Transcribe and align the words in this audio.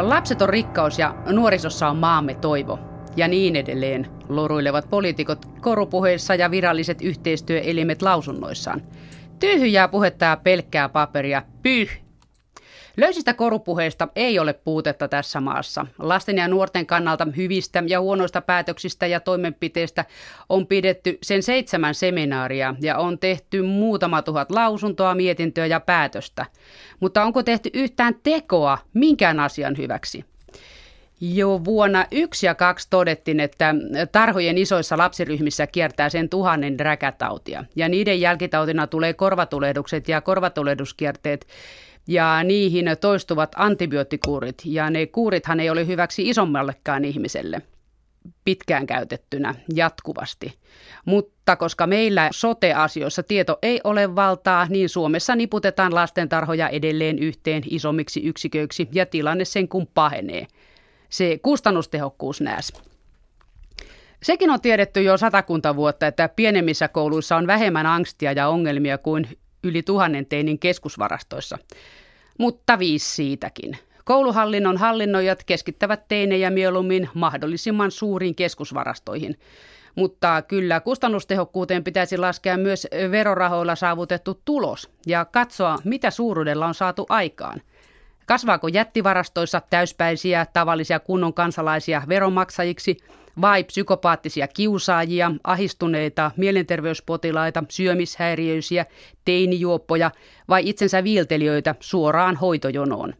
Lapset 0.00 0.42
on 0.42 0.48
rikkaus 0.48 0.98
ja 0.98 1.14
nuorisossa 1.32 1.88
on 1.88 1.96
maamme 1.96 2.34
toivo. 2.34 2.78
Ja 3.16 3.28
niin 3.28 3.56
edelleen 3.56 4.06
loruilevat 4.28 4.90
poliitikot 4.90 5.46
korupuheissa 5.60 6.34
ja 6.34 6.50
viralliset 6.50 7.02
yhteistyöelimet 7.02 8.02
lausunnoissaan. 8.02 8.82
Tyhjää 9.38 9.88
puhetta 9.88 10.24
ja 10.24 10.36
pelkkää 10.36 10.88
paperia. 10.88 11.42
Pyh! 11.62 12.05
Löysistä 12.96 13.34
korupuheista 13.34 14.08
ei 14.16 14.38
ole 14.38 14.52
puutetta 14.52 15.08
tässä 15.08 15.40
maassa. 15.40 15.86
Lasten 15.98 16.36
ja 16.36 16.48
nuorten 16.48 16.86
kannalta 16.86 17.26
hyvistä 17.36 17.82
ja 17.86 18.00
huonoista 18.00 18.40
päätöksistä 18.40 19.06
ja 19.06 19.20
toimenpiteistä 19.20 20.04
on 20.48 20.66
pidetty 20.66 21.18
sen 21.22 21.42
seitsemän 21.42 21.94
seminaaria 21.94 22.74
ja 22.80 22.98
on 22.98 23.18
tehty 23.18 23.62
muutama 23.62 24.22
tuhat 24.22 24.50
lausuntoa, 24.50 25.14
mietintöä 25.14 25.66
ja 25.66 25.80
päätöstä. 25.80 26.46
Mutta 27.00 27.22
onko 27.22 27.42
tehty 27.42 27.70
yhtään 27.74 28.14
tekoa 28.22 28.78
minkään 28.94 29.40
asian 29.40 29.76
hyväksi? 29.76 30.24
Jo 31.20 31.64
vuonna 31.64 32.06
yksi 32.12 32.46
ja 32.46 32.54
kaksi 32.54 32.86
todettiin, 32.90 33.40
että 33.40 33.74
tarhojen 34.12 34.58
isoissa 34.58 34.98
lapsiryhmissä 34.98 35.66
kiertää 35.66 36.08
sen 36.08 36.28
tuhannen 36.28 36.80
räkätautia. 36.80 37.64
Ja 37.76 37.88
niiden 37.88 38.20
jälkitautina 38.20 38.86
tulee 38.86 39.12
korvatulehdukset 39.12 40.08
ja 40.08 40.20
korvatulehduskierteet 40.20 41.46
ja 42.08 42.44
niihin 42.44 42.86
toistuvat 43.00 43.52
antibioottikuurit. 43.56 44.62
Ja 44.64 44.90
ne 44.90 45.06
kuurithan 45.06 45.60
ei 45.60 45.70
ole 45.70 45.86
hyväksi 45.86 46.28
isommallekaan 46.28 47.04
ihmiselle 47.04 47.62
pitkään 48.44 48.86
käytettynä 48.86 49.54
jatkuvasti. 49.74 50.58
Mutta 51.04 51.56
koska 51.56 51.86
meillä 51.86 52.28
sote-asioissa 52.32 53.22
tieto 53.22 53.58
ei 53.62 53.80
ole 53.84 54.16
valtaa, 54.16 54.66
niin 54.68 54.88
Suomessa 54.88 55.36
niputetaan 55.36 55.94
lastentarhoja 55.94 56.68
edelleen 56.68 57.18
yhteen 57.18 57.62
isommiksi 57.70 58.20
yksiköiksi 58.20 58.88
ja 58.92 59.06
tilanne 59.06 59.44
sen 59.44 59.68
kun 59.68 59.86
pahenee. 59.86 60.46
Se 61.08 61.38
kustannustehokkuus 61.42 62.40
nääs. 62.40 62.72
Sekin 64.22 64.50
on 64.50 64.60
tiedetty 64.60 65.02
jo 65.02 65.16
satakunta 65.16 65.76
vuotta, 65.76 66.06
että 66.06 66.28
pienemmissä 66.28 66.88
kouluissa 66.88 67.36
on 67.36 67.46
vähemmän 67.46 67.86
angstia 67.86 68.32
ja 68.32 68.48
ongelmia 68.48 68.98
kuin 68.98 69.28
yli 69.64 69.82
tuhannen 69.82 70.26
teinin 70.26 70.58
keskusvarastoissa. 70.58 71.58
Mutta 72.38 72.78
viisi 72.78 73.14
siitäkin. 73.14 73.78
Kouluhallinnon 74.04 74.76
hallinnoijat 74.76 75.44
keskittävät 75.44 76.08
teinejä 76.08 76.50
mieluummin 76.50 77.08
mahdollisimman 77.14 77.90
suuriin 77.90 78.34
keskusvarastoihin. 78.34 79.38
Mutta 79.94 80.42
kyllä 80.42 80.80
kustannustehokkuuteen 80.80 81.84
pitäisi 81.84 82.18
laskea 82.18 82.56
myös 82.56 82.86
verorahoilla 83.10 83.74
saavutettu 83.74 84.40
tulos 84.44 84.90
ja 85.06 85.24
katsoa, 85.24 85.78
mitä 85.84 86.10
suuruudella 86.10 86.66
on 86.66 86.74
saatu 86.74 87.06
aikaan. 87.08 87.60
Kasvaako 88.26 88.68
jättivarastoissa 88.68 89.62
täyspäisiä 89.70 90.46
tavallisia 90.52 91.00
kunnon 91.00 91.34
kansalaisia 91.34 92.02
veronmaksajiksi– 92.08 92.96
vai 93.40 93.64
psykopaattisia 93.64 94.48
kiusaajia, 94.48 95.32
ahistuneita 95.44 96.30
mielenterveyspotilaita, 96.36 97.64
syömishäiriöisiä, 97.68 98.86
teinijuoppoja 99.24 100.10
vai 100.48 100.68
itsensä 100.68 101.04
viiltelijöitä 101.04 101.74
suoraan 101.80 102.36
hoitojonoon. 102.36 103.14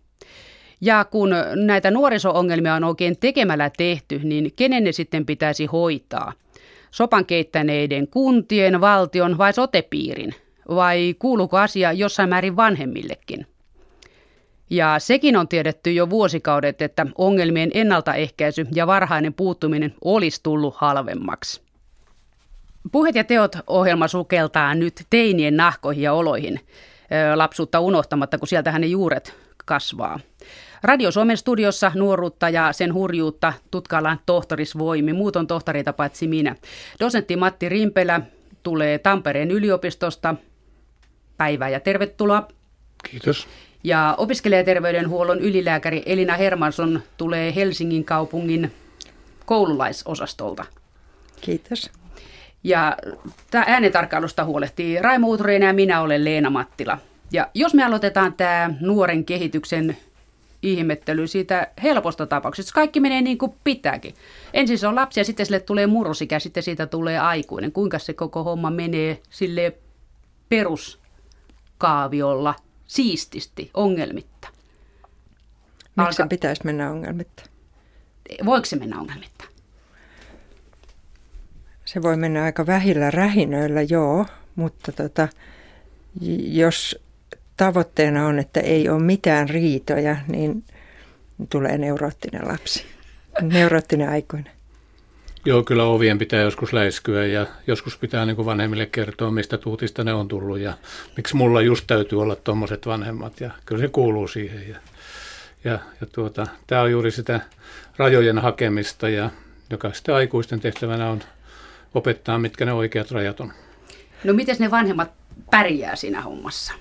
Ja 0.80 1.04
kun 1.04 1.30
näitä 1.54 1.91
nuoriso-ongelmia 1.91 2.74
on 2.74 2.84
oikein 2.84 3.16
tekemällä 3.18 3.70
tehty, 3.76 4.20
niin 4.24 4.52
kenen 4.56 4.84
ne 4.84 4.92
sitten 4.92 5.26
pitäisi 5.26 5.66
hoitaa? 5.66 6.32
Sopan 6.91 7.26
keittäneiden 7.26 8.08
kuntien, 8.08 8.80
valtion 8.80 9.38
vai 9.38 9.52
sotepiirin? 9.52 10.34
Vai 10.68 11.14
kuuluuko 11.18 11.58
asia 11.58 11.92
jossain 11.92 12.28
määrin 12.28 12.56
vanhemmillekin? 12.56 13.46
Ja 14.70 14.98
sekin 14.98 15.36
on 15.36 15.48
tiedetty 15.48 15.92
jo 15.92 16.11
vuosikaudet, 16.11 16.83
että 16.83 17.06
ongelmien 17.19 17.70
ennaltaehkäisy 17.75 18.67
ja 18.75 18.86
varhainen 18.86 19.34
puuttuminen 19.34 19.94
olisi 20.04 20.41
tullut 20.43 20.75
halvemmaksi. 20.77 21.62
Puhet 22.93 23.15
ja 23.15 23.25
teot 23.25 23.56
ohjelma 23.66 24.09
sukeltaa 24.09 24.75
nyt 24.75 25.06
teinien 25.10 25.56
nahkoihin 25.56 26.03
ja 26.03 26.12
oloihin, 26.12 26.60
lapsuutta 27.34 27.81
unohtamatta, 27.81 28.38
kun 28.38 28.49
sieltähän 28.49 28.81
ne 28.81 28.87
juuret 28.87 29.34
kasvaa. 29.65 30.21
Radio 30.82 31.10
Suomen 31.10 31.37
studiossa 31.37 31.93
nuoruutta 31.94 32.49
ja 32.49 32.72
sen 32.72 32.94
hurjuutta 32.94 33.53
tutkaillaan 33.71 34.21
tohtorisvoimi, 34.26 35.12
muut 35.12 35.37
on 35.37 35.47
tohtareita 35.47 35.93
paitsi 35.93 36.28
minä. 36.28 36.56
Dosentti 37.00 37.37
Matti 37.37 37.69
Rimpelä 37.69 38.21
tulee 38.62 38.99
Tampereen 38.99 39.50
yliopistosta. 39.50 40.34
Päivää 41.37 41.69
ja 41.69 41.81
tervetuloa. 41.81 42.49
Kiitos. 43.10 43.49
Ja 43.84 44.14
opiskelijaterveydenhuollon 44.19 45.41
ylilääkäri 45.41 46.03
Elina 46.06 46.34
Hermansson 46.34 47.03
tulee 47.16 47.54
Helsingin 47.54 48.04
kaupungin 48.04 48.72
koululaisosastolta. 49.44 50.64
Kiitos. 51.41 51.91
Ja 52.64 52.97
tämä 53.50 53.64
äänetarkkailusta 53.66 54.44
huolehtii 54.44 55.03
Raimo 55.03 55.28
Uturinen 55.28 55.66
ja 55.66 55.72
minä 55.72 56.00
olen 56.00 56.25
Leena 56.25 56.50
Mattila. 56.50 56.98
Ja 57.32 57.48
jos 57.54 57.75
me 57.75 57.84
aloitetaan 57.84 58.32
tämä 58.32 58.70
nuoren 58.81 59.25
kehityksen 59.25 59.97
ihmettely 60.62 61.26
siitä 61.26 61.69
helposta 61.82 62.26
tapauksesta. 62.26 62.72
Kaikki 62.75 63.00
menee 63.00 63.22
niin 63.22 63.38
kuin 63.38 63.54
pitääkin. 63.64 64.14
Ensin 64.54 64.78
se 64.78 64.88
on 64.88 64.94
lapsi 64.94 65.20
ja 65.20 65.25
sitten 65.25 65.47
sille 65.47 65.60
tulee 65.60 65.87
murrosikä, 65.87 66.38
sitten 66.38 66.62
siitä 66.62 66.87
tulee 66.87 67.19
aikuinen. 67.19 67.72
Kuinka 67.72 67.98
se 67.98 68.12
koko 68.12 68.44
homma 68.44 68.70
menee 68.70 69.20
sille 69.31 69.72
peruskaaviolla– 70.48 72.54
siististi, 72.86 73.70
ongelmitta. 73.74 74.48
Miksi 75.97 76.22
Alka... 76.22 76.26
pitäisi 76.26 76.64
mennä 76.64 76.91
ongelmitta? 76.91 77.42
Voiko 78.44 78.64
se 78.64 78.76
mennä 78.76 79.00
ongelmitta? 79.00 79.44
Se 81.84 82.02
voi 82.02 82.16
mennä 82.16 82.42
aika 82.42 82.66
vähillä 82.66 83.10
rähinöillä, 83.10 83.82
joo, 83.82 84.26
mutta 84.56 84.92
tota, 84.92 85.28
jos 86.41 86.98
tavoitteena 87.56 88.26
on, 88.26 88.38
että 88.38 88.60
ei 88.60 88.88
ole 88.88 89.02
mitään 89.02 89.48
riitoja, 89.48 90.16
niin 90.28 90.64
tulee 91.50 91.78
neuroottinen 91.78 92.48
lapsi, 92.48 92.84
neuroottinen 93.42 94.08
aikuinen. 94.08 94.56
Joo, 95.46 95.62
kyllä 95.62 95.84
ovien 95.84 96.18
pitää 96.18 96.40
joskus 96.40 96.72
läiskyä 96.72 97.26
ja 97.26 97.46
joskus 97.66 97.98
pitää 97.98 98.26
niin 98.26 98.36
kuin 98.36 98.46
vanhemmille 98.46 98.86
kertoa, 98.86 99.30
mistä 99.30 99.58
tuutista 99.58 100.04
ne 100.04 100.12
on 100.12 100.28
tullut 100.28 100.58
ja 100.58 100.72
miksi 101.16 101.36
mulla 101.36 101.60
just 101.60 101.84
täytyy 101.86 102.22
olla 102.22 102.36
tuommoiset 102.36 102.86
vanhemmat 102.86 103.40
ja 103.40 103.50
kyllä 103.66 103.80
se 103.80 103.88
kuuluu 103.88 104.28
siihen. 104.28 104.68
Ja, 104.68 104.76
ja, 105.64 105.78
ja 106.00 106.06
tuota, 106.12 106.46
tämä 106.66 106.82
on 106.82 106.90
juuri 106.90 107.10
sitä 107.10 107.40
rajojen 107.96 108.38
hakemista 108.38 109.08
ja 109.08 109.30
joka 109.70 109.92
sitten 109.92 110.14
aikuisten 110.14 110.60
tehtävänä 110.60 111.10
on 111.10 111.20
opettaa, 111.94 112.38
mitkä 112.38 112.64
ne 112.64 112.72
oikeat 112.72 113.10
rajat 113.10 113.40
on. 113.40 113.52
No 114.24 114.32
miten 114.32 114.56
ne 114.58 114.70
vanhemmat 114.70 115.10
pärjää 115.50 115.96
siinä 115.96 116.22
hommassa? 116.22 116.72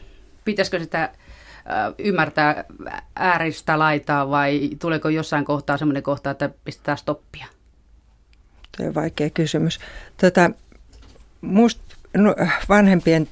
Pitäisikö 0.45 0.79
sitä 0.79 1.09
ymmärtää 1.97 2.65
ääristä 3.15 3.79
laitaa 3.79 4.29
vai 4.29 4.69
tuleeko 4.79 5.09
jossain 5.09 5.45
kohtaa 5.45 5.77
semmoinen 5.77 6.03
kohta, 6.03 6.31
että 6.31 6.49
pistetään 6.63 6.97
stoppia? 6.97 7.54
Tuo 8.77 8.85
on 8.85 8.93
vaikea 8.95 9.29
kysymys. 9.29 9.79
Tota, 10.21 10.51
must, 11.41 11.79
no, 12.17 12.35
vanhempien 12.69 13.27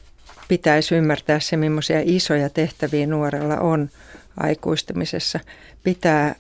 pitäisi 0.48 0.96
ymmärtää 0.96 1.40
se, 1.40 1.58
millaisia 1.58 2.02
isoja 2.04 2.50
tehtäviä 2.50 3.08
nuorella 3.08 3.58
on 3.58 3.90
aikuistamisessa. 4.38 5.40
Pitää 5.84 6.36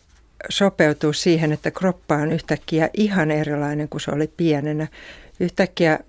sopeutua 0.49 1.13
siihen, 1.13 1.51
että 1.51 1.71
kroppa 1.71 2.15
on 2.15 2.31
yhtäkkiä 2.31 2.89
ihan 2.93 3.31
erilainen 3.31 3.89
kuin 3.89 4.01
se 4.01 4.11
oli 4.11 4.27
pienenä. 4.37 4.87
Yhtäkkiä 5.39 5.99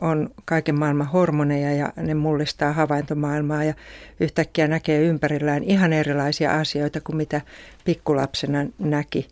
on 0.00 0.30
kaiken 0.44 0.74
maailman 0.74 1.06
hormoneja 1.06 1.72
ja 1.72 1.92
ne 1.96 2.14
mullistaa 2.14 2.72
havaintomaailmaa 2.72 3.64
ja 3.64 3.74
yhtäkkiä 4.20 4.68
näkee 4.68 5.02
ympärillään 5.02 5.64
ihan 5.64 5.92
erilaisia 5.92 6.54
asioita 6.54 7.00
kuin 7.00 7.16
mitä 7.16 7.40
pikkulapsena 7.84 8.66
näki. 8.78 9.28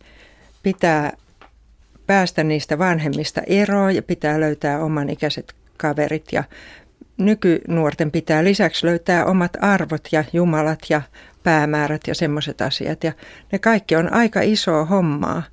Pitää 0.63 1.13
päästä 2.11 2.43
niistä 2.43 2.77
vanhemmista 2.77 3.41
eroon 3.47 3.95
ja 3.95 4.01
pitää 4.01 4.39
löytää 4.39 4.79
oman 4.79 5.09
ikäiset 5.09 5.55
kaverit 5.77 6.25
ja 6.31 6.43
nykynuorten 7.17 8.11
pitää 8.11 8.43
lisäksi 8.43 8.85
löytää 8.85 9.25
omat 9.25 9.57
arvot 9.61 10.07
ja 10.11 10.23
jumalat 10.33 10.79
ja 10.89 11.01
päämäärät 11.43 12.01
ja 12.07 12.15
semmoiset 12.15 12.61
asiat. 12.61 13.03
Ja 13.03 13.11
ne 13.51 13.59
kaikki 13.59 13.95
on 13.95 14.13
aika 14.13 14.41
isoa 14.41 14.85
hommaa 14.85 15.43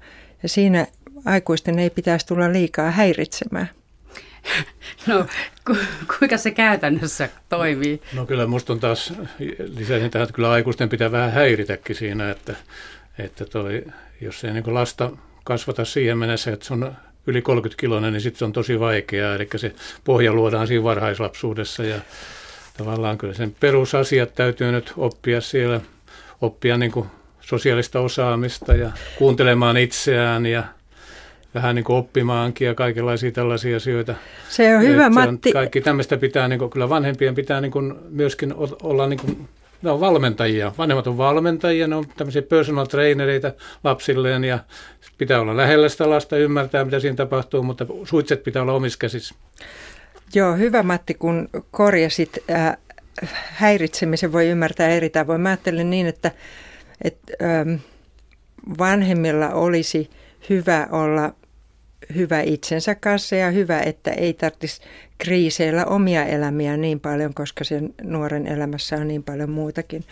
ja 0.42 0.48
siinä 0.48 0.86
aikuisten 1.24 1.78
ei 1.78 1.90
pitäisi 1.90 2.26
tulla 2.26 2.52
liikaa 2.52 2.90
häiritsemään. 2.90 3.70
No 5.06 5.26
ku, 5.66 5.76
kuinka 6.18 6.36
se 6.36 6.50
käytännössä 6.50 7.28
toimii? 7.48 8.02
No 8.12 8.26
kyllä 8.26 8.46
musta 8.46 8.72
on 8.72 8.80
taas, 8.80 9.12
lisäisin 9.58 10.10
tähän, 10.10 10.24
että 10.24 10.34
kyllä 10.34 10.50
aikuisten 10.50 10.88
pitää 10.88 11.12
vähän 11.12 11.32
häiritäkin 11.32 11.96
siinä, 11.96 12.30
että, 12.30 12.56
että 13.18 13.44
toi, 13.44 13.84
jos 14.20 14.44
ei 14.44 14.52
niin 14.52 14.74
lasta 14.74 15.10
kasvata 15.48 15.84
siihen 15.84 16.18
mennessä, 16.18 16.52
että 16.52 16.66
se 16.66 16.72
on 16.72 16.92
yli 17.26 17.42
30 17.42 17.80
kiloinen, 17.80 18.12
niin 18.12 18.20
sitten 18.20 18.38
se 18.38 18.44
on 18.44 18.52
tosi 18.52 18.80
vaikeaa. 18.80 19.34
Eli 19.34 19.48
se 19.56 19.72
pohja 20.04 20.32
luodaan 20.32 20.66
siinä 20.66 20.84
varhaislapsuudessa 20.84 21.84
ja 21.84 22.00
tavallaan 22.76 23.18
kyllä 23.18 23.34
sen 23.34 23.56
perusasiat 23.60 24.34
täytyy 24.34 24.72
nyt 24.72 24.92
oppia 24.96 25.40
siellä, 25.40 25.80
oppia 26.40 26.78
niin 26.78 26.92
kuin 26.92 27.06
sosiaalista 27.40 28.00
osaamista 28.00 28.74
ja 28.74 28.90
kuuntelemaan 29.18 29.76
itseään 29.76 30.46
ja 30.46 30.64
vähän 31.54 31.74
niin 31.74 31.84
kuin 31.84 31.96
oppimaankin 31.96 32.66
ja 32.66 32.74
kaikenlaisia 32.74 33.32
tällaisia 33.32 33.76
asioita. 33.76 34.14
Se 34.48 34.76
on 34.76 34.82
hyvä, 34.82 35.06
Et 35.06 35.12
Matti. 35.12 35.52
Kaikki 35.52 35.80
tämmöistä 35.80 36.16
pitää, 36.16 36.48
niin 36.48 36.58
kuin, 36.58 36.70
kyllä 36.70 36.88
vanhempien 36.88 37.34
pitää 37.34 37.60
niin 37.60 37.72
kuin, 37.72 37.94
myöskin 38.10 38.54
olla 38.82 39.06
niin 39.06 39.20
kuin, 39.20 39.48
ne 39.82 39.90
on 39.90 40.00
valmentajia. 40.00 40.72
Vanhemmat 40.78 41.06
on 41.06 41.18
valmentajia, 41.18 41.86
ne 41.86 41.96
on 41.96 42.04
tämmöisiä 42.16 42.42
personal 42.42 42.86
trainereita 42.86 43.52
lapsilleen 43.84 44.44
ja 44.44 44.58
pitää 45.18 45.40
olla 45.40 45.56
lähellä 45.56 45.88
sitä 45.88 46.10
lasta, 46.10 46.36
ymmärtää 46.36 46.84
mitä 46.84 47.00
siinä 47.00 47.16
tapahtuu, 47.16 47.62
mutta 47.62 47.86
suitset 48.04 48.44
pitää 48.44 48.62
olla 48.62 48.72
omissa 48.72 48.98
käsissä. 48.98 49.34
Joo, 50.34 50.56
hyvä 50.56 50.82
Matti, 50.82 51.14
kun 51.14 51.48
korjasit. 51.70 52.38
Äh, 52.50 52.76
häiritsemisen 53.32 54.32
voi 54.32 54.48
ymmärtää 54.48 54.88
eri 54.88 55.10
tavoin. 55.10 55.40
Mä 55.40 55.48
ajattelen 55.48 55.90
niin, 55.90 56.06
että, 56.06 56.30
että 57.04 57.32
ähm, 57.42 57.74
vanhemmilla 58.78 59.48
olisi 59.48 60.10
hyvä 60.50 60.88
olla 60.90 61.34
hyvä 62.14 62.40
itsensä 62.40 62.94
kanssa 62.94 63.36
ja 63.36 63.50
hyvä, 63.50 63.80
että 63.80 64.10
ei 64.10 64.32
tarvitsisi 64.32 64.80
kriiseillä 65.18 65.84
omia 65.84 66.24
elämiä 66.24 66.76
niin 66.76 67.00
paljon, 67.00 67.34
koska 67.34 67.64
sen 67.64 67.94
nuoren 68.02 68.46
elämässä 68.46 68.96
on 68.96 69.08
niin 69.08 69.22
paljon 69.22 69.50
muutakin. 69.50 70.04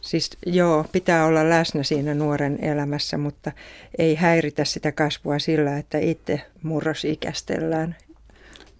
Siis 0.00 0.30
joo, 0.46 0.84
pitää 0.92 1.26
olla 1.26 1.50
läsnä 1.50 1.82
siinä 1.82 2.14
nuoren 2.14 2.58
elämässä, 2.64 3.18
mutta 3.18 3.52
ei 3.98 4.14
häiritä 4.14 4.64
sitä 4.64 4.92
kasvua 4.92 5.38
sillä, 5.38 5.78
että 5.78 5.98
itse 5.98 6.40
murrosikästellään. 6.62 7.96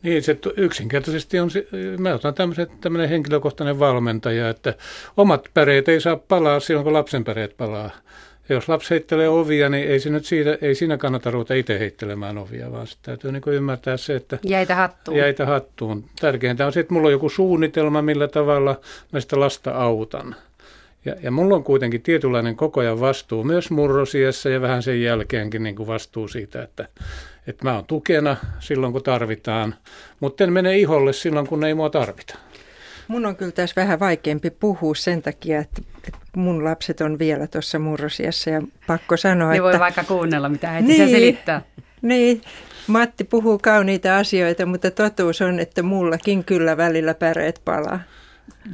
Niin, 0.02 0.22
se 0.22 0.38
yksinkertaisesti 0.56 1.40
on, 1.40 1.50
mä 1.98 2.14
otan 2.14 2.34
tämmöinen 2.80 3.08
henkilökohtainen 3.08 3.78
valmentaja, 3.78 4.50
että 4.50 4.74
omat 5.16 5.48
päreet 5.54 5.88
ei 5.88 6.00
saa 6.00 6.16
palaa 6.16 6.60
silloin, 6.60 6.84
kun 6.84 6.92
lapsen 6.92 7.24
päreet 7.24 7.56
palaa. 7.56 7.90
Ja 8.48 8.54
jos 8.54 8.68
lapsi 8.68 8.90
heittelee 8.90 9.28
ovia, 9.28 9.68
niin 9.68 9.88
ei, 9.88 10.00
se 10.00 10.10
nyt 10.10 10.24
siitä, 10.24 10.58
ei 10.62 10.74
siinä 10.74 10.96
kannata 10.96 11.30
ruveta 11.30 11.54
itse 11.54 11.78
heittelemään 11.78 12.38
ovia, 12.38 12.72
vaan 12.72 12.86
sitten 12.86 13.04
täytyy 13.04 13.32
niin 13.32 13.42
ymmärtää 13.46 13.96
se, 13.96 14.14
että... 14.14 14.38
Jäitä 14.42 14.74
hattuun. 14.74 15.18
Jäitä 15.18 15.46
hattuun. 15.46 16.04
Tärkeintä 16.20 16.66
on 16.66 16.72
se, 16.72 16.80
että 16.80 16.94
mulla 16.94 17.06
on 17.06 17.12
joku 17.12 17.28
suunnitelma, 17.28 18.02
millä 18.02 18.28
tavalla 18.28 18.80
mä 19.12 19.20
sitä 19.20 19.40
lasta 19.40 19.70
autan. 19.70 20.36
Ja, 21.04 21.16
ja 21.22 21.30
mulla 21.30 21.54
on 21.54 21.64
kuitenkin 21.64 22.02
tietynlainen 22.02 22.56
koko 22.56 22.80
ajan 22.80 23.00
vastuu 23.00 23.44
myös 23.44 23.70
murrosiessa 23.70 24.48
ja 24.48 24.60
vähän 24.60 24.82
sen 24.82 25.02
jälkeenkin 25.02 25.62
niin 25.62 25.76
kuin 25.76 25.86
vastuu 25.86 26.28
siitä, 26.28 26.62
että, 26.62 26.88
että 27.46 27.64
mä 27.64 27.74
oon 27.74 27.84
tukena 27.84 28.36
silloin, 28.60 28.92
kun 28.92 29.02
tarvitaan, 29.02 29.74
mutta 30.20 30.44
en 30.44 30.52
mene 30.52 30.78
iholle 30.78 31.12
silloin, 31.12 31.46
kun 31.46 31.64
ei 31.64 31.74
mua 31.74 31.90
tarvita. 31.90 32.38
Mun 33.08 33.26
on 33.26 33.36
kyllä 33.36 33.52
tässä 33.52 33.80
vähän 33.80 34.00
vaikeampi 34.00 34.50
puhua 34.50 34.94
sen 34.94 35.22
takia, 35.22 35.58
että 35.58 35.82
mun 36.36 36.64
lapset 36.64 37.00
on 37.00 37.18
vielä 37.18 37.46
tuossa 37.46 37.78
murrosiassa 37.78 38.50
ja 38.50 38.62
pakko 38.86 39.16
sanoa, 39.16 39.50
ne 39.50 39.56
että... 39.56 39.62
voi 39.62 39.78
vaikka 39.78 40.04
kuunnella, 40.04 40.48
mitä 40.48 40.70
äiti 40.70 40.88
niin, 40.88 41.10
selittää. 41.10 41.62
Niin, 42.02 42.42
Matti 42.86 43.24
puhuu 43.24 43.58
kauniita 43.58 44.18
asioita, 44.18 44.66
mutta 44.66 44.90
totuus 44.90 45.42
on, 45.42 45.60
että 45.60 45.82
mullakin 45.82 46.44
kyllä 46.44 46.76
välillä 46.76 47.14
päreet 47.14 47.60
palaa. 47.64 48.00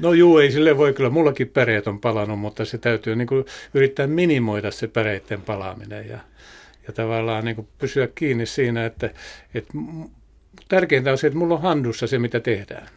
No 0.03 0.13
juu, 0.13 0.39
ei 0.39 0.53
sille 0.53 0.77
voi 0.77 0.93
kyllä. 0.93 1.11
Mullakin 1.11 1.49
päreet 1.49 1.87
on 1.87 2.01
palannut, 2.01 2.41
mutta 2.41 2.65
se 2.65 2.79
täytyy 2.79 3.17
niin 3.17 3.29
kuin 3.29 3.45
yrittää 3.75 4.07
minimoida 4.07 4.71
se 4.71 4.89
päreiden 4.89 5.43
palaaminen 5.43 6.09
ja, 6.09 6.19
ja 6.87 6.93
tavallaan 6.93 7.45
niin 7.45 7.57
kuin 7.57 7.69
pysyä 7.79 8.09
kiinni 8.15 8.47
siinä, 8.47 8.87
että, 8.87 9.11
että 9.55 9.73
tärkeintä 10.69 11.11
on 11.11 11.19
se, 11.19 11.27
että 11.27 11.39
mulla 11.39 11.55
on 11.55 11.63
handussa 11.63 12.07
se, 12.07 12.19
mitä 12.19 12.41
tehdään. 12.41 12.89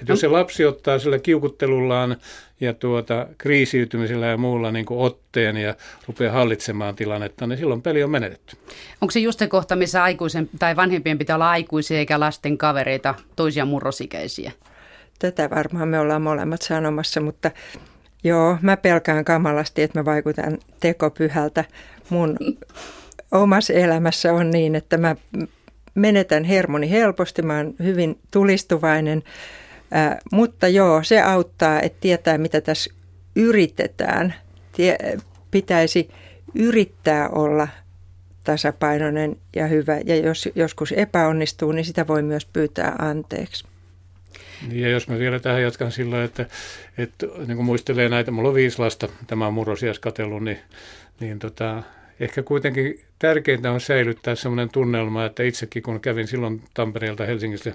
Että 0.00 0.12
jos 0.12 0.20
se 0.20 0.28
lapsi 0.28 0.64
ottaa 0.64 0.98
sillä 0.98 1.18
kiukuttelullaan 1.18 2.16
ja 2.62 2.74
tuota, 2.74 3.26
kriisiytymisellä 3.38 4.26
ja 4.26 4.36
muulla 4.36 4.72
niin 4.72 4.84
kuin 4.84 5.00
otteen 5.00 5.56
ja 5.56 5.74
rupeaa 6.06 6.32
hallitsemaan 6.32 6.96
tilannetta, 6.96 7.46
niin 7.46 7.58
silloin 7.58 7.82
peli 7.82 8.02
on 8.02 8.10
menetetty. 8.10 8.56
Onko 9.00 9.10
se 9.10 9.20
just 9.20 9.38
se 9.38 9.48
kohta, 9.48 9.76
missä 9.76 10.02
aikuisen 10.02 10.50
tai 10.58 10.76
vanhempien 10.76 11.18
pitää 11.18 11.36
olla 11.36 11.50
aikuisia 11.50 11.98
eikä 11.98 12.20
lasten 12.20 12.58
kavereita, 12.58 13.14
toisia 13.36 13.64
murrosikäisiä? 13.64 14.52
Tätä 15.18 15.50
varmaan 15.50 15.88
me 15.88 15.98
ollaan 15.98 16.22
molemmat 16.22 16.62
sanomassa, 16.62 17.20
mutta 17.20 17.50
joo, 18.24 18.58
mä 18.62 18.76
pelkään 18.76 19.24
kamalasti, 19.24 19.82
että 19.82 19.98
mä 19.98 20.04
vaikutan 20.04 20.58
tekopyhältä. 20.80 21.64
Mun 22.10 22.36
omassa 23.32 23.72
elämässä 23.72 24.32
on 24.32 24.50
niin, 24.50 24.74
että 24.74 24.98
mä 24.98 25.16
menetän 25.94 26.44
hermoni 26.44 26.90
helposti, 26.90 27.42
mä 27.42 27.56
oon 27.56 27.74
hyvin 27.82 28.18
tulistuvainen, 28.30 29.22
Ää, 29.92 30.18
mutta 30.32 30.68
joo, 30.68 31.02
se 31.02 31.20
auttaa, 31.20 31.80
että 31.80 31.98
tietää 32.00 32.38
mitä 32.38 32.60
tässä 32.60 32.90
yritetään. 33.36 34.34
Tie, 34.72 34.98
pitäisi 35.50 36.08
yrittää 36.54 37.28
olla 37.28 37.68
tasapainoinen 38.44 39.36
ja 39.56 39.66
hyvä. 39.66 39.98
Ja 40.04 40.16
jos 40.16 40.48
joskus 40.54 40.92
epäonnistuu, 40.92 41.72
niin 41.72 41.84
sitä 41.84 42.06
voi 42.06 42.22
myös 42.22 42.46
pyytää 42.46 42.96
anteeksi. 42.98 43.64
Ja 44.70 44.88
jos 44.88 45.08
mä 45.08 45.18
vielä 45.18 45.40
tähän 45.40 45.62
jatkan 45.62 45.92
sillä, 45.92 46.24
että, 46.24 46.46
että 46.98 47.26
niin 47.26 47.56
kuin 47.56 47.64
muistelee 47.66 48.08
näitä, 48.08 48.30
mulla 48.30 48.48
on 48.48 48.54
viisi 48.54 48.78
lasta, 48.78 49.08
tämä 49.26 49.46
on 49.46 49.54
murrosias 49.54 49.98
katsellut, 49.98 50.44
niin, 50.44 50.58
niin 51.20 51.38
tota, 51.38 51.82
ehkä 52.20 52.42
kuitenkin 52.42 53.00
tärkeintä 53.18 53.72
on 53.72 53.80
säilyttää 53.80 54.34
sellainen 54.34 54.68
tunnelma, 54.68 55.24
että 55.24 55.42
itsekin 55.42 55.82
kun 55.82 56.00
kävin 56.00 56.26
silloin 56.26 56.62
Tampereelta 56.74 57.26
Helsingistä 57.26 57.72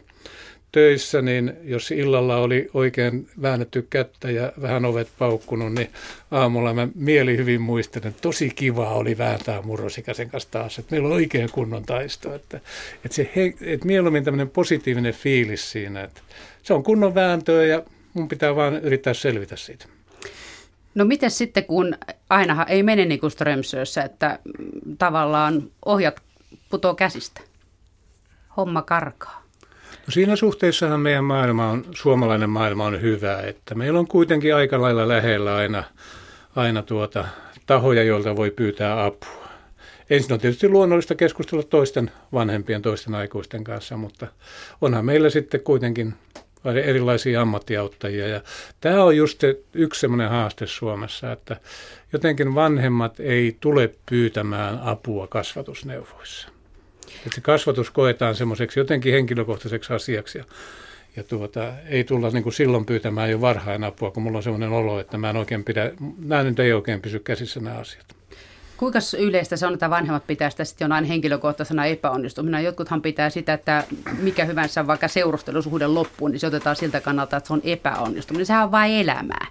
töissä, 0.72 1.22
niin 1.22 1.54
jos 1.64 1.92
illalla 1.92 2.38
oli 2.38 2.70
oikein 2.74 3.30
väännetty 3.42 3.88
kättä 3.90 4.32
ja 4.32 4.54
vähän 4.62 4.86
ovet 4.86 5.08
paukkunut, 5.20 5.74
niin 5.74 5.90
aamulla 6.32 6.74
mä 6.74 6.88
mieli 6.96 7.38
hyvin 7.38 7.62
muistan, 7.62 8.08
että 8.08 8.22
tosi 8.22 8.50
kiva 8.50 8.94
oli 8.94 9.18
vääntää 9.18 9.62
murrosikäisen 9.62 10.30
kanssa 10.30 10.52
taas, 10.52 10.80
että 10.80 10.92
meillä 10.92 11.08
on 11.08 11.14
oikein 11.14 11.50
kunnon 11.52 11.84
taisto. 11.84 12.36
Että, 12.36 12.60
että, 13.06 13.16
se, 13.16 13.32
että 13.62 13.86
mieluummin 13.86 14.24
tämmöinen 14.24 14.50
positiivinen 14.50 15.14
fiilis 15.14 15.72
siinä, 15.72 16.04
että 16.04 16.22
se 16.64 16.74
on 16.74 16.84
kunnon 16.84 17.16
vääntöä 17.16 17.66
ja 17.66 17.84
mun 18.14 18.28
pitää 18.28 18.56
vaan 18.56 18.76
yrittää 18.76 19.14
selvitä 19.14 19.56
siitä. 19.56 19.86
No 20.96 21.06
miten 21.06 21.32
sitten, 21.32 21.66
kun 21.66 21.98
ainahan 22.30 22.70
ei 22.70 22.84
mene 22.84 23.06
niin 23.06 23.20
kuin 23.20 23.32
Strömsössä, 23.32 24.04
että 24.04 24.40
tavallaan 24.98 25.72
ohjat 25.86 26.22
putoo 26.70 26.96
käsistä, 26.96 27.42
homma 28.58 28.82
karkaa? 28.82 29.47
Siinä 30.10 30.36
suhteessahan 30.36 31.00
meidän 31.00 31.24
maailma 31.24 31.70
on, 31.70 31.86
suomalainen 31.92 32.50
maailma 32.50 32.86
on 32.86 33.02
hyvä, 33.02 33.42
että 33.42 33.76
meillä 33.76 34.00
on 34.00 34.08
kuitenkin 34.08 34.56
aika 34.56 34.82
lailla 34.82 35.08
lähellä 35.08 35.56
aina, 35.56 35.84
aina 36.56 36.82
tuota, 36.82 37.26
tahoja, 37.66 38.04
joilta 38.04 38.36
voi 38.36 38.52
pyytää 38.52 39.06
apua. 39.06 39.48
Ensin 40.10 40.34
on 40.34 40.40
tietysti 40.40 40.70
luonnollista 40.70 41.16
keskustella 41.16 41.64
toisten 41.64 42.12
vanhempien, 42.34 42.82
toisten 42.82 43.16
aikuisten 43.16 43.64
kanssa, 43.64 43.98
mutta 43.98 44.28
onhan 44.82 45.06
meillä 45.06 45.30
sitten 45.30 45.62
kuitenkin 45.62 46.14
erilaisia 46.84 47.42
ammattiauttajia. 47.42 48.28
Ja 48.28 48.42
tämä 48.82 49.04
on 49.04 49.18
just 49.18 49.44
yksi 49.74 50.00
sellainen 50.00 50.30
haaste 50.30 50.68
Suomessa, 50.68 51.32
että 51.32 51.58
jotenkin 52.14 52.56
vanhemmat 52.56 53.20
ei 53.20 53.58
tule 53.60 53.94
pyytämään 54.10 54.80
apua 54.84 55.28
kasvatusneuvoissa. 55.28 56.57
Että 57.16 57.36
se 57.36 57.42
kasvatus 57.42 57.92
koetaan 57.92 58.36
semmoiseksi 58.36 58.80
jotenkin 58.80 59.14
henkilökohtaiseksi 59.14 59.94
asiaksi 59.94 60.38
ja, 60.38 60.44
ja 61.16 61.24
tuota, 61.24 61.74
ei 61.86 62.04
tulla 62.04 62.30
niin 62.30 62.44
kuin 62.44 62.54
silloin 62.54 62.86
pyytämään 62.86 63.32
jo 63.32 63.42
varhain 63.42 63.84
apua, 63.84 64.12
kun 64.12 64.24
mulla 64.24 64.38
on 64.38 64.44
semmoinen 64.44 64.70
olo, 64.70 65.00
että 65.00 65.18
mä 65.18 65.30
en 65.30 65.36
oikein 65.36 65.64
pidä, 65.64 65.92
nämä 66.18 66.44
nyt 66.44 66.60
ei 66.60 66.74
oikein 66.74 67.02
pysy 67.02 67.20
käsissä 67.20 67.60
nämä 67.60 67.78
asiat. 67.78 68.18
Kuinka 68.78 69.00
yleistä 69.20 69.58
se 69.58 69.68
on, 69.68 69.74
että 69.74 69.90
vanhemmat 69.90 70.28
pitää 70.28 70.50
sitä 70.50 70.66
sitten 70.66 70.86
jonain 70.86 71.06
henkilökohtaisena 71.06 71.86
epäonnistumina? 71.86 72.62
Jotkuthan 72.62 73.02
pitää 73.02 73.30
sitä, 73.30 73.54
että 73.54 73.84
mikä 74.20 74.46
hyvänsä 74.46 74.88
vaikka 74.88 75.08
seurustelusuhde 75.08 75.88
loppuun, 75.88 76.32
niin 76.32 76.40
se 76.40 76.48
otetaan 76.48 76.76
siltä 76.76 77.02
kannalta, 77.02 77.38
että 77.38 77.48
se 77.48 77.54
on 77.54 77.62
epäonnistuminen. 77.64 78.46
Sehän 78.46 78.64
on 78.64 78.72
vain 78.72 78.94
elämää, 78.94 79.48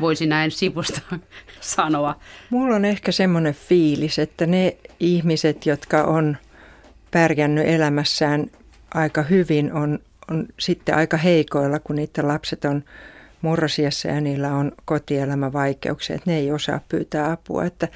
voisi 0.00 0.26
näin 0.26 0.50
sivusta 0.50 1.00
sanoa. 1.60 2.14
Mulla 2.50 2.76
on 2.76 2.84
ehkä 2.84 3.12
semmoinen 3.12 3.54
fiilis, 3.54 4.18
että 4.18 4.46
ne 4.46 4.76
ihmiset, 5.00 5.66
jotka 5.66 6.04
on 6.04 6.36
pärjännyt 7.14 7.68
elämässään 7.68 8.50
aika 8.94 9.22
hyvin, 9.22 9.72
on, 9.72 9.98
on 10.30 10.46
sitten 10.60 10.94
aika 10.94 11.16
heikoilla, 11.16 11.78
kun 11.78 11.96
niiden 11.96 12.28
lapset 12.28 12.64
on 12.64 12.84
murrosiassa 13.42 14.08
ja 14.08 14.20
niillä 14.20 14.54
on 14.54 14.72
kotielämävaikeuksia, 14.84 16.16
että 16.16 16.30
ne 16.30 16.36
ei 16.36 16.52
osaa 16.52 16.80
pyytää 16.88 17.30
apua. 17.30 17.64
Että 17.64 17.88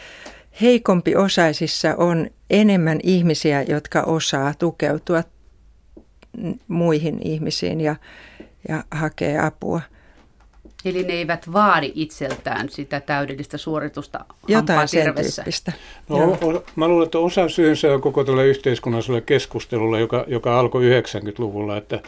heikompi 0.61 1.17
osaisissa 1.17 1.95
on 1.97 2.31
enemmän 2.51 2.99
ihmisiä, 3.03 3.63
jotka 3.63 4.03
osaa 4.03 4.55
tukeutua 4.55 5.23
muihin 6.69 7.19
ihmisiin 7.23 7.81
ja, 7.81 7.97
ja 8.69 8.85
hakee 8.91 9.39
apua. 9.39 9.81
Eli 10.85 11.03
ne 11.03 11.13
eivät 11.13 11.53
vaadi 11.53 11.93
itseltään 11.95 12.69
sitä 12.69 13.01
täydellistä 13.01 13.59
suoritusta 13.59 14.25
Jotain 14.49 14.89
sen 14.89 15.15
tyyppistä. 15.15 15.73
No, 16.09 16.17
o, 16.17 16.65
mä 16.77 16.89
luulen, 16.89 17.05
että 17.05 17.19
osa 17.19 17.49
syynsä 17.49 17.95
on 17.95 18.01
koko 18.01 18.25
tälle 18.25 18.47
yhteiskunnalliselle 18.47 19.21
keskustelulle, 19.21 20.01
joka, 20.01 20.25
joka 20.27 20.59
alkoi 20.59 20.83
90-luvulla, 21.01 21.77
että 21.77 22.01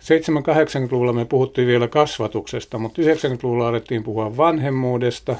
70-80-luvulla 0.00 1.12
me 1.12 1.24
puhuttiin 1.24 1.68
vielä 1.68 1.88
kasvatuksesta, 1.88 2.78
mutta 2.78 3.02
90-luvulla 3.02 3.68
alettiin 3.68 4.02
puhua 4.02 4.36
vanhemmuudesta 4.36 5.36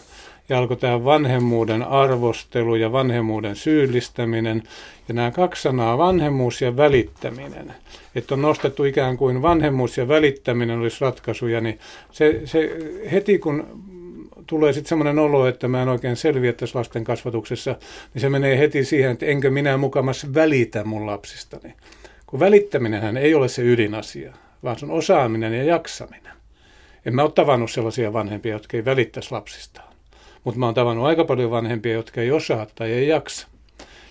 ja 0.51 0.59
alkoi 0.59 0.77
tämä 0.77 1.05
vanhemmuuden 1.05 1.83
arvostelu 1.83 2.75
ja 2.75 2.93
vanhemmuuden 2.93 3.57
syyllistäminen. 3.57 4.63
Ja 5.09 5.15
nämä 5.15 5.31
kaksi 5.31 5.63
sanaa, 5.63 5.99
vanhemmuus 5.99 6.63
ja 6.63 6.77
välittäminen, 6.77 7.75
että 8.15 8.35
on 8.35 8.43
nostettu 8.43 8.85
ikään 8.85 9.17
kuin 9.17 9.43
vanhemmuus 9.43 9.99
ja 9.99 10.09
välittäminen 10.09 10.79
olisi 10.79 11.01
ratkaisuja, 11.01 11.61
niin 11.61 11.79
se, 12.13 12.41
se 12.45 12.77
heti 13.13 13.39
kun 13.39 13.67
tulee 14.47 14.73
sitten 14.73 14.89
semmoinen 14.89 15.19
olo, 15.19 15.47
että 15.47 15.69
mä 15.69 15.83
en 15.83 15.89
oikein 15.89 16.17
selviä 16.17 16.53
tässä 16.53 16.79
lasten 16.79 17.05
kasvatuksessa, 17.05 17.77
niin 18.15 18.21
se 18.21 18.29
menee 18.29 18.59
heti 18.59 18.85
siihen, 18.85 19.11
että 19.11 19.27
enkö 19.27 19.51
minä 19.51 19.77
mukamassa 19.77 20.35
välitä 20.35 20.85
mun 20.85 21.07
lapsistani. 21.07 21.75
Kun 22.27 22.41
välittäminenhän 22.41 23.17
ei 23.17 23.35
ole 23.35 23.49
se 23.49 23.63
ydinasia, 23.63 24.35
vaan 24.63 24.79
se 24.79 24.87
on 24.87 24.91
osaaminen 24.91 25.53
ja 25.53 25.65
jaksaminen. 25.65 26.33
En 27.07 27.15
mä 27.15 27.23
ole 27.23 27.33
tavannut 27.33 27.71
sellaisia 27.71 28.13
vanhempia, 28.13 28.53
jotka 28.53 28.77
ei 28.77 28.85
välittäisi 28.85 29.33
lapsistaan. 29.33 29.90
Mutta 30.45 30.61
mä 30.61 30.67
oon 30.67 30.75
tavannut 30.75 31.07
aika 31.07 31.25
paljon 31.25 31.51
vanhempia, 31.51 31.93
jotka 31.93 32.21
ei 32.21 32.31
osaa 32.31 32.67
tai 32.75 32.93
ei 32.93 33.09
jaksa. 33.09 33.49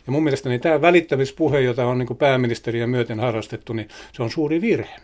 Ja 0.07 0.11
mun 0.11 0.23
mielestäni 0.23 0.59
tämä 0.59 0.81
välittämispuhe, 0.81 1.59
jota 1.59 1.85
on 1.85 1.97
niin 1.97 2.17
pääministeriä 2.17 2.87
myöten 2.87 3.19
harrastettu, 3.19 3.73
niin 3.73 3.87
se 4.13 4.23
on 4.23 4.29
suuri 4.29 4.61
virhe. 4.61 4.95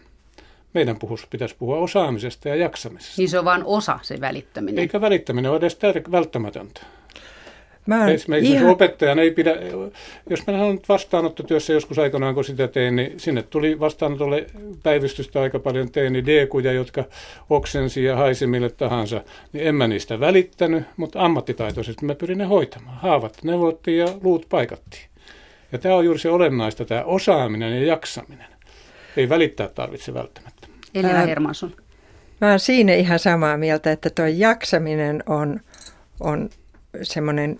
Meidän 0.73 0.99
puhus, 0.99 1.27
pitäisi 1.29 1.55
puhua 1.59 1.77
osaamisesta 1.77 2.49
ja 2.49 2.55
jaksamisesta. 2.55 3.13
Niin 3.17 3.29
se 3.29 3.39
on 3.39 3.45
vain 3.45 3.61
osa 3.65 3.99
se 4.01 4.21
välittäminen. 4.21 4.79
Eikä 4.79 5.01
välittäminen 5.01 5.51
ole 5.51 5.57
edes 5.57 5.77
tär- 5.77 6.11
välttämätöntä. 6.11 6.81
Mä 7.85 8.07
Esimerkiksi 8.07 8.53
ihan... 8.53 8.69
opettajan 8.69 9.19
ei 9.19 9.31
pidä, 9.31 9.55
jos 10.29 10.47
mä 10.47 10.63
olen 10.63 10.79
vastaanottotyössä 10.89 11.73
joskus 11.73 11.99
aikanaan, 11.99 12.35
kun 12.35 12.45
sitä 12.45 12.67
tein, 12.67 12.95
niin 12.95 13.19
sinne 13.19 13.43
tuli 13.43 13.79
vastaanotolle 13.79 14.45
päivystystä 14.83 15.41
aika 15.41 15.59
paljon 15.59 15.91
tein, 15.91 16.13
niin 16.13 16.25
dekuja, 16.25 16.71
jotka 16.71 17.03
oksensi 17.49 18.03
ja 18.03 18.15
haisi 18.15 18.47
mille 18.47 18.69
tahansa, 18.69 19.23
niin 19.53 19.67
en 19.67 19.75
mä 19.75 19.87
niistä 19.87 20.19
välittänyt, 20.19 20.83
mutta 20.97 21.21
ammattitaitoisesti 21.21 22.05
mä 22.05 22.15
pyrin 22.15 22.37
ne 22.37 22.45
hoitamaan. 22.45 22.97
Haavat 22.97 23.37
neuvottiin 23.43 23.97
ja 23.97 24.07
luut 24.23 24.45
paikattiin. 24.49 25.03
Ja 25.71 25.77
tämä 25.77 25.95
on 25.95 26.05
juuri 26.05 26.19
se 26.19 26.29
olennaista, 26.29 26.85
tämä 26.85 27.03
osaaminen 27.03 27.73
ja 27.73 27.85
jaksaminen. 27.85 28.47
Ei 29.17 29.29
välittää 29.29 29.67
tarvitse 29.67 30.13
välttämättä. 30.13 30.67
Elina 30.95 31.25
Hermansson. 31.25 31.71
Mä 32.41 32.49
oon 32.49 32.59
siinä 32.59 32.93
ihan 32.93 33.19
samaa 33.19 33.57
mieltä, 33.57 33.91
että 33.91 34.09
tuo 34.09 34.25
jaksaminen 34.25 35.23
on, 35.25 35.59
on 36.19 36.49
semmoinen 37.01 37.59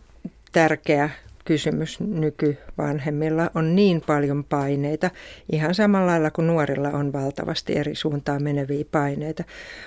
tärkeä 0.56 1.10
kysymys 1.46 2.00
nykyvanhemmilla. 2.00 3.52
On 3.56 3.76
niin 3.76 4.02
paljon 4.02 4.44
paineita, 4.44 5.12
ihan 5.52 5.76
samalla 5.76 6.08
lailla 6.08 6.32
kuin 6.32 6.48
nuorilla 6.48 6.90
on 6.90 7.14
valtavasti 7.14 7.78
eri 7.78 7.96
suuntaan 7.96 8.44
meneviä 8.44 8.86
paineita. 8.92 9.44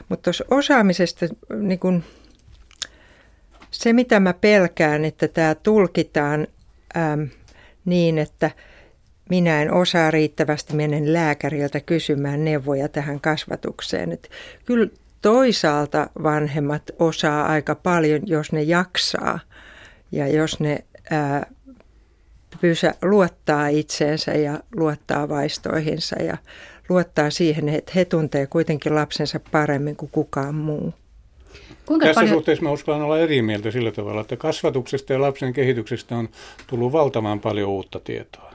Mutta 0.09 0.23
tuossa 0.23 0.45
osaamisesta 0.51 1.27
niin 1.59 1.79
kun, 1.79 2.05
se, 3.71 3.93
mitä 3.93 4.21
mä 4.21 4.33
pelkään, 4.33 5.05
että 5.05 5.29
tämä 5.29 5.55
tulkitaan 5.55 6.47
äm, 6.97 7.29
niin, 7.85 8.19
että 8.19 8.51
minä 9.31 9.63
en 9.63 9.73
osaa 9.73 10.11
riittävästi 10.11 10.75
menen 10.75 11.13
lääkäriltä 11.13 11.81
kysymään 11.81 12.45
neuvoja 12.45 12.89
tähän 12.89 13.21
kasvatukseen. 13.21 14.13
Et 14.13 14.31
kyllä 14.65 14.89
toisaalta 15.23 16.11
vanhemmat 16.23 16.83
osaa 16.99 17.47
aika 17.47 17.75
paljon, 17.75 18.21
jos 18.27 18.53
ne 18.53 18.63
jaksaa– 18.63 19.41
ja 20.13 20.29
jos 20.29 20.61
ne 20.61 20.85
ää, 21.11 21.47
pysä, 22.61 22.95
luottaa 23.03 23.69
itseensä 23.69 24.33
ja 24.33 24.61
luottaa 24.77 25.29
vaistoihinsa 25.29 26.23
ja 26.23 26.37
luottaa 26.89 27.31
siihen, 27.31 27.69
että 27.69 27.93
he 27.95 28.05
tuntee 28.05 28.47
kuitenkin 28.47 28.95
lapsensa 28.95 29.41
paremmin 29.53 29.97
kuin 29.97 30.11
kukaan 30.13 30.55
muu. 30.55 30.95
Kuinka 31.87 32.07
Tässä 32.07 32.21
paljon... 32.21 32.37
suhteessa 32.37 32.65
mä 32.65 32.71
uskallan 32.71 33.03
olla 33.03 33.19
eri 33.19 33.43
mieltä 33.43 33.71
sillä 33.71 33.91
tavalla, 33.91 34.21
että 34.21 34.37
kasvatuksesta 34.37 35.13
ja 35.13 35.21
lapsen 35.21 35.53
kehityksestä 35.53 36.17
on 36.17 36.29
tullut 36.67 36.93
valtavan 36.93 37.41
paljon 37.41 37.71
uutta 37.71 38.01
tietoa. 38.01 38.53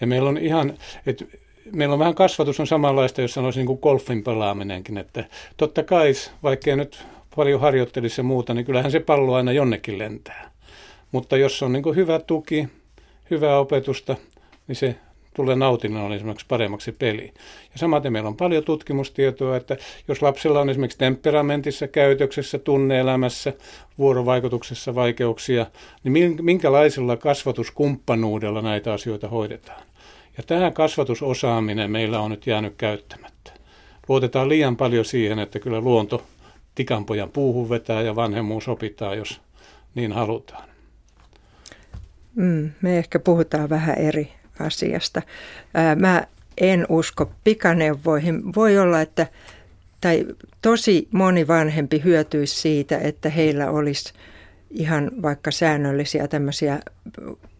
Ja 0.00 0.06
meillä 0.06 0.28
on 0.28 0.38
ihan, 0.38 0.74
että 1.06 1.24
meillä 1.72 1.92
on 1.92 1.98
vähän 1.98 2.14
kasvatus 2.14 2.60
on 2.60 2.66
samanlaista, 2.66 3.22
jos 3.22 3.34
sanoisin 3.34 3.60
niin 3.60 3.66
kuin 3.66 3.78
golfin 3.82 4.24
pelaaminenkin, 4.24 4.98
että 4.98 5.24
totta 5.56 5.82
kai, 5.82 6.12
vaikkei 6.42 6.76
nyt 6.76 7.04
paljon 7.36 7.60
harjoittelisi 7.60 8.20
ja 8.20 8.24
muuta, 8.24 8.54
niin 8.54 8.66
kyllähän 8.66 8.90
se 8.90 9.00
pallo 9.00 9.34
aina 9.34 9.52
jonnekin 9.52 9.98
lentää. 9.98 10.50
Mutta 11.14 11.36
jos 11.36 11.62
on 11.62 11.72
niin 11.72 11.96
hyvä 11.96 12.18
tuki, 12.18 12.68
hyvää 13.30 13.58
opetusta, 13.58 14.16
niin 14.68 14.76
se 14.76 14.96
tulee 15.36 15.56
nautinnon 15.56 16.12
esimerkiksi 16.12 16.46
paremmaksi 16.48 16.92
peli. 16.92 17.32
Ja 17.72 17.78
samaten 17.78 18.12
meillä 18.12 18.28
on 18.28 18.36
paljon 18.36 18.64
tutkimustietoa, 18.64 19.56
että 19.56 19.76
jos 20.08 20.22
lapsella 20.22 20.60
on 20.60 20.70
esimerkiksi 20.70 20.98
temperamentissa, 20.98 21.88
käytöksessä, 21.88 22.58
tunneelämässä, 22.58 23.52
vuorovaikutuksessa 23.98 24.94
vaikeuksia, 24.94 25.66
niin 26.04 26.36
minkälaisella 26.42 27.16
kasvatuskumppanuudella 27.16 28.62
näitä 28.62 28.92
asioita 28.92 29.28
hoidetaan. 29.28 29.82
Ja 30.36 30.42
tähän 30.42 30.72
kasvatusosaaminen 30.72 31.90
meillä 31.90 32.20
on 32.20 32.30
nyt 32.30 32.46
jäänyt 32.46 32.74
käyttämättä. 32.78 33.52
Luotetaan 34.08 34.48
liian 34.48 34.76
paljon 34.76 35.04
siihen, 35.04 35.38
että 35.38 35.58
kyllä 35.58 35.80
luonto 35.80 36.22
tikanpojan 36.74 37.30
puuhun 37.30 37.70
vetää 37.70 38.02
ja 38.02 38.16
vanhemmuus 38.16 38.68
opitaan, 38.68 39.18
jos 39.18 39.40
niin 39.94 40.12
halutaan. 40.12 40.73
Mm, 42.34 42.70
me 42.82 42.98
ehkä 42.98 43.18
puhutaan 43.18 43.70
vähän 43.70 43.98
eri 43.98 44.32
asiasta. 44.60 45.22
Ää, 45.74 45.96
mä 45.96 46.26
en 46.60 46.86
usko 46.88 47.30
pikaneuvoihin. 47.44 48.54
Voi 48.56 48.78
olla, 48.78 49.00
että 49.00 49.26
tai 50.00 50.26
tosi 50.62 51.08
moni 51.12 51.48
vanhempi 51.48 52.02
hyötyisi 52.04 52.60
siitä, 52.60 52.98
että 52.98 53.28
heillä 53.28 53.70
olisi 53.70 54.14
ihan 54.70 55.10
vaikka 55.22 55.50
säännöllisiä 55.50 56.28
tämmöisiä 56.28 56.80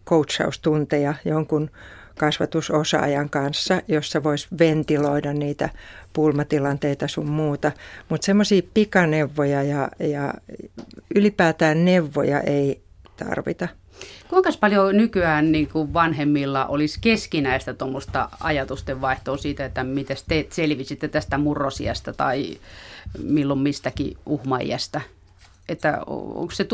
coachaustunteja 0.07 1.14
jonkun 1.25 1.71
kasvatusosaajan 2.19 3.31
kanssa, 3.31 3.83
jossa 3.88 4.23
voisi 4.23 4.49
ventiloida 4.59 5.33
niitä 5.33 5.69
pulmatilanteita 6.12 7.09
sun 7.09 7.28
muuta. 7.28 7.73
Mutta 8.09 8.25
semmoisia 8.25 8.62
pikaneuvoja 8.75 9.62
ja, 9.62 9.88
ja 10.00 10.35
ylipäätään 11.14 11.85
neuvoja 11.85 12.40
ei 12.40 12.83
tarvita. 13.16 13.69
Kuinka 14.34 14.50
paljon 14.60 14.96
nykyään 14.96 15.52
niin 15.52 15.68
kuin 15.68 15.92
vanhemmilla 15.92 16.66
olisi 16.66 16.98
keskinäistä 17.00 17.74
tuommoista 17.74 18.28
ajatusten 18.40 19.00
vaihtoa 19.00 19.36
siitä, 19.36 19.64
että 19.64 19.84
miten 19.84 20.16
te 20.28 20.46
selvisitte 20.50 21.08
tästä 21.08 21.38
murrosiasta 21.38 22.12
tai 22.12 22.58
milloin 23.22 23.60
mistäkin 23.60 24.16
uhmaijasta? 24.26 25.00
Että 25.68 25.98
onko 26.06 26.50
se 26.50 26.66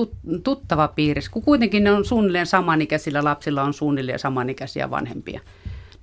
tuttava 0.44 0.88
piirissä, 0.88 1.30
kun 1.30 1.42
kuitenkin 1.42 1.84
ne 1.84 1.92
on 1.92 2.04
suunnilleen 2.04 2.46
samanikäisillä 2.46 3.24
lapsilla 3.24 3.62
on 3.62 3.74
suunnilleen 3.74 4.18
samanikäisiä 4.18 4.90
vanhempia. 4.90 5.40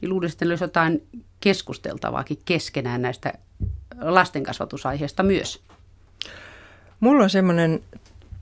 Niin 0.01 0.09
luulisin, 0.09 0.35
että 0.35 0.45
olisi 0.45 0.63
jotain 0.63 1.07
keskusteltavaakin 1.39 2.39
keskenään 2.45 3.01
näistä 3.01 3.33
lastenkasvatusaiheista 4.01 5.23
myös. 5.23 5.61
Mulla 6.99 7.23
on 7.23 7.29
semmoinen 7.29 7.81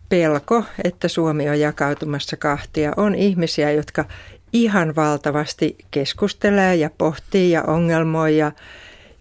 pelko, 0.09 0.63
että 0.83 1.07
Suomi 1.07 1.49
on 1.49 1.59
jakautumassa 1.59 2.37
kahtia. 2.37 2.93
On 2.97 3.15
ihmisiä, 3.15 3.71
jotka 3.71 4.05
ihan 4.53 4.95
valtavasti 4.95 5.77
keskustelee 5.91 6.75
ja 6.75 6.89
pohtii 6.97 7.51
ja 7.51 7.63
ongelmoi 7.63 8.37
ja, 8.37 8.51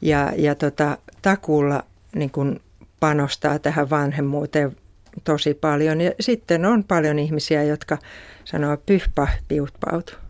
ja, 0.00 0.32
ja 0.36 0.54
tota, 0.54 0.98
takuulla 1.22 1.84
niin 2.14 2.30
kun 2.30 2.60
panostaa 3.00 3.58
tähän 3.58 3.90
vanhemmuuteen 3.90 4.76
tosi 5.24 5.54
paljon. 5.54 6.00
Ja 6.00 6.12
sitten 6.20 6.64
on 6.64 6.84
paljon 6.84 7.18
ihmisiä, 7.18 7.62
jotka 7.62 7.98
sanoo 8.44 8.76
pyhpä 8.76 9.28
piutpaut. 9.48 10.23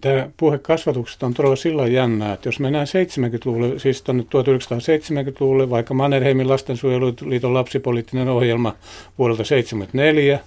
Tämä 0.00 0.28
puhe 0.36 0.58
kasvatuksesta 0.58 1.26
on 1.26 1.34
todella 1.34 1.56
sillä 1.56 1.86
jännää, 1.86 2.32
että 2.32 2.48
jos 2.48 2.60
mennään 2.60 2.86
70-luvulle, 2.86 3.78
siis 3.78 4.02
tuonne 4.02 4.22
1970-luvulle, 4.22 5.70
vaikka 5.70 5.94
Mannerheimin 5.94 6.48
lastensuojeluliiton 6.48 7.54
lapsipoliittinen 7.54 8.28
ohjelma 8.28 8.74
vuodelta 9.18 9.42
1974 9.42 10.38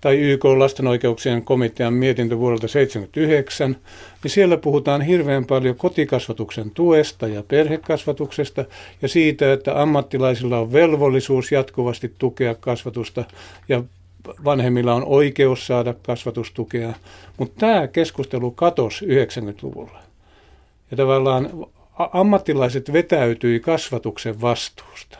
tai 0.00 0.18
YK 0.18 0.44
lasten 0.44 0.86
oikeuksien 0.86 1.42
komitean 1.42 1.94
mietintö 1.94 2.38
vuodelta 2.38 2.60
1979, 2.60 3.76
niin 4.22 4.30
siellä 4.30 4.56
puhutaan 4.56 5.02
hirveän 5.02 5.44
paljon 5.44 5.76
kotikasvatuksen 5.76 6.70
tuesta 6.70 7.28
ja 7.28 7.42
perhekasvatuksesta 7.42 8.64
ja 9.02 9.08
siitä, 9.08 9.52
että 9.52 9.82
ammattilaisilla 9.82 10.58
on 10.58 10.72
velvollisuus 10.72 11.52
jatkuvasti 11.52 12.12
tukea 12.18 12.54
kasvatusta 12.54 13.24
ja 13.68 13.82
vanhemmilla 14.44 14.94
on 14.94 15.04
oikeus 15.04 15.66
saada 15.66 15.94
kasvatustukea, 15.94 16.92
mutta 17.38 17.60
tämä 17.60 17.88
keskustelu 17.88 18.50
katosi 18.50 19.06
90-luvulla. 19.06 20.02
Ja 20.90 20.96
tavallaan 20.96 21.50
ammattilaiset 21.98 22.92
vetäytyi 22.92 23.60
kasvatuksen 23.60 24.40
vastuusta 24.40 25.18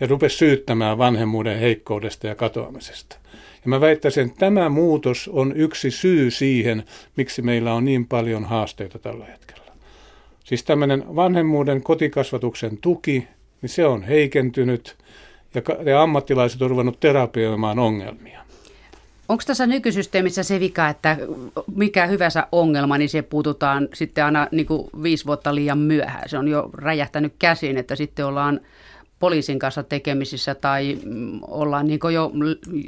ja 0.00 0.06
rupesi 0.06 0.36
syyttämään 0.36 0.98
vanhemmuuden 0.98 1.58
heikkoudesta 1.58 2.26
ja 2.26 2.34
katoamisesta. 2.34 3.16
Ja 3.64 3.68
mä 3.68 3.80
väittäisin, 3.80 4.26
että 4.26 4.38
tämä 4.38 4.68
muutos 4.68 5.30
on 5.32 5.52
yksi 5.56 5.90
syy 5.90 6.30
siihen, 6.30 6.84
miksi 7.16 7.42
meillä 7.42 7.74
on 7.74 7.84
niin 7.84 8.06
paljon 8.06 8.44
haasteita 8.44 8.98
tällä 8.98 9.24
hetkellä. 9.24 9.72
Siis 10.44 10.64
tämmöinen 10.64 11.16
vanhemmuuden 11.16 11.82
kotikasvatuksen 11.82 12.78
tuki, 12.80 13.28
niin 13.62 13.70
se 13.70 13.86
on 13.86 14.02
heikentynyt 14.02 14.96
ja, 15.54 15.62
ja 15.90 16.02
ammattilaiset 16.02 16.62
on 16.62 16.70
ruvennut 16.70 17.00
terapioimaan 17.00 17.78
ongelmia. 17.78 18.44
Onko 19.28 19.42
tässä 19.46 19.66
nykysysteemissä 19.66 20.42
se 20.42 20.60
vika, 20.60 20.88
että 20.88 21.16
mikä 21.74 22.06
hyvänsä 22.06 22.46
ongelma, 22.52 22.98
niin 22.98 23.08
se 23.08 23.22
puututaan 23.22 23.88
sitten 23.94 24.24
aina 24.24 24.48
niin 24.50 24.66
kuin 24.66 24.88
viisi 25.02 25.26
vuotta 25.26 25.54
liian 25.54 25.78
myöhään. 25.78 26.28
Se 26.28 26.38
on 26.38 26.48
jo 26.48 26.70
räjähtänyt 26.74 27.34
käsiin, 27.38 27.76
että 27.76 27.96
sitten 27.96 28.26
ollaan 28.26 28.60
poliisin 29.18 29.58
kanssa 29.58 29.82
tekemisissä 29.82 30.54
tai 30.54 30.98
mm, 31.04 31.40
ollaan 31.42 31.86
niin 31.86 32.00
jo, 32.12 32.32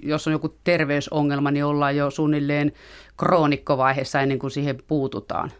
jos 0.02 0.26
on 0.26 0.32
joku 0.32 0.54
terveysongelma, 0.64 1.50
niin 1.50 1.64
ollaan 1.64 1.96
jo 1.96 2.10
suunnilleen 2.10 2.72
kroonikkovaiheessa 3.16 4.20
ennen 4.20 4.38
kuin 4.38 4.50
siihen 4.50 4.78
puututaan. 4.88 5.50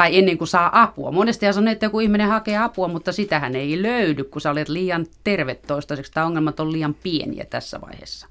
Tai 0.00 0.18
ennen 0.18 0.38
kuin 0.38 0.48
saa 0.48 0.82
apua. 0.82 1.12
Monesti 1.12 1.46
on 1.58 1.68
että 1.68 1.86
joku 1.86 2.00
ihminen 2.00 2.28
hakee 2.28 2.58
apua, 2.58 2.88
mutta 2.88 3.12
sitähän 3.12 3.56
ei 3.56 3.82
löydy, 3.82 4.24
kun 4.24 4.40
sä 4.40 4.50
olet 4.50 4.68
liian 4.68 5.06
terve 5.24 5.54
toistaiseksi. 5.54 6.12
Tämä 6.12 6.26
ongelmat 6.26 6.60
on 6.60 6.72
liian 6.72 6.94
pieniä 6.94 7.44
tässä 7.50 7.80
vaiheessa. 7.80 8.26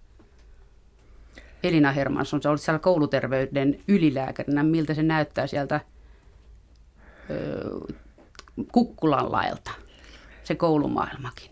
Elina 1.63 1.91
Hermansson, 1.91 2.41
sä 2.41 2.49
olet 2.49 2.61
siellä 2.61 2.79
kouluterveyden 2.79 3.79
ylilääkärinä. 3.88 4.63
Miltä 4.63 4.93
se 4.93 5.03
näyttää 5.03 5.47
sieltä 5.47 5.79
ö, 7.29 7.93
Kukkulan 8.71 9.31
laelta, 9.31 9.71
se 10.43 10.55
koulumaailmakin? 10.55 11.51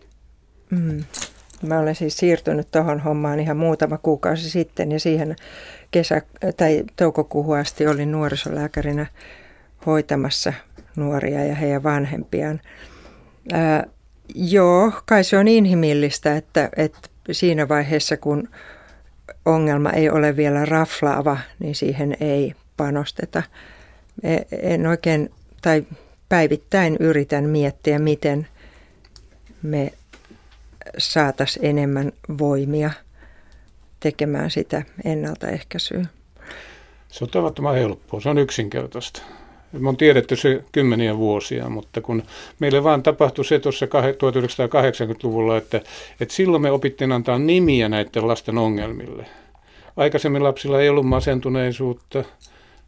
Mm. 0.70 1.04
Mä 1.62 1.78
olen 1.78 1.94
siis 1.94 2.16
siirtynyt 2.16 2.70
tuohon 2.70 3.00
hommaan 3.00 3.40
ihan 3.40 3.56
muutama 3.56 3.98
kuukausi 3.98 4.50
sitten 4.50 4.92
ja 4.92 5.00
siihen 5.00 5.36
kesä- 5.90 6.22
tai 6.56 6.84
toukokuuhun 6.96 7.58
asti 7.58 7.86
olin 7.86 8.12
nuorisolääkärinä 8.12 9.06
hoitamassa 9.86 10.52
nuoria 10.96 11.44
ja 11.44 11.54
heidän 11.54 11.82
vanhempiaan. 11.82 12.60
Ää, 13.52 13.86
joo, 14.34 14.92
kai 15.06 15.24
se 15.24 15.38
on 15.38 15.48
inhimillistä, 15.48 16.36
että, 16.36 16.70
että 16.76 17.08
siinä 17.32 17.68
vaiheessa 17.68 18.16
kun 18.16 18.48
ongelma 19.44 19.90
ei 19.90 20.10
ole 20.10 20.36
vielä 20.36 20.64
raflaava, 20.64 21.38
niin 21.58 21.74
siihen 21.74 22.16
ei 22.20 22.54
panosteta. 22.76 23.42
E, 24.22 24.36
en 24.52 24.86
oikein, 24.86 25.30
tai 25.62 25.84
päivittäin 26.28 26.96
yritän 27.00 27.44
miettiä, 27.44 27.98
miten 27.98 28.46
me 29.62 29.92
saataisiin 30.98 31.66
enemmän 31.66 32.12
voimia 32.38 32.90
tekemään 34.00 34.50
sitä 34.50 34.82
ennaltaehkäisyä. 35.04 36.04
Se 37.08 37.24
on 37.24 37.30
tavattoman 37.30 37.74
helppoa, 37.74 38.20
se 38.20 38.28
on 38.28 38.38
yksinkertaista. 38.38 39.22
Me 39.72 39.88
on 39.88 39.96
tiedetty 39.96 40.36
se 40.36 40.64
kymmeniä 40.72 41.16
vuosia, 41.16 41.68
mutta 41.68 42.00
kun 42.00 42.22
meille 42.58 42.84
vaan 42.84 43.02
tapahtui 43.02 43.44
se 43.44 43.58
tuossa 43.58 43.86
1980-luvulla, 43.86 45.56
että, 45.56 45.80
että 46.20 46.34
silloin 46.34 46.62
me 46.62 46.70
opittiin 46.70 47.12
antaa 47.12 47.38
nimiä 47.38 47.88
näiden 47.88 48.28
lasten 48.28 48.58
ongelmille. 48.58 49.26
Aikaisemmin 49.96 50.44
lapsilla 50.44 50.80
ei 50.80 50.88
ollut 50.88 51.06
masentuneisuutta, 51.06 52.24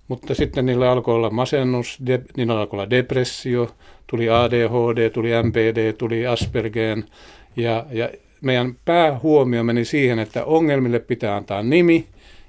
mutta 0.09 0.35
sitten 0.35 0.67
niillä 0.67 0.91
alkoi 0.91 1.15
olla 1.15 1.31
masennus, 1.31 1.99
de, 2.07 2.21
niillä 2.37 2.61
alkoi 2.61 2.77
olla 2.77 2.91
depressio, 2.91 3.71
tuli 4.07 4.31
ADHD, 4.31 5.11
tuli 5.11 5.31
MPD, 5.43 5.93
tuli 5.93 6.27
Aspergeen 6.27 7.05
ja, 7.57 7.87
ja 7.91 8.09
meidän 8.41 8.75
päähuomio 8.85 9.65
meni 9.65 9.85
siihen, 9.85 10.19
että 10.19 10.45
ongelmille 10.45 10.99
pitää 10.99 11.37
antaa 11.37 11.63
nimi 11.63 12.07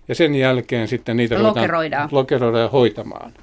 ja 0.07 0.15
sen 0.15 0.35
jälkeen 0.35 0.87
sitten 0.87 1.17
niitä 1.17 1.43
lokeroidaan, 1.43 2.09
lokeroidaan 2.11 2.63
ja 2.63 2.69
hoitamaan. 2.69 3.33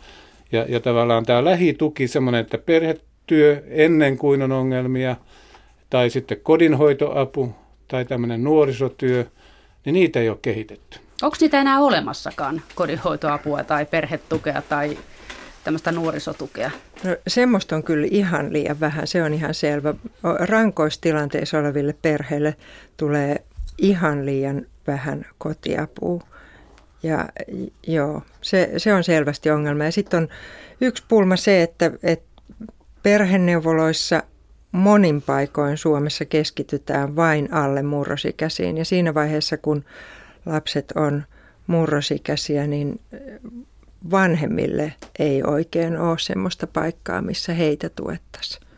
Ja, 0.52 0.66
ja 0.68 0.80
tavallaan 0.80 1.24
tämä 1.24 1.44
lähituki, 1.44 2.08
semmoinen, 2.08 2.40
että 2.40 2.58
perhetyö 2.58 3.62
ennen 3.66 4.18
kuin 4.18 4.42
on 4.42 4.52
ongelmia, 4.52 5.16
tai 5.90 6.10
sitten 6.10 6.40
kodinhoitoapu, 6.42 7.54
tai 7.88 8.04
tämmöinen 8.04 8.44
nuorisotyö, 8.44 9.24
niin 9.84 9.94
niitä 9.94 10.20
ei 10.20 10.28
ole 10.28 10.38
kehitetty. 10.42 10.98
Onko 11.22 11.36
niitä 11.40 11.60
enää 11.60 11.80
olemassakaan, 11.80 12.62
kodinhoitoapua 12.74 13.64
tai 13.64 13.86
perhetukea 13.86 14.62
tai 14.68 14.98
tämmöistä 15.64 15.92
nuorisotukea? 15.92 16.70
No, 17.04 17.16
semmoista 17.26 17.76
on 17.76 17.82
kyllä 17.82 18.06
ihan 18.10 18.52
liian 18.52 18.80
vähän, 18.80 19.06
se 19.06 19.22
on 19.22 19.34
ihan 19.34 19.54
selvä. 19.54 19.94
Rankoistilanteissa 20.40 21.58
oleville 21.58 21.94
perheille 22.02 22.56
tulee 22.96 23.44
ihan 23.78 24.26
liian 24.26 24.66
vähän 24.86 25.26
kotiapua. 25.38 26.22
Ja 27.02 27.28
joo, 27.86 28.22
se, 28.42 28.72
se 28.76 28.94
on 28.94 29.04
selvästi 29.04 29.50
ongelma. 29.50 29.84
Ja 29.84 29.92
sitten 29.92 30.18
on 30.18 30.28
yksi 30.80 31.04
pulma 31.08 31.36
se, 31.36 31.62
että, 31.62 31.90
että 32.02 32.42
perheneuvoloissa 33.02 34.22
monin 34.72 35.22
paikoin 35.22 35.76
Suomessa 35.76 36.24
keskitytään 36.24 37.16
vain 37.16 37.52
alle 37.52 37.82
murrosikäisiin. 37.82 38.78
Ja 38.78 38.84
siinä 38.84 39.14
vaiheessa, 39.14 39.56
kun 39.56 39.84
lapset 40.46 40.92
on 40.94 41.24
murrosikäisiä, 41.66 42.66
niin 42.66 43.00
vanhemmille 44.10 44.92
ei 45.18 45.42
oikein 45.42 45.98
ole 45.98 46.18
semmoista 46.18 46.66
paikkaa, 46.66 47.22
missä 47.22 47.54
heitä 47.54 47.88
tuettaisiin. 47.88 48.68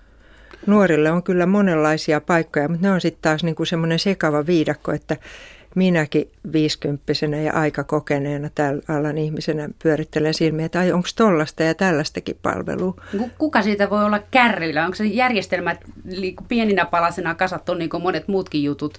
Nuorille 0.66 1.10
on 1.10 1.22
kyllä 1.22 1.46
monenlaisia 1.46 2.20
paikkoja, 2.20 2.68
mutta 2.68 2.86
ne 2.86 2.92
on 2.92 3.00
sitten 3.00 3.22
taas 3.22 3.44
niinku 3.44 3.64
semmoinen 3.64 3.98
sekava 3.98 4.46
viidakko, 4.46 4.92
että 4.92 5.16
minäkin 5.74 6.30
viisikymppisenä 6.52 7.36
ja 7.36 7.52
aika 7.52 7.84
kokeneena 7.84 8.50
tällä 8.54 8.82
alan 8.88 9.18
ihmisenä 9.18 9.68
pyörittelen 9.82 10.34
silmiä, 10.34 10.66
että 10.66 10.80
onko 10.80 11.08
tollasta 11.16 11.62
ja 11.62 11.74
tällaistakin 11.74 12.36
palvelua. 12.42 12.94
Kuka 13.38 13.62
siitä 13.62 13.90
voi 13.90 14.04
olla 14.04 14.20
kärryillä? 14.30 14.84
Onko 14.84 14.94
se 14.94 15.04
järjestelmä 15.04 15.76
pieninä 16.48 16.84
palasina 16.84 17.34
kasattu 17.34 17.74
niin 17.74 17.90
kuin 17.90 18.02
monet 18.02 18.28
muutkin 18.28 18.62
jutut 18.62 18.98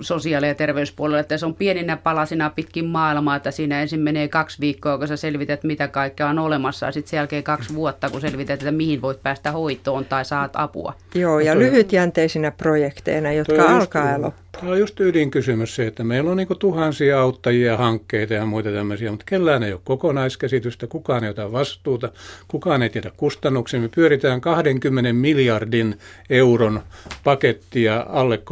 sosiaali- 0.00 0.48
ja 0.48 0.54
terveyspuolella, 0.54 1.20
että 1.20 1.38
se 1.38 1.46
on 1.46 1.54
pieninä 1.54 1.96
palasina 1.96 2.50
pitkin 2.50 2.84
maailmaa, 2.84 3.36
että 3.36 3.50
siinä 3.50 3.82
ensin 3.82 4.00
menee 4.00 4.28
kaksi 4.28 4.60
viikkoa, 4.60 4.98
kun 4.98 5.08
sä 5.08 5.16
selvität, 5.16 5.64
mitä 5.64 5.88
kaikkea 5.88 6.28
on 6.28 6.38
olemassa, 6.38 6.86
ja 6.86 6.92
sitten 6.92 7.10
sen 7.10 7.16
jälkeen 7.16 7.42
kaksi 7.42 7.74
vuotta, 7.74 8.10
kun 8.10 8.20
selvität, 8.20 8.60
että 8.60 8.72
mihin 8.72 9.02
voit 9.02 9.22
päästä 9.22 9.52
hoitoon 9.52 10.04
tai 10.04 10.24
saat 10.24 10.50
apua. 10.54 10.94
Joo, 11.14 11.40
ja 11.40 11.58
lyhytjänteisinä 11.58 12.50
projekteina, 12.50 13.32
jotka 13.32 13.62
alkaa 13.62 14.10
ja 14.10 14.22
loppuu. 14.22 14.49
Tämä 14.52 14.72
on 14.72 14.78
just 14.78 15.00
ydinkysymys 15.00 15.74
se, 15.74 15.86
että 15.86 16.04
meillä 16.04 16.30
on 16.30 16.36
niin 16.36 16.48
tuhansia 16.58 17.20
auttajia, 17.20 17.76
hankkeita 17.76 18.34
ja 18.34 18.46
muita 18.46 18.70
tämmöisiä, 18.70 19.10
mutta 19.10 19.24
kellään 19.28 19.62
ei 19.62 19.72
ole 19.72 19.80
kokonaiskäsitystä, 19.84 20.86
kukaan 20.86 21.24
ei 21.24 21.30
ota 21.30 21.52
vastuuta, 21.52 22.12
kukaan 22.48 22.82
ei 22.82 22.90
tiedä 22.90 23.10
kustannuksia. 23.16 23.80
Me 23.80 23.88
pyöritään 23.88 24.40
20 24.40 25.12
miljardin 25.12 25.98
euron 26.30 26.82
pakettia 27.24 28.06
alle 28.08 28.42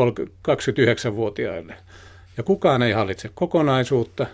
29-vuotiaille. 0.49 1.75
Ja 2.37 2.43
kukaan 2.43 2.83
ei 2.83 2.93
hallitse 2.93 3.31
kokonaisuutta. 3.35 4.27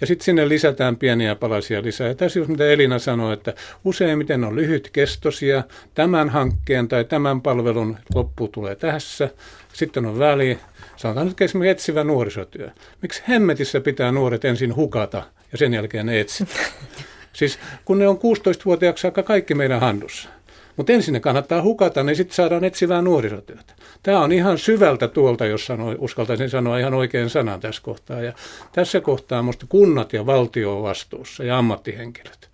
Ja 0.00 0.06
sitten 0.06 0.24
sinne 0.24 0.48
lisätään 0.48 0.96
pieniä 0.96 1.34
palasia 1.34 1.82
lisää. 1.82 2.08
Ja 2.08 2.14
tässä 2.14 2.38
just 2.38 2.50
mitä 2.50 2.64
Elina 2.64 2.98
sanoi, 2.98 3.32
että 3.32 3.54
useimmiten 3.84 4.44
on 4.44 4.56
lyhytkestoisia. 4.56 5.64
Tämän 5.94 6.28
hankkeen 6.28 6.88
tai 6.88 7.04
tämän 7.04 7.40
palvelun 7.40 7.96
loppu 8.14 8.48
tulee 8.48 8.74
tässä. 8.74 9.28
Sitten 9.72 10.06
on 10.06 10.18
väli 10.18 10.58
sanotaan 11.02 11.26
nyt 11.26 11.40
esimerkiksi 11.40 11.70
etsivä 11.70 12.04
nuorisotyö. 12.04 12.70
Miksi 13.02 13.22
hemmetissä 13.28 13.80
pitää 13.80 14.12
nuoret 14.12 14.44
ensin 14.44 14.76
hukata 14.76 15.22
ja 15.52 15.58
sen 15.58 15.74
jälkeen 15.74 16.06
ne 16.06 16.20
etsiä? 16.20 16.46
siis 17.32 17.58
kun 17.84 17.98
ne 17.98 18.08
on 18.08 18.16
16-vuotiaaksi 18.16 19.02
saakka 19.02 19.22
kaikki 19.22 19.54
meidän 19.54 19.80
handussa. 19.80 20.28
Mutta 20.76 20.92
ensin 20.92 21.12
ne 21.12 21.20
kannattaa 21.20 21.62
hukata, 21.62 22.02
niin 22.02 22.16
sitten 22.16 22.34
saadaan 22.34 22.64
etsivää 22.64 23.02
nuorisotyötä. 23.02 23.74
Tämä 24.02 24.20
on 24.20 24.32
ihan 24.32 24.58
syvältä 24.58 25.08
tuolta, 25.08 25.46
jos 25.46 25.66
sanoi, 25.66 25.96
uskaltaisin 25.98 26.50
sanoa 26.50 26.78
ihan 26.78 26.94
oikein 26.94 27.30
sanan 27.30 27.60
tässä 27.60 27.82
kohtaa. 27.82 28.20
Ja 28.20 28.32
tässä 28.72 29.00
kohtaa 29.00 29.42
minusta 29.42 29.66
kunnat 29.68 30.12
ja 30.12 30.26
valtio 30.26 30.76
on 30.76 30.82
vastuussa 30.82 31.44
ja 31.44 31.58
ammattihenkilöt. 31.58 32.50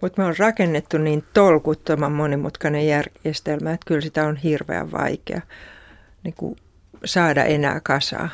Mutta 0.00 0.22
me 0.22 0.28
on 0.28 0.34
rakennettu 0.38 0.98
niin 0.98 1.24
tolkuttoman 1.34 2.12
monimutkainen 2.12 2.86
järjestelmä, 2.86 3.72
että 3.72 3.86
kyllä 3.86 4.00
sitä 4.00 4.26
on 4.26 4.36
hirveän 4.36 4.92
vaikea 4.92 5.40
niin 6.24 6.34
kuin 6.34 6.56
saada 7.04 7.44
enää 7.44 7.80
kasaa. 7.80 8.28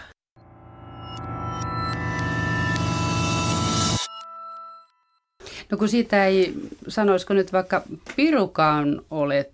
No 5.71 5.79
kun 5.79 5.89
siitä 5.89 6.27
ei, 6.27 6.55
sanoisiko 6.89 7.35
nyt 7.35 7.53
vaikka 7.53 7.83
pirukaan 8.17 9.03
ole 9.11 9.51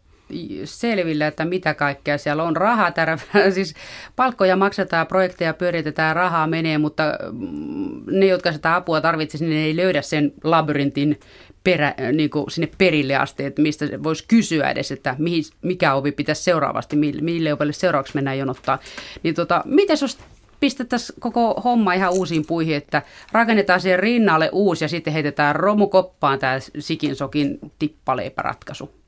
selvillä, 0.64 1.27
että 1.27 1.44
mitä 1.44 1.75
kaikkea 1.75 2.18
siellä 2.18 2.42
on. 2.42 2.57
Rahaa 2.57 2.92
täällä, 2.92 3.18
siis 3.55 3.75
palkkoja 4.16 4.57
maksetaan, 4.57 5.07
projekteja 5.07 5.55
pyöritetään, 5.55 6.16
rahaa 6.16 6.46
menee, 6.46 6.79
mutta 6.79 7.18
mm, 7.33 8.03
ne, 8.11 8.27
jotka 8.27 8.53
sitä 8.53 8.75
apua 8.75 9.01
tarvitsisivat, 9.01 9.51
niin 9.51 9.61
ne 9.61 9.64
ei 9.64 9.77
löydä 9.77 10.03
sen 10.03 10.33
labyrintin 10.44 11.20
perä, 11.64 11.94
niin 12.12 12.31
kuin 12.31 12.51
sinne 12.51 12.68
perille 12.79 13.16
asti, 13.16 13.44
että 13.44 13.62
mistä 13.62 13.87
voisi 14.03 14.25
kysyä 14.29 14.70
edes, 14.70 14.92
että 14.92 15.16
mihin, 15.18 15.44
mikä 15.62 15.94
ovi 15.94 16.12
pitäisi 16.12 16.42
seuraavasti, 16.42 16.96
mille, 16.96 17.53
opille 17.53 17.73
seuraavaksi 17.73 18.14
mennään 18.14 18.38
jonottaa. 18.38 18.79
Niin 19.23 19.35
tota, 19.35 19.62
miten 19.64 19.96
jos 20.01 20.18
pistettäisiin 20.61 21.20
koko 21.20 21.61
homma 21.64 21.92
ihan 21.92 22.12
uusiin 22.12 22.46
puihin, 22.46 22.77
että 22.77 23.03
rakennetaan 23.33 23.81
siihen 23.81 23.99
rinnalle 23.99 24.49
uusi 24.53 24.85
ja 24.85 24.88
sitten 24.88 25.12
heitetään 25.12 25.57
romukoppaan 25.57 26.38
tämä 26.38 26.59
sikin 26.79 27.16
sokin 27.16 27.59
tippaleipäratkaisu. 27.79 28.99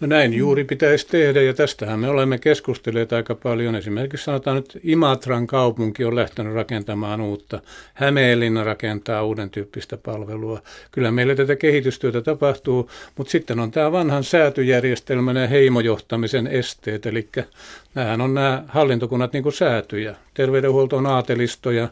No 0.00 0.06
näin 0.06 0.34
juuri 0.34 0.64
pitäisi 0.64 1.06
tehdä 1.06 1.42
ja 1.42 1.54
tästähän 1.54 2.00
me 2.00 2.08
olemme 2.08 2.38
keskustelleet 2.38 3.12
aika 3.12 3.34
paljon. 3.34 3.74
Esimerkiksi 3.74 4.24
sanotaan 4.24 4.56
nyt 4.56 4.78
Imatran 4.84 5.46
kaupunki 5.46 6.04
on 6.04 6.16
lähtenyt 6.16 6.54
rakentamaan 6.54 7.20
uutta. 7.20 7.60
Hämeenlinna 7.94 8.64
rakentaa 8.64 9.22
uuden 9.22 9.50
tyyppistä 9.50 9.96
palvelua. 9.96 10.62
Kyllä 10.90 11.10
meillä 11.10 11.34
tätä 11.34 11.56
kehitystyötä 11.56 12.20
tapahtuu, 12.20 12.90
mutta 13.16 13.30
sitten 13.30 13.60
on 13.60 13.70
tämä 13.70 13.92
vanhan 13.92 14.24
säätyjärjestelmän 14.24 15.36
ja 15.36 15.46
heimojohtamisen 15.46 16.46
esteet. 16.46 17.06
Eli 17.06 17.28
nämähän 17.94 18.20
on 18.20 18.34
nämä 18.34 18.64
hallintokunnat 18.68 19.32
niin 19.32 19.42
kuin 19.42 19.52
säätyjä. 19.52 20.16
Terveydenhuolto 20.34 20.96
on 20.96 21.06
aatelistoja, 21.06 21.88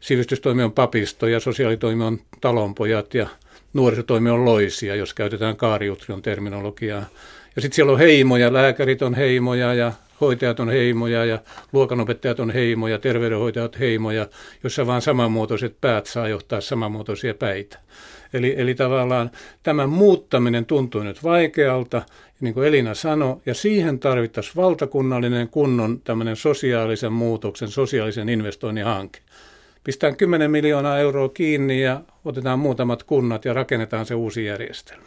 sivistystoimi 0.00 0.62
on 0.62 0.72
papistoja, 0.72 1.40
sosiaalitoimi 1.40 2.04
on 2.04 2.18
talonpojat 2.40 3.14
ja 3.14 3.28
nuorisotoimi 3.72 4.30
on 4.30 4.44
loisia, 4.44 4.94
jos 4.94 5.14
käytetään 5.14 5.56
kaariutrion 5.56 6.22
terminologiaa. 6.22 7.04
Ja 7.56 7.62
sitten 7.62 7.76
siellä 7.76 7.92
on 7.92 7.98
heimoja, 7.98 8.52
lääkärit 8.52 9.02
on 9.02 9.14
heimoja 9.14 9.74
ja 9.74 9.92
hoitajat 10.20 10.60
on 10.60 10.68
heimoja 10.70 11.24
ja 11.24 11.38
luokanopettajat 11.72 12.40
on 12.40 12.50
heimoja, 12.50 12.98
terveydenhoitajat 12.98 13.78
heimoja, 13.78 14.26
jossa 14.64 14.86
vaan 14.86 15.02
samanmuotoiset 15.02 15.76
päät 15.80 16.06
saa 16.06 16.28
johtaa 16.28 16.60
samanmuotoisia 16.60 17.34
päitä. 17.34 17.78
Eli, 18.32 18.54
eli 18.56 18.74
tavallaan 18.74 19.30
tämän 19.62 19.88
muuttaminen 19.88 20.66
tuntuu 20.66 21.02
nyt 21.02 21.24
vaikealta, 21.24 22.02
niin 22.40 22.54
kuin 22.54 22.68
Elina 22.68 22.94
sanoi, 22.94 23.36
ja 23.46 23.54
siihen 23.54 23.98
tarvittaisiin 23.98 24.56
valtakunnallinen 24.56 25.48
kunnon 25.48 26.00
tämmöinen 26.00 26.36
sosiaalisen 26.36 27.12
muutoksen, 27.12 27.68
sosiaalisen 27.68 28.28
investoinnin 28.28 28.84
hanke 28.84 29.20
pistetään 29.84 30.16
10 30.16 30.50
miljoonaa 30.50 30.98
euroa 30.98 31.28
kiinni 31.28 31.82
ja 31.82 32.00
otetaan 32.24 32.58
muutamat 32.58 33.02
kunnat 33.02 33.44
ja 33.44 33.52
rakennetaan 33.52 34.06
se 34.06 34.14
uusi 34.14 34.44
järjestelmä. 34.44 35.02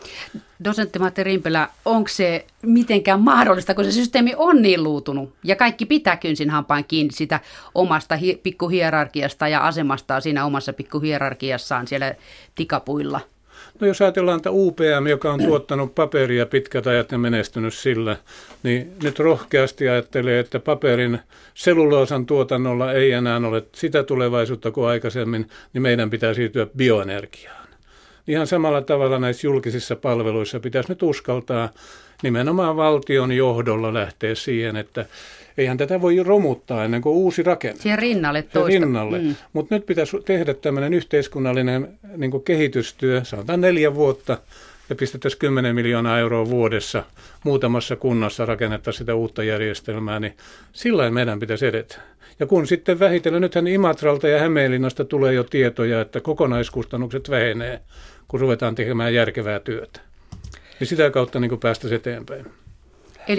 Dosentti 0.64 1.00
Matti 1.00 1.24
Rimpelä, 1.24 1.70
onko 1.86 2.08
se 2.08 2.46
mitenkään 2.62 3.20
mahdollista, 3.20 3.74
kun 3.74 3.86
se 3.86 3.92
systeemi 3.92 4.34
on 4.38 4.62
niin 4.62 4.84
luutunut 4.84 5.34
ja 5.44 5.56
kaikki 5.56 5.86
pitää 5.86 6.18
kynsin 6.18 6.50
hampaan 6.50 6.86
kiinni 6.86 7.14
sitä 7.14 7.40
omasta 7.76 8.16
hi- 8.16 8.40
pikkuhierarkiasta 8.44 9.48
ja 9.48 9.68
asemastaan 9.68 10.22
siinä 10.22 10.46
omassa 10.46 10.74
pikkuhierarkiassaan 10.74 11.88
siellä 11.88 12.16
tikapuilla? 12.56 13.33
No 13.80 13.88
jos 13.88 14.02
ajatellaan, 14.02 14.38
että 14.38 14.52
UPM, 14.52 15.08
joka 15.10 15.34
on 15.34 15.44
tuottanut 15.44 15.96
paperia 15.96 16.46
pitkät 16.46 16.88
ajat 16.88 17.12
ja 17.12 17.18
menestynyt 17.18 17.74
sillä, 17.74 18.18
niin 18.64 18.94
nyt 19.04 19.20
rohkeasti 19.20 19.90
ajattelee, 19.90 20.40
että 20.40 20.60
paperin 20.60 21.20
selluloosan 21.54 22.26
tuotannolla 22.26 22.94
ei 22.94 23.12
enää 23.12 23.38
ole 23.38 23.64
sitä 23.76 24.04
tulevaisuutta 24.04 24.72
kuin 24.72 24.88
aikaisemmin, 24.88 25.50
niin 25.74 25.82
meidän 25.82 26.10
pitää 26.10 26.34
siirtyä 26.34 26.68
bioenergiaan. 26.78 27.68
Ihan 28.28 28.48
samalla 28.48 28.82
tavalla 28.82 29.20
näissä 29.20 29.48
julkisissa 29.48 29.96
palveluissa 29.96 30.60
pitäisi 30.60 30.90
nyt 30.90 31.04
uskaltaa 31.04 31.70
nimenomaan 32.24 32.78
valtion 32.78 33.32
johdolla 33.32 33.94
lähteä 33.94 34.36
siihen, 34.36 34.76
että 34.76 35.06
eihän 35.58 35.78
tätä 35.78 36.02
voi 36.02 36.24
romuttaa 36.24 36.86
ennen 36.86 37.02
kuin 37.02 37.16
uusi 37.16 37.44
rakenne. 37.44 37.82
Siihen 37.82 38.00
rinnalle 38.00 38.42
toista. 38.42 38.80
rinnalle. 38.80 39.20
Mm. 39.20 39.36
Mutta 39.54 39.76
nyt 39.76 39.86
pitäisi 39.86 40.18
tehdä 40.26 40.54
tämmöinen 40.54 40.94
yhteiskunnallinen 40.94 42.00
niin 42.18 42.44
kehitystyö, 42.44 43.24
sanotaan 43.24 43.62
neljä 43.62 43.96
vuotta, 43.96 44.38
ja 44.90 44.96
pistettäisiin 44.96 45.40
10 45.40 45.76
miljoonaa 45.76 46.20
euroa 46.20 46.50
vuodessa 46.50 47.04
muutamassa 47.44 47.96
kunnassa 47.96 48.46
rakennettaisiin 48.46 49.00
sitä 49.00 49.16
uutta 49.16 49.44
järjestelmää, 49.44 50.20
niin 50.20 50.38
sillä 50.74 51.12
meidän 51.12 51.40
pitäisi 51.40 51.66
edetä. 51.66 51.96
Ja 52.40 52.46
kun 52.46 52.68
sitten 52.68 53.00
vähitellen, 53.00 53.42
nythän 53.42 53.68
Imatralta 53.68 54.28
ja 54.28 54.40
Hämeenlinnasta 54.40 55.06
tulee 55.06 55.34
jo 55.34 55.44
tietoja, 55.44 56.02
että 56.02 56.22
kokonaiskustannukset 56.22 57.30
vähenee, 57.30 57.82
kun 58.28 58.40
ruvetaan 58.40 58.76
tekemään 58.76 59.14
järkevää 59.14 59.60
työtä. 59.60 60.00
Niin 60.80 60.88
sitä 60.88 61.10
kautta 61.10 61.40
niin 61.40 61.60
päästäisiin 61.60 62.00
eteenpäin. 62.00 62.46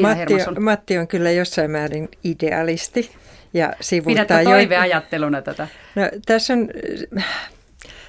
Matti 0.02 0.34
on, 0.34 0.62
Matti 0.62 0.98
on 0.98 1.08
kyllä 1.08 1.30
jossain 1.30 1.70
määrin 1.70 2.08
idealisti 2.24 3.10
ja 3.54 3.72
sivuttaa 3.80 4.24
Pidätkö 4.24 4.50
toiveajatteluna 4.50 5.42
tätä? 5.42 5.68
No, 5.94 6.02
tässä 6.26 6.52
on 6.52 6.68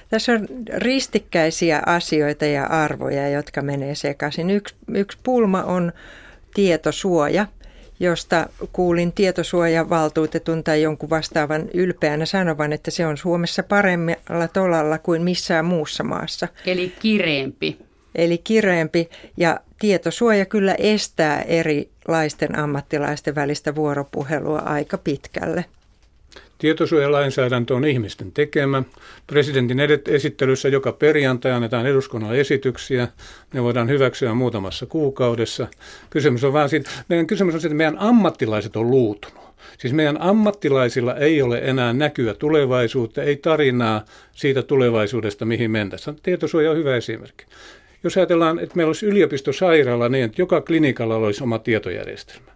tässä 0.08 0.32
on 0.32 0.46
ristikkäisiä 0.76 1.82
asioita 1.86 2.46
ja 2.46 2.64
arvoja, 2.64 3.28
jotka 3.28 3.62
menee 3.62 3.94
sekaisin. 3.94 4.50
Yksi, 4.50 4.74
yksi 4.94 5.18
pulma 5.22 5.62
on 5.62 5.92
tietosuoja, 6.54 7.46
josta 8.00 8.48
kuulin 8.72 9.12
tietosuojavaltuutetun 9.12 10.64
tai 10.64 10.82
jonkun 10.82 11.10
vastaavan 11.10 11.68
ylpeänä 11.74 12.26
sanovan, 12.26 12.72
että 12.72 12.90
se 12.90 13.06
on 13.06 13.16
Suomessa 13.16 13.62
paremmalla 13.62 14.48
tolalla 14.52 14.98
kuin 14.98 15.22
missään 15.22 15.64
muussa 15.64 16.04
maassa. 16.04 16.48
Eli 16.66 16.92
kireempi. 17.00 17.78
Eli 18.16 18.38
kireempi 18.38 19.08
ja 19.36 19.60
tietosuoja 19.78 20.46
kyllä 20.46 20.74
estää 20.78 21.42
erilaisten 21.42 22.58
ammattilaisten 22.58 23.34
välistä 23.34 23.74
vuoropuhelua 23.74 24.58
aika 24.58 24.98
pitkälle. 24.98 25.64
Tietosuojalainsäädäntö 26.58 27.74
on 27.74 27.84
ihmisten 27.84 28.32
tekemä. 28.32 28.82
Presidentin 29.26 29.78
esittelyssä 30.08 30.68
joka 30.68 30.92
perjantai 30.92 31.52
annetaan 31.52 31.86
eduskunnalle 31.86 32.40
esityksiä. 32.40 33.08
Ne 33.54 33.62
voidaan 33.62 33.88
hyväksyä 33.88 34.34
muutamassa 34.34 34.86
kuukaudessa. 34.86 35.68
Kysymys 36.10 36.44
on 36.44 36.52
vaan 36.52 36.68
siitä, 36.68 36.90
meidän 37.08 37.26
kysymys 37.26 37.54
on 37.54 37.60
siitä, 37.60 37.72
että 37.72 37.76
meidän 37.76 37.98
ammattilaiset 37.98 38.76
on 38.76 38.90
luutunut. 38.90 39.46
Siis 39.78 39.92
meidän 39.92 40.20
ammattilaisilla 40.20 41.14
ei 41.14 41.42
ole 41.42 41.58
enää 41.58 41.92
näkyä 41.92 42.34
tulevaisuutta, 42.34 43.22
ei 43.22 43.36
tarinaa 43.36 44.04
siitä 44.32 44.62
tulevaisuudesta, 44.62 45.44
mihin 45.44 45.70
mentäisiin. 45.70 46.16
Tietosuoja 46.22 46.70
on 46.70 46.76
hyvä 46.76 46.96
esimerkki. 46.96 47.44
Jos 48.04 48.16
ajatellaan, 48.16 48.58
että 48.58 48.76
meillä 48.76 48.88
olisi 48.88 49.06
yliopistosairaala 49.06 50.08
niin, 50.08 50.24
että 50.24 50.42
joka 50.42 50.60
klinikalla 50.60 51.16
olisi 51.16 51.42
oma 51.42 51.58
tietojärjestelmä, 51.58 52.52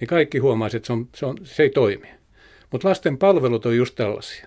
niin 0.00 0.08
kaikki 0.08 0.38
huomaisivat, 0.38 0.80
että 0.80 0.86
se, 0.86 0.92
on, 0.92 1.08
se, 1.14 1.26
on, 1.26 1.38
se 1.44 1.62
ei 1.62 1.70
toimi. 1.70 2.08
Mutta 2.70 2.88
lasten 2.88 3.18
palvelut 3.18 3.66
on 3.66 3.76
just 3.76 3.94
tällaisia, 3.94 4.46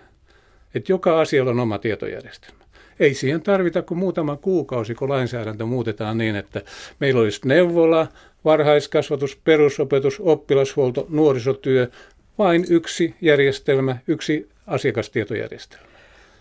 että 0.74 0.92
joka 0.92 1.20
asialla 1.20 1.50
on 1.50 1.60
oma 1.60 1.78
tietojärjestelmä. 1.78 2.64
Ei 3.00 3.14
siihen 3.14 3.42
tarvita 3.42 3.82
kuin 3.82 3.98
muutama 3.98 4.36
kuukausi, 4.36 4.94
kun 4.94 5.08
lainsäädäntö 5.08 5.66
muutetaan 5.66 6.18
niin, 6.18 6.36
että 6.36 6.62
meillä 7.00 7.20
olisi 7.20 7.40
neuvola, 7.44 8.06
varhaiskasvatus, 8.44 9.36
perusopetus, 9.36 10.20
oppilashuolto, 10.20 11.06
nuorisotyö, 11.08 11.88
vain 12.38 12.64
yksi 12.70 13.14
järjestelmä, 13.20 13.96
yksi 14.08 14.48
asiakastietojärjestelmä. 14.66 15.93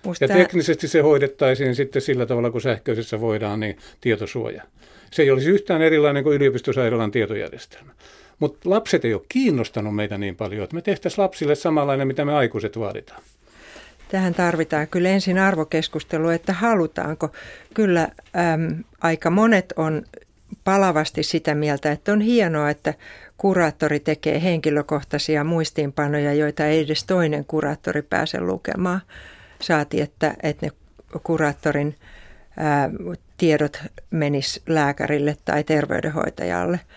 Musta... 0.05 0.25
Ja 0.25 0.35
teknisesti 0.35 0.87
se 0.87 1.01
hoidettaisiin 1.01 1.75
sitten 1.75 2.01
sillä 2.01 2.25
tavalla, 2.25 2.51
kun 2.51 2.61
sähköisessä 2.61 3.21
voidaan, 3.21 3.59
niin 3.59 3.77
tietosuoja. 4.01 4.63
Se 5.11 5.21
ei 5.21 5.31
olisi 5.31 5.49
yhtään 5.49 5.81
erilainen 5.81 6.23
kuin 6.23 6.35
yliopistosairaalan 6.35 7.11
tietojärjestelmä. 7.11 7.91
Mutta 8.39 8.69
lapset 8.69 9.05
ei 9.05 9.13
ole 9.13 9.21
kiinnostanut 9.29 9.95
meitä 9.95 10.17
niin 10.17 10.35
paljon, 10.35 10.63
että 10.63 10.75
me 10.75 10.81
tehtäisiin 10.81 11.23
lapsille 11.23 11.55
samanlainen, 11.55 12.07
mitä 12.07 12.25
me 12.25 12.33
aikuiset 12.33 12.79
vaaditaan. 12.79 13.21
Tähän 14.09 14.33
tarvitaan 14.33 14.87
kyllä 14.87 15.09
ensin 15.09 15.37
arvokeskustelua, 15.37 16.33
että 16.33 16.53
halutaanko. 16.53 17.29
Kyllä 17.73 18.01
äm, 18.01 18.83
aika 19.01 19.29
monet 19.29 19.73
on 19.75 20.03
palavasti 20.63 21.23
sitä 21.23 21.55
mieltä, 21.55 21.91
että 21.91 22.13
on 22.13 22.21
hienoa, 22.21 22.69
että 22.69 22.93
kuraattori 23.37 23.99
tekee 23.99 24.43
henkilökohtaisia 24.43 25.43
muistiinpanoja, 25.43 26.33
joita 26.33 26.65
ei 26.65 26.85
edes 26.85 27.03
toinen 27.03 27.45
kuraattori 27.45 28.01
pääse 28.01 28.41
lukemaan. 28.41 29.01
Saati, 29.63 30.01
että, 30.01 30.35
että 30.43 30.65
ne 30.65 30.71
kuraattorin 31.23 31.95
ää, 32.57 32.89
tiedot 33.37 33.83
menis 34.11 34.61
lääkärille 34.67 35.37
tai 35.45 35.63
terveydenhoitajalle– 35.63 36.79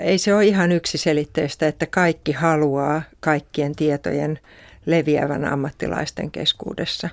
ei 0.00 0.18
se 0.18 0.34
ole 0.34 0.46
ihan 0.46 0.72
yksiselitteistä, 0.72 1.68
että 1.68 1.86
kaikki 1.86 2.32
haluaa 2.32 3.02
kaikkien 3.20 3.76
tietojen 3.76 4.38
leviävän 4.86 5.44
ammattilaisten 5.44 6.30
keskuudessa. 6.30 7.08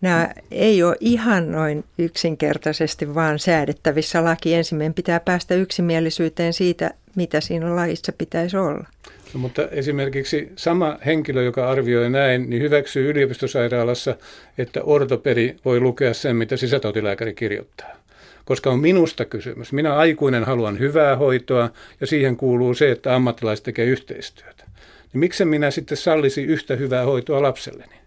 Nämä 0.00 0.30
ei 0.50 0.82
ole 0.82 0.96
ihan 1.00 1.52
noin 1.52 1.84
yksinkertaisesti 1.98 3.14
vaan 3.14 3.38
säädettävissä 3.38 4.24
laki. 4.24 4.54
Ensimmäinen 4.54 4.94
pitää 4.94 5.20
päästä 5.20 5.54
yksimielisyyteen 5.54 6.52
siitä, 6.52 6.90
mitä 7.14 7.40
siinä 7.40 7.76
laissa 7.76 8.12
pitäisi 8.12 8.56
olla. 8.56 8.86
No, 9.34 9.40
mutta 9.40 9.68
esimerkiksi 9.68 10.52
sama 10.56 10.98
henkilö, 11.06 11.42
joka 11.42 11.70
arvioi 11.70 12.10
näin, 12.10 12.50
niin 12.50 12.62
hyväksyy 12.62 13.10
yliopistosairaalassa, 13.10 14.16
että 14.58 14.82
ortopedi 14.82 15.56
voi 15.64 15.80
lukea 15.80 16.14
sen, 16.14 16.36
mitä 16.36 16.56
sisätautilääkäri 16.56 17.34
kirjoittaa 17.34 18.04
koska 18.44 18.70
on 18.70 18.78
minusta 18.78 19.24
kysymys. 19.24 19.72
Minä 19.72 19.96
aikuinen 19.96 20.44
haluan 20.44 20.78
hyvää 20.78 21.16
hoitoa 21.16 21.70
ja 22.00 22.06
siihen 22.06 22.36
kuuluu 22.36 22.74
se, 22.74 22.90
että 22.90 23.14
ammattilaiset 23.14 23.64
tekee 23.64 23.86
yhteistyötä. 23.86 24.64
Niin 25.12 25.20
miksi 25.20 25.44
minä 25.44 25.70
sitten 25.70 25.96
sallisi 25.96 26.42
yhtä 26.42 26.76
hyvää 26.76 27.04
hoitoa 27.04 27.42
lapselleni? 27.42 28.03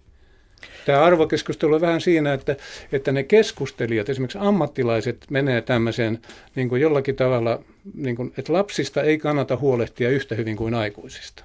Tämä 0.87 1.03
arvokeskustelu 1.03 1.75
on 1.75 1.81
vähän 1.81 2.01
siinä, 2.01 2.33
että, 2.33 2.55
että 2.91 3.11
ne 3.11 3.23
keskustelijat, 3.23 4.09
esimerkiksi 4.09 4.37
ammattilaiset, 4.41 5.25
menee 5.29 5.61
tämmöiseen 5.61 6.19
niin 6.55 6.69
kuin 6.69 6.81
jollakin 6.81 7.15
tavalla, 7.15 7.59
niin 7.93 8.15
kuin, 8.15 8.33
että 8.37 8.53
lapsista 8.53 9.03
ei 9.03 9.17
kannata 9.17 9.57
huolehtia 9.57 10.09
yhtä 10.09 10.35
hyvin 10.35 10.57
kuin 10.57 10.73
aikuisista. 10.73 11.43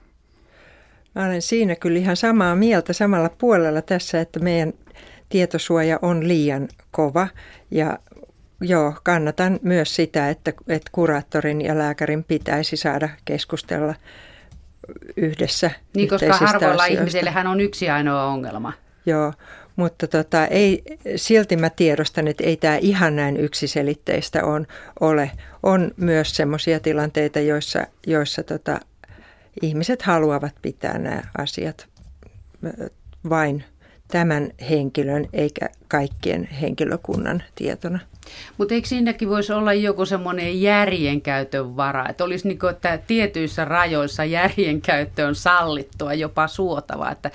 Mä 1.15 1.27
olen 1.27 1.43
siinä 1.43 1.77
kyllä 1.77 1.99
ihan 1.99 2.17
samaa 2.17 2.57
mieltä 2.57 2.93
samalla 2.93 3.31
puolella 3.39 3.83
tässä, 3.83 4.21
että 4.21 4.41
meidän 4.41 4.73
tietosuoja 5.29 5.99
on 6.03 6.29
liian 6.29 6.69
kova 6.91 7.29
ja 7.71 7.99
joo, 8.61 8.95
kannatan 9.03 9.61
myös 9.63 9.97
sitä, 9.97 10.29
että, 10.29 10.53
että 10.69 10.91
kuraattorin 10.93 11.61
ja 11.61 11.79
lääkärin 11.79 12.25
pitäisi 12.25 12.77
saada 12.77 13.09
keskustella 13.25 13.95
yhdessä 15.17 15.71
Niin, 15.97 16.09
koska 16.09 16.37
harvoilla 16.37 16.87
ihmisillä 16.87 17.31
hän 17.31 17.47
on 17.47 17.61
yksi 17.61 17.91
ainoa 17.91 18.25
ongelma. 18.25 18.73
Joo, 19.07 19.33
mutta 19.77 20.07
tota, 20.07 20.47
ei, 20.47 20.83
silti 21.17 21.57
mä 21.57 21.71
tiedostan, 21.71 22.29
että 22.29 22.45
ei 22.45 22.57
tämä 22.57 22.77
ihan 22.77 23.17
näin 23.17 23.37
yksiselitteistä 23.37 24.45
on, 24.45 24.67
ole. 25.01 25.31
On 25.63 25.91
myös 25.97 26.37
sellaisia 26.37 26.81
tilanteita, 26.81 27.41
joissa, 27.41 27.87
joissa 28.07 28.43
tota, 28.43 28.81
ihmiset 29.63 30.03
haluavat 30.03 30.55
pitää 30.63 30.99
nämä 30.99 31.23
asiat 31.39 31.87
vain 33.29 33.65
tämän 34.09 34.51
henkilön 34.71 35.27
eikä 35.33 35.69
kaikkien 35.89 36.45
henkilökunnan 36.45 37.43
tietona. 37.55 37.99
Mutta 38.59 38.75
eikö 38.75 38.89
siinäkin 38.89 39.29
voisi 39.29 39.53
olla 39.53 39.73
joku 39.73 40.07
semmoinen 40.07 40.63
järjenkäytön 40.63 41.77
vara, 41.77 42.09
että 42.09 42.25
olisi 42.25 42.49
niin 42.49 42.59
kuin, 42.59 42.71
että 42.71 42.99
tietyissä 43.07 43.65
rajoissa 43.65 44.25
järjenkäyttö 44.25 45.27
on 45.27 45.35
sallittua, 45.35 46.15
jopa 46.15 46.49
suotava, 46.49 47.11
että 47.11 47.31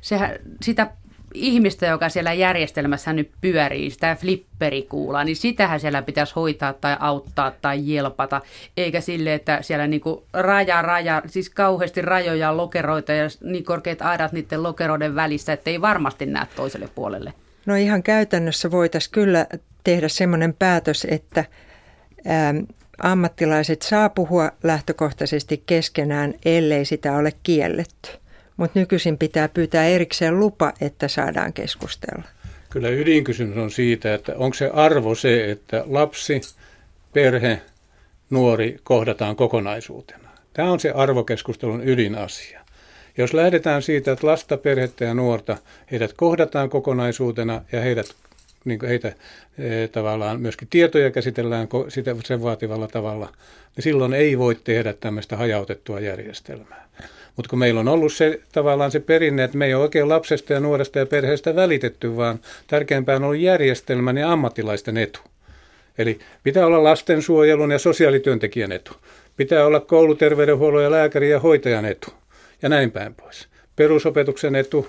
sehän, 0.00 0.30
sitä 0.62 0.90
ihmistä, 1.34 1.86
joka 1.86 2.08
siellä 2.08 2.32
järjestelmässä 2.32 3.12
nyt 3.12 3.30
pyörii, 3.40 3.90
sitä 3.90 4.16
flipperikuulaa, 4.20 5.24
niin 5.24 5.36
sitähän 5.36 5.80
siellä 5.80 6.02
pitäisi 6.02 6.32
hoitaa 6.36 6.72
tai 6.72 6.96
auttaa 7.00 7.52
tai 7.62 7.94
jelpata, 7.94 8.40
eikä 8.76 9.00
sille, 9.00 9.34
että 9.34 9.58
siellä 9.62 9.86
niinku 9.86 10.24
raja, 10.32 10.82
raja, 10.82 11.22
siis 11.26 11.50
kauheasti 11.50 12.02
rajoja, 12.02 12.56
lokeroita 12.56 13.12
ja 13.12 13.28
niin 13.42 13.64
korkeat 13.64 14.02
aidat 14.02 14.32
niiden 14.32 14.62
lokeroiden 14.62 15.14
välissä, 15.14 15.52
että 15.52 15.70
ei 15.70 15.80
varmasti 15.80 16.26
näe 16.26 16.46
toiselle 16.56 16.88
puolelle. 16.94 17.32
No 17.66 17.74
ihan 17.74 18.02
käytännössä 18.02 18.70
voitaisiin 18.70 19.12
kyllä 19.12 19.46
tehdä 19.84 20.08
semmoinen 20.08 20.54
päätös, 20.54 21.06
että 21.10 21.44
ää, 22.26 22.54
ammattilaiset 23.02 23.82
saa 23.82 24.08
puhua 24.08 24.50
lähtökohtaisesti 24.62 25.62
keskenään, 25.66 26.34
ellei 26.44 26.84
sitä 26.84 27.16
ole 27.16 27.32
kielletty 27.42 28.10
mutta 28.58 28.78
nykyisin 28.78 29.18
pitää 29.18 29.48
pyytää 29.48 29.86
erikseen 29.86 30.40
lupa, 30.40 30.72
että 30.80 31.08
saadaan 31.08 31.52
keskustella. 31.52 32.24
Kyllä 32.70 32.88
ydinkysymys 32.88 33.56
on 33.56 33.70
siitä, 33.70 34.14
että 34.14 34.32
onko 34.36 34.54
se 34.54 34.70
arvo 34.74 35.14
se, 35.14 35.50
että 35.50 35.84
lapsi, 35.86 36.40
perhe, 37.12 37.60
nuori 38.30 38.76
kohdataan 38.82 39.36
kokonaisuutena. 39.36 40.28
Tämä 40.52 40.70
on 40.70 40.80
se 40.80 40.90
arvokeskustelun 40.90 41.88
ydinasia. 41.88 42.60
Jos 43.18 43.34
lähdetään 43.34 43.82
siitä, 43.82 44.12
että 44.12 44.26
lasta, 44.26 44.56
perhettä 44.56 45.04
ja 45.04 45.14
nuorta, 45.14 45.56
heidät 45.90 46.12
kohdataan 46.12 46.70
kokonaisuutena 46.70 47.62
ja 47.72 47.80
heidät, 47.80 48.06
niin 48.64 48.78
heitä 48.88 49.08
e, 49.08 49.88
tavallaan 49.92 50.40
myöskin 50.40 50.68
tietoja 50.68 51.10
käsitellään 51.10 51.68
sitä, 51.88 52.16
sen 52.24 52.42
vaativalla 52.42 52.88
tavalla, 52.88 53.32
niin 53.76 53.82
silloin 53.82 54.14
ei 54.14 54.38
voi 54.38 54.54
tehdä 54.54 54.92
tämmöistä 54.92 55.36
hajautettua 55.36 56.00
järjestelmää. 56.00 56.88
Mutta 57.38 57.50
kun 57.50 57.58
meillä 57.58 57.80
on 57.80 57.88
ollut 57.88 58.12
se 58.12 58.40
tavallaan 58.52 58.90
se 58.90 59.00
perinne, 59.00 59.44
että 59.44 59.58
me 59.58 59.66
ei 59.66 59.74
ole 59.74 59.82
oikein 59.82 60.08
lapsesta 60.08 60.52
ja 60.52 60.60
nuoresta 60.60 60.98
ja 60.98 61.06
perheestä 61.06 61.54
välitetty, 61.54 62.16
vaan 62.16 62.40
tärkeämpää 62.66 63.16
on 63.16 63.24
ollut 63.24 63.38
järjestelmän 63.38 64.18
ja 64.18 64.32
ammattilaisten 64.32 64.96
etu. 64.96 65.20
Eli 65.98 66.18
pitää 66.42 66.66
olla 66.66 66.84
lastensuojelun 66.84 67.70
ja 67.70 67.78
sosiaalityöntekijän 67.78 68.72
etu. 68.72 68.92
Pitää 69.36 69.66
olla 69.66 69.80
kouluterveydenhuollon 69.80 70.82
ja 70.82 70.90
lääkärin 70.90 71.30
ja 71.30 71.40
hoitajan 71.40 71.84
etu. 71.84 72.08
Ja 72.62 72.68
näin 72.68 72.90
päin 72.90 73.14
pois. 73.14 73.48
Perusopetuksen 73.76 74.54
etu, 74.54 74.86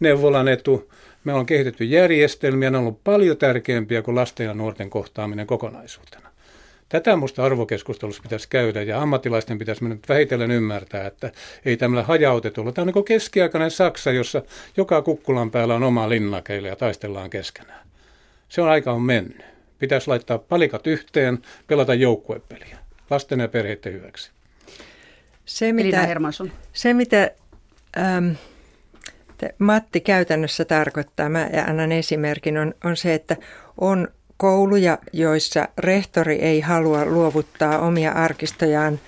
neuvolan 0.00 0.48
etu. 0.48 0.90
Me 1.24 1.32
on 1.32 1.46
kehitetty 1.46 1.84
järjestelmiä, 1.84 2.70
ne 2.70 2.78
on 2.78 2.82
ollut 2.82 3.04
paljon 3.04 3.36
tärkeämpiä 3.36 4.02
kuin 4.02 4.14
lasten 4.14 4.46
ja 4.46 4.54
nuorten 4.54 4.90
kohtaaminen 4.90 5.46
kokonaisuutena. 5.46 6.27
Tätä 6.88 7.16
minusta 7.16 7.44
arvokeskustelussa 7.44 8.22
pitäisi 8.22 8.48
käydä 8.48 8.82
ja 8.82 9.02
ammattilaisten 9.02 9.58
pitäisi 9.58 9.84
nyt 9.84 10.08
vähitellen 10.08 10.50
ymmärtää, 10.50 11.06
että 11.06 11.32
ei 11.64 11.76
tämmöllä 11.76 12.02
hajautetulla. 12.02 12.72
Tämä 12.72 12.82
on 12.82 12.92
niin 12.94 13.04
keskiaikainen 13.04 13.70
Saksa, 13.70 14.12
jossa 14.12 14.42
joka 14.76 15.02
kukkulan 15.02 15.50
päällä 15.50 15.74
on 15.74 15.82
oma 15.82 16.08
linnakeille 16.08 16.68
ja 16.68 16.76
taistellaan 16.76 17.30
keskenään. 17.30 17.86
Se 18.48 18.62
on 18.62 18.68
aika 18.68 18.92
on 18.92 19.02
mennyt. 19.02 19.44
Pitäisi 19.78 20.08
laittaa 20.08 20.38
palikat 20.38 20.86
yhteen, 20.86 21.38
pelata 21.66 21.94
joukkuepeliä 21.94 22.78
lasten 23.10 23.40
ja 23.40 23.48
perheiden 23.48 23.92
hyväksi. 23.92 24.30
Se, 25.44 25.72
mitä, 25.72 26.08
se, 26.72 26.94
mitä 26.94 27.30
ähm, 27.98 28.30
Matti 29.58 30.00
käytännössä 30.00 30.64
tarkoittaa, 30.64 31.28
mä 31.28 31.50
annan 31.66 31.92
esimerkin, 31.92 32.58
on, 32.58 32.74
on 32.84 32.96
se, 32.96 33.14
että 33.14 33.36
on 33.80 34.08
kouluja, 34.38 34.98
joissa 35.12 35.68
rehtori 35.78 36.36
ei 36.36 36.60
halua 36.60 37.04
luovuttaa 37.04 37.78
omia 37.78 38.12
arkistojaan 38.12 39.00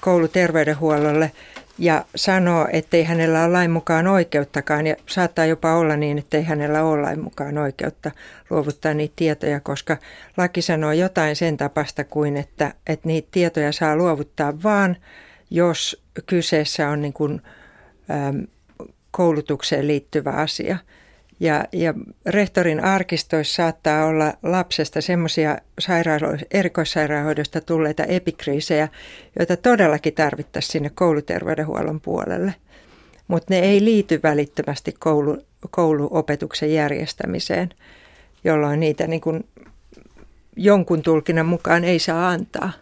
kouluterveydenhuollolle 0.00 1.32
ja 1.78 2.04
sanoo, 2.16 2.68
ettei 2.72 3.04
hänellä 3.04 3.44
ole 3.44 3.52
lain 3.52 3.70
mukaan 3.70 4.06
oikeuttakaan. 4.06 4.86
Ja 4.86 4.96
saattaa 5.06 5.46
jopa 5.46 5.74
olla 5.74 5.96
niin, 5.96 6.18
ettei 6.18 6.42
hänellä 6.42 6.82
ole 6.82 7.02
lain 7.02 7.20
mukaan 7.20 7.58
oikeutta 7.58 8.10
luovuttaa 8.50 8.94
niitä 8.94 9.12
tietoja, 9.16 9.60
koska 9.60 9.96
laki 10.36 10.62
sanoo 10.62 10.92
jotain 10.92 11.36
sen 11.36 11.56
tapasta 11.56 12.04
kuin, 12.04 12.36
että, 12.36 12.74
että 12.86 13.08
niitä 13.08 13.28
tietoja 13.30 13.72
saa 13.72 13.96
luovuttaa 13.96 14.62
vaan, 14.62 14.96
jos 15.50 16.02
kyseessä 16.26 16.88
on 16.88 17.02
niin 17.02 17.12
kuin, 17.12 17.42
koulutukseen 19.10 19.86
liittyvä 19.86 20.30
asia– 20.30 20.78
ja, 21.42 21.64
ja 21.72 21.94
rehtorin 22.26 22.84
arkistoissa 22.84 23.54
saattaa 23.54 24.06
olla 24.06 24.34
lapsesta 24.42 25.00
semmoisia 25.00 25.58
erikoissairaanhoidosta 26.50 27.60
tulleita 27.60 28.04
epikriisejä, 28.04 28.88
joita 29.38 29.56
todellakin 29.56 30.14
tarvittaisiin 30.14 30.72
sinne 30.72 30.90
kouluterveydenhuollon 30.94 32.00
puolelle. 32.00 32.54
Mutta 33.28 33.54
ne 33.54 33.58
ei 33.58 33.84
liity 33.84 34.20
välittömästi 34.22 34.94
koulu, 34.98 35.38
kouluopetuksen 35.70 36.74
järjestämiseen, 36.74 37.70
jolloin 38.44 38.80
niitä 38.80 39.06
niin 39.06 39.20
kun 39.20 39.44
jonkun 40.56 41.02
tulkinnan 41.02 41.46
mukaan 41.46 41.84
ei 41.84 41.98
saa 41.98 42.28
antaa 42.28 42.72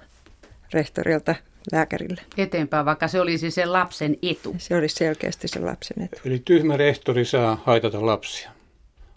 rehtorilta 0.73 1.35
lääkärille. 1.73 2.21
Eteenpäin, 2.37 2.87
vaikka 2.87 3.09
se 3.09 3.21
olisi 3.21 3.51
sen 3.51 3.73
lapsen 3.73 4.17
etu. 4.23 4.55
Se 4.59 4.77
olisi 4.77 4.95
selkeästi 4.95 5.49
se 5.49 5.61
lapsen 5.61 6.03
etu. 6.03 6.17
Eli 6.25 6.43
tyhmä 6.45 6.77
rehtori 6.77 7.25
saa 7.25 7.63
haitata 7.65 8.07
lapsia, 8.07 8.51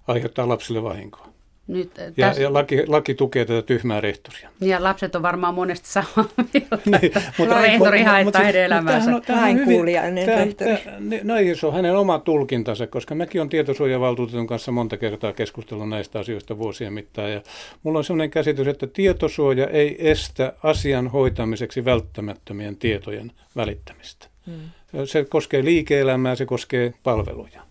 aiheuttaa 0.08 0.49
lapsille 0.49 0.84
vahinkoa. 0.84 1.32
Nyt, 1.67 1.93
täs... 1.93 2.13
ja, 2.17 2.34
ja 2.43 2.54
laki, 2.54 2.88
laki 2.88 3.15
tukee 3.15 3.45
tätä 3.45 3.62
tyhmää 3.62 4.02
rehtoria. 4.02 4.49
Ja 4.62 4.84
lapset 4.84 5.15
on 5.15 5.21
varmaan 5.21 5.54
monesti 5.54 5.89
samaa 5.89 6.30
mieltä, 6.54 6.78
niin, 7.02 7.12
mutta 7.38 7.62
rehtori 7.62 8.04
haittaa 8.04 8.43
heidän 8.43 8.62
elämäänsä. 8.62 9.12
Lainkuulijainen 9.30 10.28
rehtori. 10.28 10.78
No 11.23 11.36
ei, 11.36 11.56
se 11.56 11.67
on 11.67 11.73
hänen 11.73 11.95
oma 11.95 12.19
tulkintansa, 12.19 12.88
koska 12.88 13.15
mäkin 13.15 13.41
olen 13.41 13.49
tietosuojavaltuutetun 13.49 14.47
kanssa 14.47 14.71
monta 14.71 14.97
kertaa 14.97 15.34
keskustellut 15.34 15.89
näistä 15.89 16.19
asioista 16.19 16.58
vuosien 16.58 16.93
mittaan. 16.93 17.32
Ja 17.32 17.41
mulla 17.84 17.97
on 17.99 18.04
sellainen 18.04 18.32
käsitys, 18.32 18.67
että 18.67 18.88
tietosuoja 18.88 19.67
ei 19.67 20.10
estä 20.10 20.54
asian 20.63 21.08
hoitamiseksi 21.08 21.86
välttämättömien 21.86 22.78
tietojen 22.78 23.32
välittämistä. 23.56 24.28
Hmm. 24.45 24.69
Se 25.06 25.26
koskee 25.30 25.63
liike-elämää, 25.63 26.36
se 26.36 26.45
koskee 26.45 26.93
palveluja. 27.04 27.62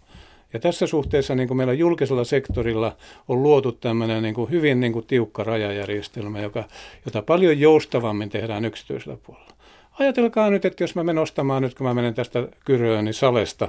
Ja 0.53 0.61
tässä 0.61 0.87
suhteessa 0.87 1.35
niin 1.35 1.49
kuin 1.49 1.57
meillä 1.57 1.73
julkisella 1.73 2.25
sektorilla 2.25 2.97
on 3.29 3.43
luotu 3.43 3.73
tämmöinen 3.73 4.23
niin 4.23 4.35
kuin 4.35 4.51
hyvin 4.51 4.81
niin 4.81 4.93
kuin 4.93 5.07
tiukka 5.07 5.45
rajajärjestelmä, 5.45 6.41
joka, 6.41 6.65
jota 7.05 7.23
paljon 7.23 7.61
joustavammin 7.61 8.31
tehdään 8.31 8.65
yksityisellä 8.65 9.17
puolella. 9.27 9.53
Ajatelkaa 9.99 10.51
nyt, 10.51 10.65
että 10.65 10.85
jos 10.85 10.95
mä 10.95 11.05
menen 11.05 11.23
ostamaan 11.23 11.63
nyt, 11.63 11.75
kun 11.75 11.87
mä 11.87 11.95
menen 11.95 12.15
tästä 12.15 12.49
Kyrööni 12.65 13.13
salesta, 13.13 13.69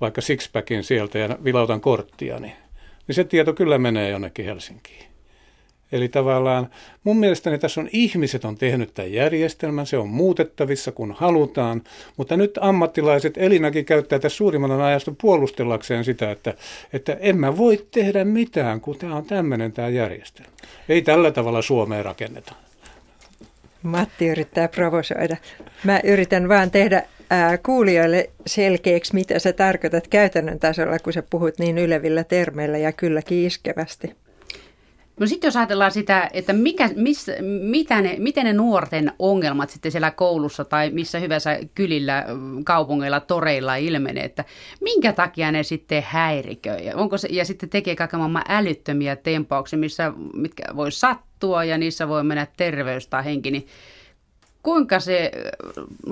vaikka 0.00 0.20
sixpackin 0.20 0.84
sieltä 0.84 1.18
ja 1.18 1.38
vilautan 1.44 1.80
korttia, 1.80 2.40
niin, 2.40 2.52
niin 3.06 3.14
se 3.14 3.24
tieto 3.24 3.52
kyllä 3.52 3.78
menee 3.78 4.10
jonnekin 4.10 4.44
Helsinkiin. 4.44 5.17
Eli 5.92 6.08
tavallaan 6.08 6.70
mun 7.04 7.16
mielestäni 7.16 7.58
tässä 7.58 7.80
on 7.80 7.88
ihmiset 7.92 8.44
on 8.44 8.58
tehnyt 8.58 8.94
tämän 8.94 9.12
järjestelmän, 9.12 9.86
se 9.86 9.98
on 9.98 10.08
muutettavissa 10.08 10.92
kun 10.92 11.12
halutaan, 11.18 11.82
mutta 12.16 12.36
nyt 12.36 12.58
ammattilaiset, 12.60 13.34
Elinakin 13.36 13.84
käyttää 13.84 14.18
tässä 14.18 14.36
suurimman 14.36 14.80
ajasta 14.80 15.12
puolustellakseen 15.20 16.04
sitä, 16.04 16.30
että, 16.30 16.54
että 16.92 17.16
en 17.20 17.36
mä 17.36 17.56
voi 17.56 17.86
tehdä 17.90 18.24
mitään, 18.24 18.80
kun 18.80 18.98
tämä 18.98 19.16
on 19.16 19.24
tämmöinen 19.24 19.72
tämä 19.72 19.88
järjestelmä. 19.88 20.52
Ei 20.88 21.02
tällä 21.02 21.30
tavalla 21.30 21.62
Suomeen 21.62 22.04
rakenneta. 22.04 22.54
Matti 23.82 24.28
yrittää 24.28 24.68
provosoida. 24.68 25.36
Mä 25.84 26.00
yritän 26.04 26.48
vaan 26.48 26.70
tehdä 26.70 27.02
ää, 27.30 27.58
kuulijoille 27.58 28.30
selkeäksi, 28.46 29.14
mitä 29.14 29.38
sä 29.38 29.52
tarkoitat 29.52 30.08
käytännön 30.08 30.58
tasolla, 30.58 30.98
kun 30.98 31.12
sä 31.12 31.22
puhut 31.30 31.58
niin 31.58 31.78
ylevillä 31.78 32.24
termeillä 32.24 32.78
ja 32.78 32.92
kylläkin 32.92 33.46
iskevästi. 33.46 34.27
No 35.18 35.26
sitten 35.26 35.48
jos 35.48 35.56
ajatellaan 35.56 35.90
sitä, 35.90 36.30
että 36.32 36.52
mikä, 36.52 36.90
miss, 36.96 37.26
mitä 37.60 38.02
ne, 38.02 38.16
miten 38.18 38.44
ne 38.44 38.52
nuorten 38.52 39.12
ongelmat 39.18 39.70
sitten 39.70 39.92
siellä 39.92 40.10
koulussa 40.10 40.64
tai 40.64 40.90
missä 40.90 41.18
hyvänsä 41.18 41.58
kylillä, 41.74 42.24
kaupungeilla, 42.64 43.20
toreilla 43.20 43.76
ilmenee, 43.76 44.24
että 44.24 44.44
minkä 44.80 45.12
takia 45.12 45.52
ne 45.52 45.62
sitten 45.62 46.04
häiriköi? 46.06 46.86
Ja, 46.86 46.96
onko 46.96 47.18
se, 47.18 47.28
ja 47.30 47.44
sitten 47.44 47.68
tekee 47.68 47.96
kaiken 47.96 48.18
maailman 48.18 48.44
älyttömiä 48.48 49.16
tempauksia, 49.16 49.78
missä, 49.78 50.12
mitkä 50.34 50.62
voi 50.76 50.92
sattua 50.92 51.64
ja 51.64 51.78
niissä 51.78 52.08
voi 52.08 52.24
mennä 52.24 52.46
terveys 52.56 53.06
tai 53.06 53.24
henki, 53.24 53.50
niin 53.50 53.66
kuinka, 54.62 55.00
se, 55.00 55.32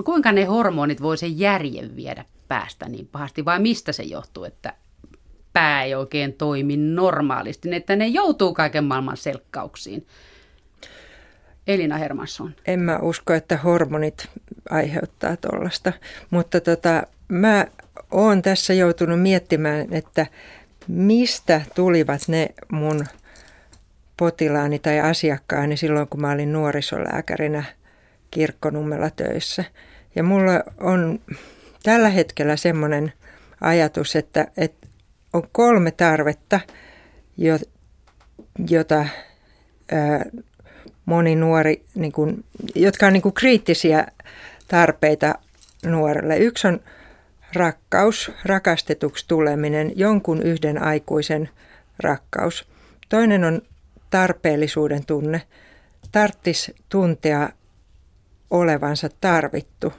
kuinka 0.05 0.31
ne 0.31 0.45
hormonit 0.45 1.01
voi 1.01 1.17
sen 1.17 1.39
järjen 1.39 1.95
viedä 1.95 2.25
päästä 2.47 2.89
niin 2.89 3.07
pahasti? 3.07 3.45
Vai 3.45 3.59
mistä 3.59 3.91
se 3.91 4.03
johtuu, 4.03 4.43
että 4.43 4.73
pää 5.57 5.83
ei 5.83 5.95
oikein 5.95 6.33
toimi 6.33 6.77
normaalisti, 6.77 7.75
että 7.75 7.95
ne 7.95 8.07
joutuu 8.07 8.53
kaiken 8.53 8.83
maailman 8.83 9.17
selkkauksiin. 9.17 10.07
Elina 11.67 11.97
Hermansson. 11.97 12.55
En 12.67 12.79
mä 12.79 12.99
usko, 12.99 13.33
että 13.33 13.57
hormonit 13.57 14.27
aiheuttaa 14.69 15.37
tuollaista, 15.37 15.93
mutta 16.29 16.61
tota, 16.61 17.03
mä 17.27 17.65
oon 18.11 18.41
tässä 18.41 18.73
joutunut 18.73 19.21
miettimään, 19.21 19.93
että 19.93 20.25
mistä 20.87 21.61
tulivat 21.75 22.21
ne 22.27 22.49
mun 22.71 23.05
potilaani 24.17 24.79
tai 24.79 24.99
asiakkaani 24.99 25.77
silloin, 25.77 26.07
kun 26.07 26.21
mä 26.21 26.31
olin 26.31 26.53
nuorisolääkärinä 26.53 27.63
kirkkonummella 28.31 29.09
töissä. 29.09 29.63
Ja 30.15 30.23
mulla 30.23 30.63
on 30.79 31.19
tällä 31.83 32.09
hetkellä 32.09 32.55
semmoinen 32.55 33.13
ajatus, 33.61 34.15
että, 34.15 34.47
että 34.57 34.86
on 35.33 35.43
kolme 35.51 35.91
tarvetta, 35.91 36.59
jota 38.69 39.05
moni 41.05 41.35
nuori, 41.35 41.85
niin 41.95 42.11
kuin, 42.11 42.45
jotka 42.75 43.07
on 43.07 43.13
niin 43.13 43.21
kuin 43.21 43.33
kriittisiä 43.33 44.07
tarpeita 44.67 45.35
nuorelle. 45.85 46.37
Yksi 46.37 46.67
on 46.67 46.79
rakkaus, 47.53 48.31
rakastetuksi 48.45 49.25
tuleminen, 49.27 49.91
jonkun 49.95 50.41
yhden 50.41 50.83
aikuisen 50.83 51.49
rakkaus. 51.99 52.67
Toinen 53.09 53.43
on 53.43 53.61
tarpeellisuuden 54.09 55.05
tunne. 55.05 55.41
Tarttis 56.11 56.71
tuntea 56.89 57.49
olevansa 58.49 59.09
tarvittu. 59.21 59.93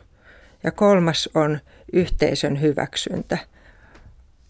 Ja 0.64 0.72
kolmas 0.72 1.28
on 1.34 1.58
yhteisön 1.92 2.60
hyväksyntä 2.60 3.38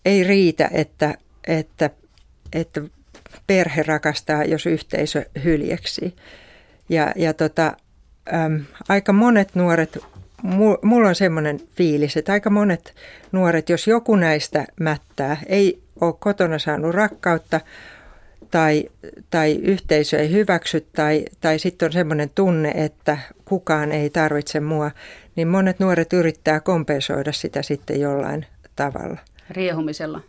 ei 0.04 0.24
riitä, 0.24 0.70
että, 0.72 1.14
että, 1.46 1.90
että 2.52 2.80
perhe 3.46 3.82
rakastaa, 3.82 4.44
jos 4.44 4.66
yhteisö 4.66 5.24
hyljeksi. 5.44 6.16
Ja, 6.88 7.12
ja 7.16 7.34
tota, 7.34 7.76
äm, 8.34 8.64
aika 8.88 9.12
monet 9.12 9.54
nuoret, 9.54 9.98
mulla 10.82 11.08
on 11.08 11.14
semmoinen 11.14 11.60
fiilis, 11.76 12.16
että 12.16 12.32
aika 12.32 12.50
monet 12.50 12.94
nuoret, 13.32 13.68
jos 13.68 13.86
joku 13.86 14.16
näistä 14.16 14.66
mättää, 14.80 15.36
ei 15.46 15.82
ole 16.00 16.14
kotona 16.18 16.58
saanut 16.58 16.94
rakkautta 16.94 17.60
tai, 18.50 18.84
tai 19.30 19.54
yhteisö 19.54 20.18
ei 20.18 20.32
hyväksy 20.32 20.86
tai, 20.92 21.24
tai 21.40 21.58
sitten 21.58 21.86
on 21.86 21.92
semmoinen 21.92 22.30
tunne, 22.34 22.72
että 22.74 23.18
kukaan 23.44 23.92
ei 23.92 24.10
tarvitse 24.10 24.60
mua, 24.60 24.90
niin 25.36 25.48
monet 25.48 25.78
nuoret 25.78 26.12
yrittää 26.12 26.60
kompensoida 26.60 27.32
sitä 27.32 27.62
sitten 27.62 28.00
jollain 28.00 28.46
tavalla 28.76 29.18
riehumisella? 29.50 30.20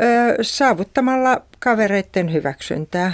Öö, 0.00 0.36
saavuttamalla 0.42 1.42
kavereiden 1.58 2.32
hyväksyntää. 2.32 3.12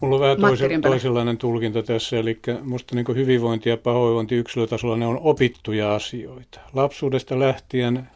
Mulla 0.00 0.14
on 0.16 0.20
vähän 0.20 0.40
toisen, 0.40 0.80
toisenlainen 0.80 1.38
tulkinta 1.38 1.82
tässä, 1.82 2.16
eli 2.16 2.38
minusta 2.62 2.94
niin 2.94 3.06
hyvinvointi 3.14 3.68
ja 3.68 3.76
pahoinvointi 3.76 4.34
yksilötasolla 4.34 4.96
ne 4.96 5.06
on 5.06 5.20
opittuja 5.22 5.94
asioita. 5.94 6.60
Lapsuudesta 6.72 7.38
lähtien 7.38 8.08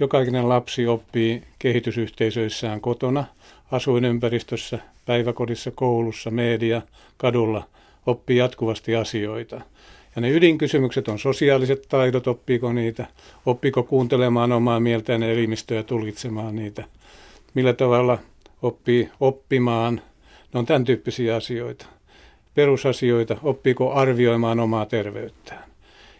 jokainen 0.00 0.48
lapsi 0.48 0.86
oppii 0.86 1.42
kehitysyhteisöissään 1.58 2.80
kotona, 2.80 3.24
asuinympäristössä, 3.72 4.78
päiväkodissa, 5.06 5.70
koulussa, 5.70 6.30
media, 6.30 6.82
kadulla, 7.16 7.64
oppii 8.06 8.36
jatkuvasti 8.36 8.96
asioita– 8.96 9.60
ja 10.16 10.22
ne 10.22 10.30
ydinkysymykset 10.30 11.08
on 11.08 11.18
sosiaaliset 11.18 11.86
taidot, 11.88 12.26
oppiiko 12.26 12.72
niitä, 12.72 13.06
oppiiko 13.46 13.82
kuuntelemaan 13.82 14.52
omaa 14.52 14.80
mieltään 14.80 15.22
ja 15.22 15.30
elimistöä 15.30 15.82
tulkitsemaan 15.82 16.56
niitä, 16.56 16.84
millä 17.54 17.72
tavalla 17.72 18.18
oppii 18.62 19.10
oppimaan, 19.20 20.00
ne 20.54 20.58
on 20.58 20.66
tämän 20.66 20.84
tyyppisiä 20.84 21.36
asioita. 21.36 21.86
Perusasioita, 22.54 23.36
oppiiko 23.42 23.92
arvioimaan 23.92 24.60
omaa 24.60 24.86
terveyttään. 24.86 25.64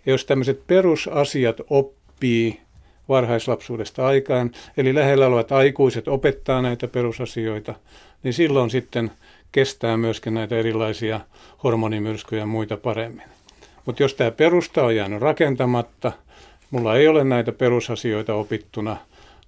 Ja 0.07 0.13
jos 0.13 0.25
tämmöiset 0.25 0.67
perusasiat 0.67 1.57
oppii 1.71 2.61
varhaislapsuudesta 3.09 4.07
aikaan, 4.07 4.51
eli 4.77 4.95
lähellä 4.95 5.27
olevat 5.27 5.53
aikuiset 5.53 6.09
opettaa 6.09 6.63
näitä 6.63 6.89
perusasioita, 6.89 7.75
niin 8.23 8.35
silloin 8.35 8.71
sitten 8.71 9.11
kestää 9.53 9.97
myöskin 9.97 10.35
näitä 10.35 10.57
erilaisia 10.57 11.21
hormonimyrskyjä 11.65 12.43
ja 12.43 12.47
muita 12.47 12.77
paremmin. 12.77 13.36
Mutta 13.87 14.03
jos 14.03 14.15
tämä 14.15 14.31
perusta 14.31 14.85
on 14.85 14.97
jäänyt 14.97 15.21
rakentamatta, 15.21 16.13
mulla 16.71 16.97
ei 16.97 17.09
ole 17.09 17.25
näitä 17.25 17.53
perusasioita 17.53 18.35
opittuna, 18.35 18.97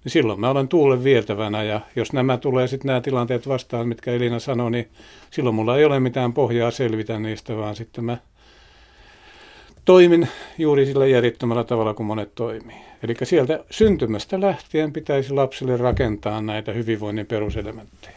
niin 0.03 0.11
silloin 0.11 0.39
mä 0.39 0.49
olen 0.49 0.67
tuulen 0.67 1.03
vietävänä 1.03 1.63
ja 1.63 1.81
jos 1.95 2.13
nämä 2.13 2.37
tulee 2.37 2.67
sitten 2.67 2.87
nämä 2.87 3.01
tilanteet 3.01 3.47
vastaan, 3.47 3.87
mitkä 3.87 4.11
Elina 4.11 4.39
sanoi, 4.39 4.71
niin 4.71 4.89
silloin 5.31 5.55
mulla 5.55 5.77
ei 5.77 5.85
ole 5.85 5.99
mitään 5.99 6.33
pohjaa 6.33 6.71
selvitä 6.71 7.19
niistä, 7.19 7.57
vaan 7.57 7.75
sitten 7.75 8.03
mä 8.03 8.17
toimin 9.85 10.27
juuri 10.57 10.85
sillä 10.85 11.07
järjettömällä 11.07 11.63
tavalla 11.63 11.93
kuin 11.93 12.07
monet 12.07 12.35
toimii. 12.35 12.75
Eli 13.03 13.13
sieltä 13.23 13.63
syntymästä 13.71 14.41
lähtien 14.41 14.93
pitäisi 14.93 15.33
lapsille 15.33 15.77
rakentaa 15.77 16.41
näitä 16.41 16.71
hyvinvoinnin 16.73 17.25
peruselementtejä. 17.25 18.13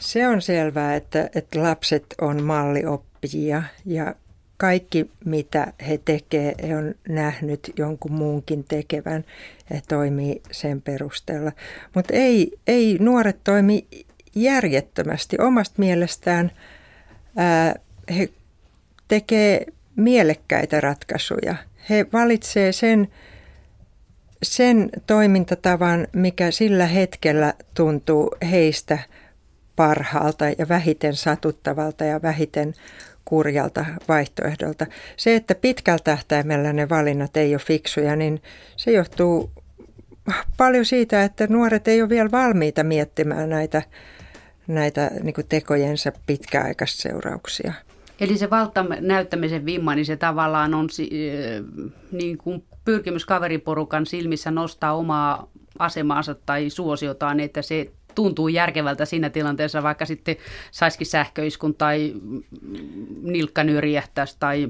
Se 0.00 0.28
on 0.28 0.42
selvää, 0.42 0.96
että, 0.96 1.30
että 1.34 1.62
lapset 1.62 2.06
on 2.20 2.42
mallioppijia 2.42 3.62
ja 3.86 4.14
kaikki, 4.58 5.10
mitä 5.24 5.72
he 5.88 5.98
tekee, 6.04 6.54
he 6.68 6.76
on 6.76 6.94
nähnyt 7.08 7.72
jonkun 7.76 8.12
muunkin 8.12 8.64
tekevän 8.64 9.24
ja 9.70 9.80
toimii 9.88 10.42
sen 10.50 10.82
perusteella. 10.82 11.52
Mutta 11.94 12.14
ei, 12.14 12.58
ei 12.66 12.96
nuoret 13.00 13.44
toimi 13.44 13.86
järjettömästi. 14.34 15.36
Omasta 15.40 15.74
mielestään 15.78 16.50
ää, 17.36 17.74
he 18.18 18.28
tekee 19.08 19.66
mielekkäitä 19.96 20.80
ratkaisuja. 20.80 21.54
He 21.90 22.06
valitsee 22.12 22.72
sen, 22.72 23.08
sen 24.42 24.90
toimintatavan, 25.06 26.06
mikä 26.12 26.50
sillä 26.50 26.86
hetkellä 26.86 27.54
tuntuu 27.74 28.36
heistä 28.50 28.98
parhaalta 29.76 30.44
ja 30.58 30.68
vähiten 30.68 31.16
satuttavalta 31.16 32.04
ja 32.04 32.22
vähiten 32.22 32.74
kurjalta 33.28 33.84
vaihtoehdolta. 34.08 34.86
Se, 35.16 35.36
että 35.36 35.54
pitkällä 35.54 35.98
tähtäimellä 36.04 36.72
ne 36.72 36.88
valinnat 36.88 37.36
ei 37.36 37.54
ole 37.54 37.60
fiksuja, 37.66 38.16
niin 38.16 38.42
se 38.76 38.92
johtuu 38.92 39.50
paljon 40.56 40.84
siitä, 40.84 41.24
että 41.24 41.46
nuoret 41.50 41.88
ei 41.88 42.02
ole 42.02 42.08
vielä 42.08 42.30
valmiita 42.30 42.84
miettimään 42.84 43.50
näitä, 43.50 43.82
näitä 44.66 45.10
niin 45.22 45.34
tekojensa 45.48 46.12
pitkäaikaisseurauksia. 46.26 47.72
Eli 48.20 48.38
se 48.38 48.50
valta 48.50 48.84
näyttämisen 49.00 49.66
vimma, 49.66 49.94
niin 49.94 50.06
se 50.06 50.16
tavallaan 50.16 50.74
on 50.74 50.88
niin 52.12 52.38
kuin 52.38 52.64
pyrkimys 52.84 53.26
kaveriporukan 53.26 54.06
silmissä 54.06 54.50
nostaa 54.50 54.96
omaa 54.96 55.50
asemaansa 55.78 56.34
tai 56.34 56.70
suosiotaan, 56.70 57.40
että 57.40 57.62
se 57.62 57.92
tuntuu 58.18 58.48
järkevältä 58.48 59.04
siinä 59.04 59.30
tilanteessa, 59.30 59.82
vaikka 59.82 60.06
sitten 60.06 60.36
saisikin 60.70 61.06
sähköiskun 61.06 61.74
tai 61.74 62.14
nilkkany 63.22 63.80
räjähtäisi 63.80 64.36
tai 64.40 64.68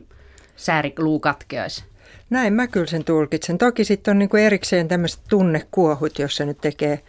sääriluu 0.56 1.20
katkeaisi. 1.20 1.84
Näin 2.30 2.52
mä 2.52 2.66
kyllä 2.66 2.86
sen 2.86 3.04
tulkitsen. 3.04 3.58
Toki 3.58 3.84
sitten 3.84 4.12
on 4.12 4.18
niinku 4.18 4.36
erikseen 4.36 4.88
tämmöiset 4.88 5.20
tunnekuohut, 5.30 6.18
jos 6.18 6.36
se 6.36 6.44
nyt 6.44 6.58
tekee 6.60 7.00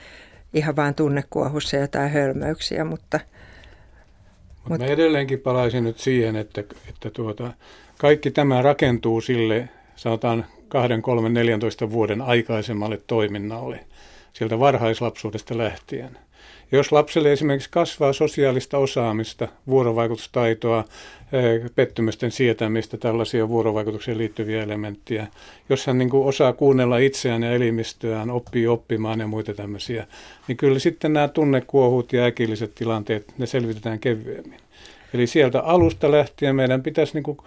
ihan 0.54 0.76
vain 0.76 0.96
tunnekuohussa 0.96 1.78
jotain 1.78 2.12
hölmöyksiä, 2.12 2.86
mutta... 2.86 3.20
Mut 3.20 4.70
mutta 4.70 4.86
mä 4.86 4.92
edelleenkin 4.92 5.40
palaisin 5.40 5.84
nyt 5.84 6.00
siihen, 6.00 6.36
että, 6.36 6.64
että 6.90 7.10
tuota, 7.10 7.54
kaikki 7.98 8.32
tämä 8.32 8.62
rakentuu 8.62 9.22
sille, 9.22 9.70
sanotaan 9.96 10.46
2, 10.68 11.02
3, 11.02 11.30
14 11.30 11.92
vuoden 11.92 12.22
aikaisemmalle 12.22 13.02
toiminnalle, 13.08 13.86
sieltä 14.34 14.60
varhaislapsuudesta 14.60 15.58
lähtien. 15.58 16.18
Jos 16.72 16.92
lapselle 16.92 17.32
esimerkiksi 17.32 17.70
kasvaa 17.70 18.14
sosiaalista 18.14 18.78
osaamista, 18.78 19.48
vuorovaikutustaitoa, 19.68 20.84
pettymysten 21.76 22.32
sietämistä, 22.32 22.98
tällaisia 22.98 23.50
vuorovaikutukseen 23.50 24.18
liittyviä 24.18 24.64
elementtejä. 24.64 25.28
Jos 25.70 25.88
hän 25.88 25.98
niin 25.98 26.10
osaa 26.14 26.54
kuunnella 26.54 26.98
itseään 26.98 27.44
ja 27.44 27.52
elimistöään, 27.52 28.30
oppii 28.30 28.68
oppimaan 28.68 29.20
ja 29.20 29.28
muita 29.28 29.54
tämmöisiä, 29.54 30.08
niin 30.48 30.58
kyllä 30.58 30.80
sitten 30.80 31.14
nämä 31.14 31.28
tunnekuohut 31.28 32.14
ja 32.14 32.26
äkilliset 32.26 32.76
tilanteet, 32.76 33.34
ne 33.38 33.46
selvitetään 33.46 34.00
kevyemmin. 34.00 34.60
Eli 35.14 35.28
sieltä 35.28 35.60
alusta 35.60 36.12
lähtien 36.12 36.56
meidän 36.56 36.84
pitäisi 36.84 37.14
niin 37.14 37.38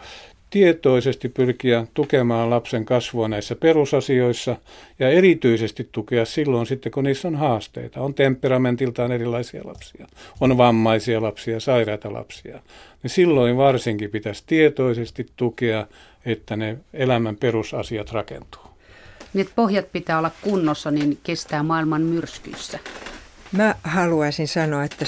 tietoisesti 0.52 1.28
pyrkiä 1.28 1.86
tukemaan 1.94 2.50
lapsen 2.50 2.84
kasvua 2.84 3.28
näissä 3.28 3.54
perusasioissa 3.54 4.56
ja 4.98 5.08
erityisesti 5.08 5.88
tukea 5.92 6.24
silloin 6.24 6.66
sitten, 6.66 6.92
kun 6.92 7.04
niissä 7.04 7.28
on 7.28 7.36
haasteita. 7.36 8.00
On 8.00 8.14
temperamentiltaan 8.14 9.12
erilaisia 9.12 9.62
lapsia, 9.64 10.06
on 10.40 10.58
vammaisia 10.58 11.22
lapsia, 11.22 11.60
sairaita 11.60 12.12
lapsia. 12.12 12.60
Niin 13.02 13.10
silloin 13.10 13.56
varsinkin 13.56 14.10
pitäisi 14.10 14.44
tietoisesti 14.46 15.26
tukea, 15.36 15.86
että 16.24 16.56
ne 16.56 16.76
elämän 16.94 17.36
perusasiat 17.36 18.12
rakentuu. 18.12 18.62
Niin, 19.34 19.48
pohjat 19.56 19.92
pitää 19.92 20.18
olla 20.18 20.30
kunnossa, 20.42 20.90
niin 20.90 21.18
kestää 21.22 21.62
maailman 21.62 22.02
myrskyissä. 22.02 22.78
Mä 23.52 23.74
haluaisin 23.84 24.48
sanoa, 24.48 24.84
että 24.84 25.04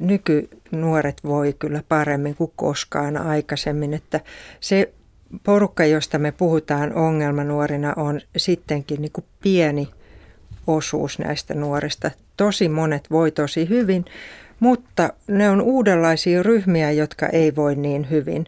nykynuoret 0.00 1.24
voi 1.24 1.54
kyllä 1.58 1.82
paremmin 1.88 2.34
kuin 2.34 2.52
koskaan 2.56 3.16
aikaisemmin, 3.16 3.94
että 3.94 4.20
se 4.60 4.92
porukka, 5.44 5.84
josta 5.84 6.18
me 6.18 6.32
puhutaan 6.32 6.94
ongelmanuorina, 6.94 7.92
on 7.96 8.20
sittenkin 8.36 9.02
niin 9.02 9.12
kuin 9.12 9.24
pieni 9.42 9.88
osuus 10.66 11.18
näistä 11.18 11.54
nuorista. 11.54 12.10
Tosi 12.36 12.68
monet 12.68 13.10
voi 13.10 13.30
tosi 13.30 13.68
hyvin, 13.68 14.04
mutta 14.60 15.12
ne 15.26 15.50
on 15.50 15.60
uudenlaisia 15.60 16.42
ryhmiä, 16.42 16.90
jotka 16.90 17.26
ei 17.26 17.56
voi 17.56 17.74
niin 17.74 18.10
hyvin. 18.10 18.46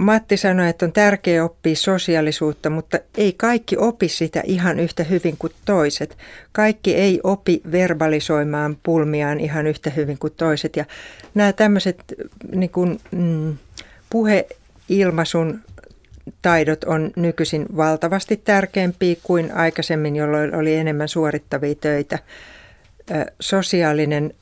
Matti 0.00 0.36
sanoi, 0.36 0.68
että 0.68 0.86
on 0.86 0.92
tärkeää 0.92 1.44
oppia 1.44 1.76
sosiaalisuutta, 1.76 2.70
mutta 2.70 2.98
ei 3.16 3.32
kaikki 3.32 3.76
opi 3.76 4.08
sitä 4.08 4.42
ihan 4.44 4.80
yhtä 4.80 5.04
hyvin 5.04 5.36
kuin 5.38 5.52
toiset. 5.64 6.18
Kaikki 6.52 6.94
ei 6.94 7.20
opi 7.22 7.60
verbalisoimaan 7.72 8.76
pulmiaan 8.82 9.40
ihan 9.40 9.66
yhtä 9.66 9.90
hyvin 9.90 10.18
kuin 10.18 10.32
toiset. 10.36 10.76
Ja 10.76 10.84
nämä 11.34 11.52
tämmöiset 11.52 12.04
niin 12.54 12.70
kuin, 12.70 13.00
mm, 13.10 13.56
puheilmaisun 14.10 15.60
taidot 16.42 16.84
on 16.84 17.10
nykyisin 17.16 17.66
valtavasti 17.76 18.36
tärkeämpiä 18.36 19.16
kuin 19.22 19.52
aikaisemmin, 19.52 20.16
jolloin 20.16 20.54
oli 20.54 20.74
enemmän 20.74 21.08
suorittavia 21.08 21.74
töitä. 21.74 22.18
Sosiaalinen 23.40 24.34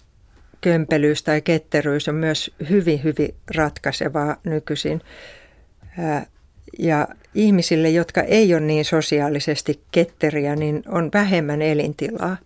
kömpelyys 0.61 1.23
tai 1.23 1.41
ketteryys 1.41 2.09
on 2.09 2.15
myös 2.15 2.51
hyvin, 2.71 3.05
hyvin 3.05 3.35
ratkaisevaa 3.57 4.37
nykyisin. 4.45 5.01
Ja 6.79 7.09
ihmisille, 7.35 7.91
jotka 7.91 8.23
ei 8.23 8.55
ole 8.55 8.61
niin 8.61 8.85
sosiaalisesti 8.85 9.81
ketteriä, 9.93 10.57
niin 10.57 10.83
on 10.89 11.11
vähemmän 11.15 11.63
elintilaa. 11.63 12.37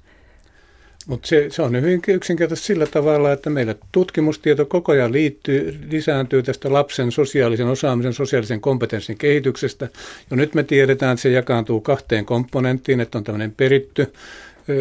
Mutta 1.07 1.29
se, 1.29 1.47
se 1.51 1.63
on 1.63 1.81
hyvin 1.81 2.03
yksinkertaisesti 2.09 2.67
sillä 2.67 2.87
tavalla, 2.87 3.33
että 3.33 3.51
meillä 3.51 3.75
tutkimustieto 3.93 4.67
koko 4.67 4.93
ajan 4.93 5.13
liittyy, 5.13 5.79
lisääntyy 5.91 6.43
tästä 6.43 6.73
lapsen 6.73 7.13
sosiaalisen 7.13 7.67
osaamisen, 7.67 8.13
sosiaalisen 8.13 8.61
kompetenssin 8.61 9.19
kehityksestä. 9.19 9.89
Jo 10.31 10.37
nyt 10.37 10.55
me 10.55 10.63
tiedetään, 10.63 11.13
että 11.13 11.23
se 11.23 11.31
jakaantuu 11.31 11.81
kahteen 11.81 12.25
komponenttiin, 12.25 13.01
että 13.01 13.19
on 13.19 13.25
tämmöinen 13.25 13.53
peritty 13.53 14.13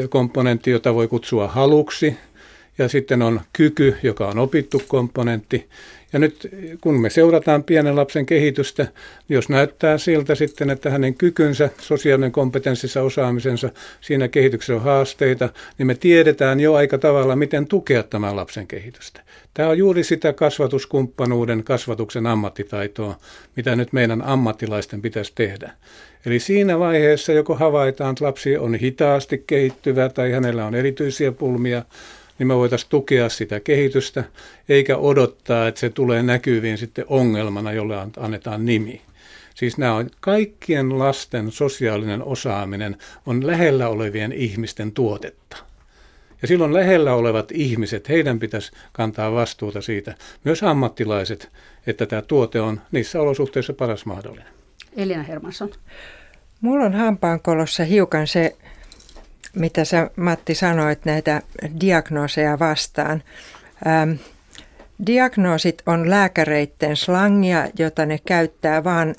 komponentti, 0.10 0.72
jota 0.72 0.94
voi 0.94 1.08
kutsua 1.08 1.48
haluksi, 1.48 2.18
ja 2.78 2.88
sitten 2.88 3.22
on 3.22 3.42
kyky, 3.54 3.96
joka 4.04 4.28
on 4.28 4.40
opittu 4.40 4.82
komponentti. 4.88 5.70
Ja 6.14 6.20
nyt 6.20 6.50
kun 6.82 7.02
me 7.02 7.10
seurataan 7.10 7.64
pienen 7.64 7.96
lapsen 7.96 8.26
kehitystä, 8.26 8.88
jos 9.30 9.50
näyttää 9.50 9.98
siltä 9.98 10.36
sitten, 10.36 10.70
että 10.70 10.90
hänen 10.90 11.16
kykynsä, 11.16 11.70
sosiaalinen 11.82 12.32
kompetenssissa, 12.32 13.02
osaamisensa, 13.02 13.70
siinä 14.02 14.28
kehityksessä 14.28 14.76
on 14.76 14.82
haasteita, 14.82 15.50
niin 15.78 15.88
me 15.88 15.96
tiedetään 15.96 16.60
jo 16.60 16.74
aika 16.74 16.98
tavalla, 16.98 17.36
miten 17.36 17.68
tukea 17.68 18.04
tämän 18.04 18.36
lapsen 18.36 18.68
kehitystä. 18.68 19.22
Tämä 19.54 19.70
on 19.70 19.78
juuri 19.78 20.04
sitä 20.04 20.34
kasvatuskumppanuuden, 20.34 21.64
kasvatuksen 21.64 22.28
ammattitaitoa, 22.28 23.18
mitä 23.56 23.76
nyt 23.76 23.94
meidän 23.94 24.22
ammattilaisten 24.22 25.02
pitäisi 25.02 25.32
tehdä. 25.36 25.72
Eli 26.26 26.40
siinä 26.40 26.80
vaiheessa 26.80 27.34
joko 27.34 27.56
havaitaan, 27.56 28.12
että 28.12 28.26
lapsi 28.26 28.58
on 28.58 28.76
hitaasti 28.76 29.44
kehittyvä 29.48 30.10
tai 30.10 30.32
hänellä 30.32 30.66
on 30.66 30.76
erityisiä 30.76 31.32
pulmia, 31.32 31.86
niin 32.42 32.48
me 32.48 32.56
voitaisiin 32.56 32.90
tukea 32.90 33.30
sitä 33.30 33.60
kehitystä, 33.60 34.24
eikä 34.70 34.98
odottaa, 34.98 35.68
että 35.68 35.80
se 35.80 35.90
tulee 35.90 36.24
näkyviin 36.24 36.78
sitten 36.78 37.06
ongelmana, 37.08 37.72
jolle 37.72 37.96
annetaan 38.18 38.66
nimi. 38.66 39.02
Siis 39.56 39.78
nämä 39.78 39.96
on 39.96 40.10
kaikkien 40.20 41.00
lasten 41.00 41.52
sosiaalinen 41.52 42.24
osaaminen 42.24 42.98
on 43.26 43.48
lähellä 43.48 43.88
olevien 43.88 44.32
ihmisten 44.32 44.92
tuotetta. 44.92 45.58
Ja 46.42 46.48
silloin 46.48 46.74
lähellä 46.74 47.14
olevat 47.14 47.52
ihmiset, 47.52 48.10
heidän 48.10 48.40
pitäisi 48.40 48.72
kantaa 48.92 49.32
vastuuta 49.32 49.82
siitä, 49.82 50.16
myös 50.44 50.64
ammattilaiset, 50.64 51.50
että 51.88 52.06
tämä 52.06 52.22
tuote 52.22 52.62
on 52.62 52.82
niissä 52.92 53.22
olosuhteissa 53.22 53.74
paras 53.74 54.06
mahdollinen. 54.06 54.54
Elina 54.98 55.24
Hermansson. 55.24 55.70
Mulla 56.62 56.86
on 56.86 56.94
hampaankolossa 56.94 57.84
hiukan 57.84 58.28
se 58.28 58.56
mitä 59.56 59.86
sä 59.86 60.10
Matti 60.16 60.56
sanoit 60.56 61.06
näitä 61.06 61.42
diagnooseja 61.82 62.60
vastaan. 62.60 63.24
Ähm, 63.88 64.12
diagnoosit 65.06 65.82
on 65.86 66.10
lääkäreiden 66.10 66.98
slangia, 66.98 67.68
jota 67.80 68.06
ne 68.06 68.20
käyttää 68.28 68.84
vain 68.84 69.16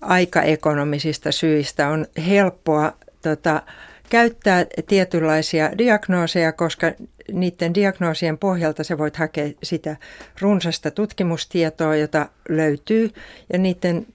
aikaekonomisista 0.00 1.32
syistä. 1.32 1.88
On 1.88 2.06
helppoa 2.26 2.92
tota, 3.22 3.62
käyttää 4.10 4.66
tietynlaisia 4.86 5.78
diagnooseja, 5.78 6.52
koska 6.52 6.92
niiden 7.32 7.74
diagnoosien 7.74 8.38
pohjalta 8.38 8.84
sä 8.84 8.98
voit 8.98 9.16
hakea 9.16 9.50
sitä 9.62 9.96
runsasta 10.40 10.90
tutkimustietoa, 10.90 11.96
jota 11.96 12.28
löytyy, 12.48 13.10
ja 13.52 13.58
niiden, 13.58 14.06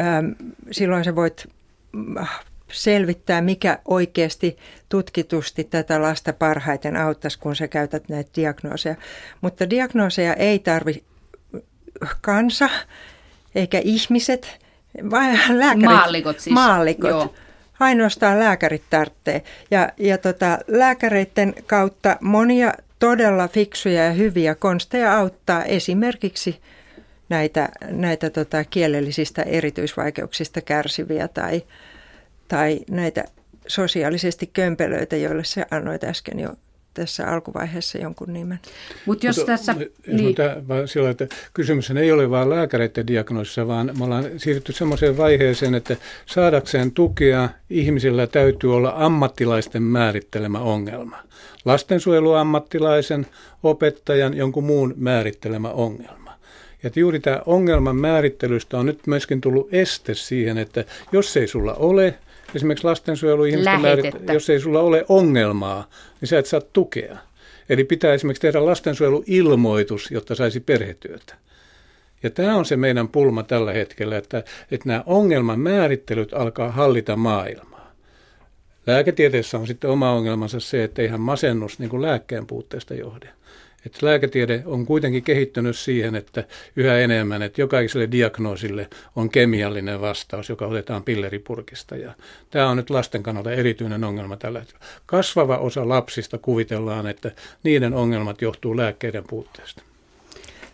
ähm, 0.00 0.26
silloin 0.70 1.04
sä 1.04 1.14
voit 1.14 1.46
selvittää, 2.72 3.40
mikä 3.40 3.78
oikeasti 3.84 4.58
tutkitusti 4.88 5.64
tätä 5.64 6.02
lasta 6.02 6.32
parhaiten 6.32 6.96
auttaisi, 6.96 7.38
kun 7.38 7.56
sä 7.56 7.68
käytät 7.68 8.08
näitä 8.08 8.30
diagnooseja. 8.36 8.94
Mutta 9.40 9.70
diagnooseja 9.70 10.34
ei 10.34 10.58
tarvi 10.58 11.04
kansa 12.20 12.68
eikä 13.54 13.80
ihmiset, 13.84 14.58
vaan 15.10 15.38
lääkärit. 15.58 15.84
Maallikot 15.84 16.40
siis. 16.40 16.54
Maallikot. 16.54 17.10
Joo. 17.10 17.34
Ainoastaan 17.80 18.38
lääkärit 18.38 18.82
tarvitsee. 18.90 19.42
Ja, 19.70 19.88
ja 19.96 20.18
tota, 20.18 20.58
lääkäreiden 20.68 21.54
kautta 21.66 22.16
monia 22.20 22.72
todella 22.98 23.48
fiksuja 23.48 24.04
ja 24.04 24.12
hyviä 24.12 24.54
konsteja 24.54 25.16
auttaa 25.16 25.64
esimerkiksi 25.64 26.60
näitä, 27.28 27.68
näitä 27.90 28.30
tota, 28.30 28.64
kielellisistä 28.64 29.42
erityisvaikeuksista 29.42 30.60
kärsiviä 30.60 31.28
tai, 31.28 31.62
tai 32.50 32.80
näitä 32.90 33.24
sosiaalisesti 33.66 34.50
kömpelöitä, 34.52 35.16
joille 35.16 35.44
se 35.44 35.66
annoit 35.70 36.04
äsken 36.04 36.40
jo 36.40 36.48
tässä 36.94 37.26
alkuvaiheessa 37.26 37.98
jonkun 37.98 38.32
nimen. 38.32 38.58
Mut 39.06 39.24
jos 39.24 39.36
Mutta 39.36 39.52
tässä... 39.52 39.76
Jos 39.78 39.90
niin. 40.06 40.34
tämä, 40.34 40.86
sillä, 40.86 41.10
että 41.10 41.26
kysymys 41.54 41.90
ei 41.90 42.12
ole 42.12 42.30
vain 42.30 42.50
lääkäreiden 42.50 43.06
diagnoosissa, 43.06 43.66
vaan 43.66 43.90
me 43.98 44.04
ollaan 44.04 44.24
siirrytty 44.36 44.72
sellaiseen 44.72 45.16
vaiheeseen, 45.16 45.74
että 45.74 45.96
saadakseen 46.26 46.92
tukea 46.92 47.48
ihmisillä 47.70 48.26
täytyy 48.26 48.76
olla 48.76 48.92
ammattilaisten 48.96 49.82
määrittelemä 49.82 50.58
ongelma. 50.58 51.16
Lastensuojeluammattilaisen, 51.64 53.26
opettajan, 53.62 54.36
jonkun 54.36 54.64
muun 54.64 54.94
määrittelemä 54.96 55.68
ongelma. 55.70 56.32
Ja 56.82 56.90
juuri 56.96 57.20
tämä 57.20 57.42
ongelman 57.46 57.96
määrittelystä 57.96 58.78
on 58.78 58.86
nyt 58.86 59.06
myöskin 59.06 59.40
tullut 59.40 59.68
este 59.72 60.14
siihen, 60.14 60.58
että 60.58 60.84
jos 61.12 61.36
ei 61.36 61.48
sulla 61.48 61.74
ole– 61.74 62.14
esimerkiksi 62.54 62.84
lastensuojeluihmisten 62.84 63.80
määrit, 63.80 64.14
jos 64.32 64.50
ei 64.50 64.60
sulla 64.60 64.80
ole 64.80 65.04
ongelmaa, 65.08 65.88
niin 66.20 66.28
sä 66.28 66.38
et 66.38 66.46
saa 66.46 66.60
tukea. 66.60 67.16
Eli 67.68 67.84
pitää 67.84 68.14
esimerkiksi 68.14 68.40
tehdä 68.40 68.66
lastensuojeluilmoitus, 68.66 70.10
jotta 70.10 70.34
saisi 70.34 70.60
perhetyötä. 70.60 71.34
Ja 72.22 72.30
tämä 72.30 72.56
on 72.56 72.64
se 72.64 72.76
meidän 72.76 73.08
pulma 73.08 73.42
tällä 73.42 73.72
hetkellä, 73.72 74.16
että, 74.16 74.44
että 74.70 74.88
nämä 74.88 75.02
ongelman 75.06 75.60
määrittelyt 75.60 76.34
alkaa 76.34 76.70
hallita 76.70 77.16
maailmaa. 77.16 77.92
Lääketieteessä 78.86 79.58
on 79.58 79.66
sitten 79.66 79.90
oma 79.90 80.12
ongelmansa 80.12 80.60
se, 80.60 80.84
että 80.84 81.02
eihän 81.02 81.20
masennus 81.20 81.78
niin 81.78 81.90
kuin 81.90 82.02
lääkkeen 82.02 82.46
puutteesta 82.46 82.94
johde. 82.94 83.28
Että 83.86 84.06
lääketiede 84.06 84.62
on 84.66 84.86
kuitenkin 84.86 85.22
kehittynyt 85.22 85.76
siihen, 85.76 86.14
että 86.14 86.44
yhä 86.76 86.98
enemmän, 86.98 87.42
että 87.42 87.60
jokaiselle 87.60 88.08
diagnoosille 88.10 88.88
on 89.16 89.30
kemiallinen 89.30 90.00
vastaus, 90.00 90.48
joka 90.48 90.66
otetaan 90.66 91.02
pilleripurkista. 91.02 91.96
Ja 91.96 92.12
tämä 92.50 92.68
on 92.68 92.76
nyt 92.76 92.90
lasten 92.90 93.22
kannalta 93.22 93.52
erityinen 93.52 94.04
ongelma 94.04 94.36
tällä 94.36 94.58
hetkellä. 94.58 94.84
Kasvava 95.06 95.56
osa 95.58 95.88
lapsista 95.88 96.38
kuvitellaan, 96.38 97.06
että 97.06 97.30
niiden 97.62 97.94
ongelmat 97.94 98.42
johtuu 98.42 98.76
lääkkeiden 98.76 99.24
puutteesta. 99.28 99.82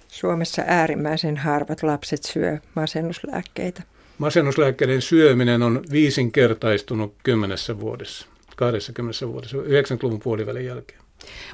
Suomessa 0.08 0.62
äärimmäisen 0.66 1.36
harvat 1.36 1.82
lapset 1.82 2.22
syö 2.22 2.58
masennuslääkkeitä. 2.74 3.82
Masennuslääkkeiden 4.18 5.02
syöminen 5.02 5.62
on 5.62 5.84
viisinkertaistunut 5.92 7.14
kymmenessä 7.22 7.80
vuodessa, 7.80 8.26
20 8.56 9.28
vuodessa, 9.28 9.56
90-luvun 9.56 10.20
puolivälin 10.20 10.66
jälkeen. 10.66 11.05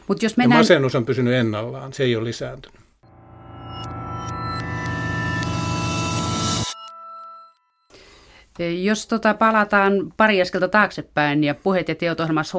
Mut 0.09 0.23
jos 0.23 0.37
mennään... 0.37 0.59
Ja 0.59 0.61
masennus 0.61 0.95
on 0.95 1.07
pysynyt 1.07 1.35
ennallaan, 1.35 1.93
se 1.93 2.03
ei 2.03 2.17
ole 2.17 2.25
lisääntynyt. 2.25 2.83
Jos 8.83 9.07
tota 9.07 9.35
palataan 9.35 9.93
pari 10.17 10.43
askelta 10.43 10.69
taaksepäin 10.69 11.45
ja 11.45 11.55
puheet 11.55 11.89
ja 11.89 11.95
teot 11.95 12.21
ohjelmassa 12.21 12.59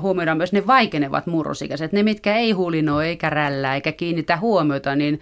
huomioidaan 0.00 0.36
myös 0.36 0.52
ne 0.52 0.66
vaikenevat 0.66 1.26
murrosikäiset, 1.26 1.92
ne 1.92 2.02
mitkä 2.02 2.36
ei 2.36 2.52
hulinoi 2.52 3.06
eikä 3.06 3.30
rällää 3.30 3.74
eikä 3.74 3.92
kiinnitä 3.92 4.36
huomiota, 4.36 4.96
niin 4.96 5.20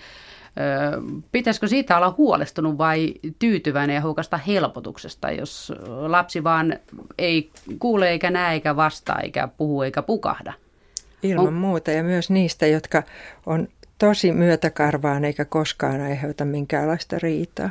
ö, 0.48 1.00
pitäisikö 1.32 1.68
siitä 1.68 1.96
olla 1.96 2.14
huolestunut 2.18 2.78
vai 2.78 3.14
tyytyväinen 3.38 3.94
ja 3.94 4.02
huokasta 4.02 4.36
helpotuksesta, 4.36 5.30
jos 5.30 5.72
lapsi 5.86 6.44
vaan 6.44 6.76
ei 7.18 7.50
kuule 7.78 8.08
eikä 8.10 8.30
näe 8.30 8.52
eikä 8.52 8.76
vastaa 8.76 9.20
eikä 9.20 9.48
puhu 9.56 9.82
eikä 9.82 10.02
pukahda? 10.02 10.52
Ilman 11.22 11.46
on... 11.46 11.52
muuta 11.52 11.90
ja 11.90 12.02
myös 12.02 12.30
niistä, 12.30 12.66
jotka 12.66 13.02
on 13.46 13.68
tosi 13.98 14.32
myötäkarvaan 14.32 15.24
eikä 15.24 15.44
koskaan 15.44 16.00
aiheuta 16.00 16.44
minkäänlaista 16.44 17.16
riitaa. 17.22 17.70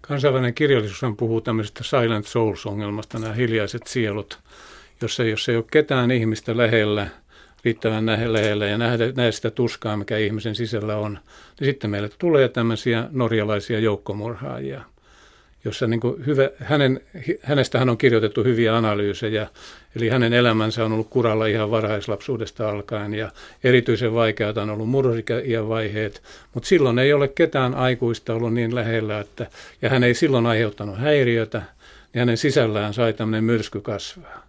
Kansainvälinen 0.00 0.54
kirjallisuus 0.54 1.14
puhuu 1.16 1.40
tämmöisestä 1.40 1.84
silent 1.84 2.26
souls-ongelmasta, 2.26 3.18
nämä 3.18 3.34
hiljaiset 3.34 3.86
sielut, 3.86 4.38
jossa 5.00 5.24
jos 5.24 5.48
ei 5.48 5.56
ole 5.56 5.64
ketään 5.70 6.10
ihmistä 6.10 6.56
lähellä, 6.56 7.06
riittävän 7.64 8.06
lähellä 8.06 8.66
ja 8.66 8.78
nähdä, 8.78 9.12
nähdä 9.16 9.30
sitä 9.30 9.50
tuskaa, 9.50 9.96
mikä 9.96 10.16
ihmisen 10.16 10.54
sisällä 10.54 10.96
on, 10.96 11.18
niin 11.60 11.70
sitten 11.70 11.90
meille 11.90 12.10
tulee 12.18 12.48
tämmöisiä 12.48 13.08
norjalaisia 13.10 13.80
joukkomurhaajia, 13.80 14.82
jossa 15.64 15.86
niin 15.86 16.00
kuin 16.00 16.26
hyvä, 16.26 16.50
hänen, 16.58 17.00
hänestä 17.42 17.78
hän 17.78 17.88
on 17.88 17.98
kirjoitettu 17.98 18.44
hyviä 18.44 18.76
analyysejä, 18.76 19.48
eli 19.96 20.08
hänen 20.08 20.32
elämänsä 20.32 20.84
on 20.84 20.92
ollut 20.92 21.10
kuralla 21.10 21.46
ihan 21.46 21.70
varhaislapsuudesta 21.70 22.68
alkaen 22.70 23.14
ja 23.14 23.32
erityisen 23.64 24.14
vaikeata 24.14 24.62
on 24.62 24.70
ollut 24.70 24.88
murrosikäiän 24.88 25.68
vaiheet, 25.68 26.22
mutta 26.54 26.68
silloin 26.68 26.98
ei 26.98 27.12
ole 27.12 27.28
ketään 27.28 27.74
aikuista 27.74 28.34
ollut 28.34 28.54
niin 28.54 28.74
lähellä, 28.74 29.20
että, 29.20 29.46
ja 29.82 29.90
hän 29.90 30.04
ei 30.04 30.14
silloin 30.14 30.46
aiheuttanut 30.46 30.98
häiriötä, 30.98 31.62
niin 32.12 32.20
hänen 32.20 32.36
sisällään 32.36 32.94
sai 32.94 33.12
tämmöinen 33.12 33.44
myrsky 33.44 33.80
kasvaa. 33.80 34.46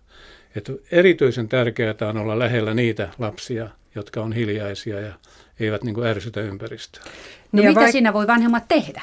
Et 0.55 0.71
erityisen 0.91 1.49
tärkeää 1.49 1.95
on 2.09 2.17
olla 2.17 2.39
lähellä 2.39 2.73
niitä 2.73 3.09
lapsia, 3.19 3.69
jotka 3.95 4.21
on 4.21 4.33
hiljaisia 4.33 4.99
ja 4.99 5.13
eivät 5.59 5.83
niin 5.83 5.95
kuin 5.95 6.07
ärsytä 6.07 6.41
ympäristöä. 6.41 7.03
No 7.03 7.09
niin 7.51 7.67
mitä 7.67 7.79
vaik- 7.79 7.91
siinä 7.91 8.13
voi 8.13 8.27
vanhemmat 8.27 8.67
tehdä? 8.67 9.01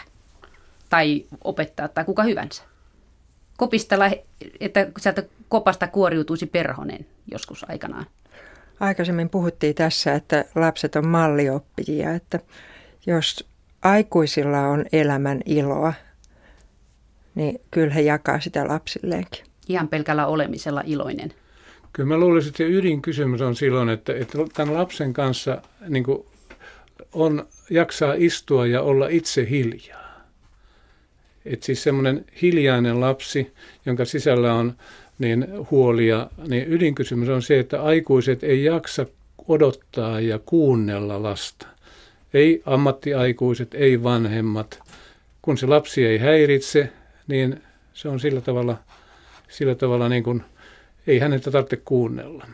Tai 0.91 1.24
opettaa 1.45 1.88
tai 1.88 2.05
kuka 2.05 2.22
hyvänsä. 2.22 2.62
Kopistella, 3.57 4.11
että 4.61 4.86
sieltä 4.99 5.22
kopasta 5.49 5.86
kuoriutuisi 5.86 6.47
perhonen 6.47 7.07
joskus 7.30 7.64
aikanaan. 7.68 8.07
Aikaisemmin 8.80 9.28
puhuttiin 9.28 9.74
tässä, 9.74 10.14
että 10.14 10.45
lapset 10.55 10.97
on 10.97 11.07
mallioppijia, 11.07 12.14
että 12.14 12.41
jos 13.07 13.49
aikuisilla 13.82 14.61
on 14.61 14.84
elämän 14.93 15.41
iloa, 15.47 15.93
niin 17.34 17.61
kyllä 17.70 17.95
he 17.95 18.01
jakaa 18.01 18.41
sitä 18.41 18.68
lapsilleenkin. 18.68 19.45
Ihan 19.68 19.88
pelkällä 19.88 20.26
olemisella 20.26 20.82
iloinen. 20.86 21.34
Kyllä 21.93 22.09
mä 22.09 22.18
luulisin, 22.18 22.51
että 22.51 22.64
ydinkysymys 22.64 23.41
on 23.41 23.57
silloin, 23.57 23.88
että, 23.88 24.12
että 24.14 24.38
tämän 24.55 24.74
lapsen 24.74 25.12
kanssa 25.12 25.62
niin 25.88 26.05
on, 27.12 27.47
jaksaa 27.70 28.14
istua 28.16 28.66
ja 28.66 28.82
olla 28.82 29.09
itse 29.09 29.47
hiljaa. 29.51 30.10
Että 31.45 31.66
siis 31.66 31.82
semmoinen 31.82 32.24
hiljainen 32.43 33.01
lapsi, 33.01 33.53
jonka 33.86 34.05
sisällä 34.05 34.55
on 34.55 34.74
niin 35.18 35.47
huolia, 35.70 36.30
niin 36.49 36.72
ydinkysymys 36.72 37.28
on 37.28 37.43
se, 37.43 37.59
että 37.59 37.82
aikuiset 37.82 38.45
ei 38.45 38.64
jaksa 38.64 39.07
odottaa 39.49 40.20
ja 40.20 40.38
kuunnella 40.38 41.22
lasta. 41.22 41.66
Ei 42.34 42.62
ammattiaikuiset, 42.66 43.74
ei 43.74 44.03
vanhemmat. 44.03 44.80
Kun 45.43 45.59
se 45.59 45.66
lapsi 45.66 46.07
ei 46.07 46.18
häiritse, 46.18 46.93
niin 47.28 47.62
se 47.95 48.09
on 48.09 48.20
sillä 48.20 48.41
tavalla, 48.41 48.76
sillä 49.49 49.74
tavalla 49.74 50.09
niin 50.09 50.22
kuin, 50.22 50.43
ei 51.07 51.18
häneltä 51.18 51.51
tarvitse 51.51 51.76
kuunnella. 51.76 52.47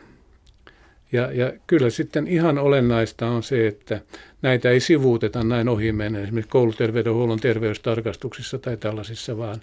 Ja, 1.13 1.33
ja 1.33 1.53
kyllä 1.67 1.91
sitten 1.91 2.27
ihan 2.27 2.59
olennaista 2.59 3.27
on 3.27 3.43
se, 3.43 3.67
että 3.67 4.01
näitä 4.43 4.71
ei 4.71 4.81
sivuuteta 4.81 5.45
näin 5.45 5.69
ohi 5.69 5.93
mennä, 5.93 6.21
esimerkiksi 6.21 6.51
kouluterveydenhuollon 6.51 7.41
terveystarkastuksissa 7.41 8.59
tai 8.59 8.77
tällaisissa, 8.77 9.39
vaan 9.39 9.61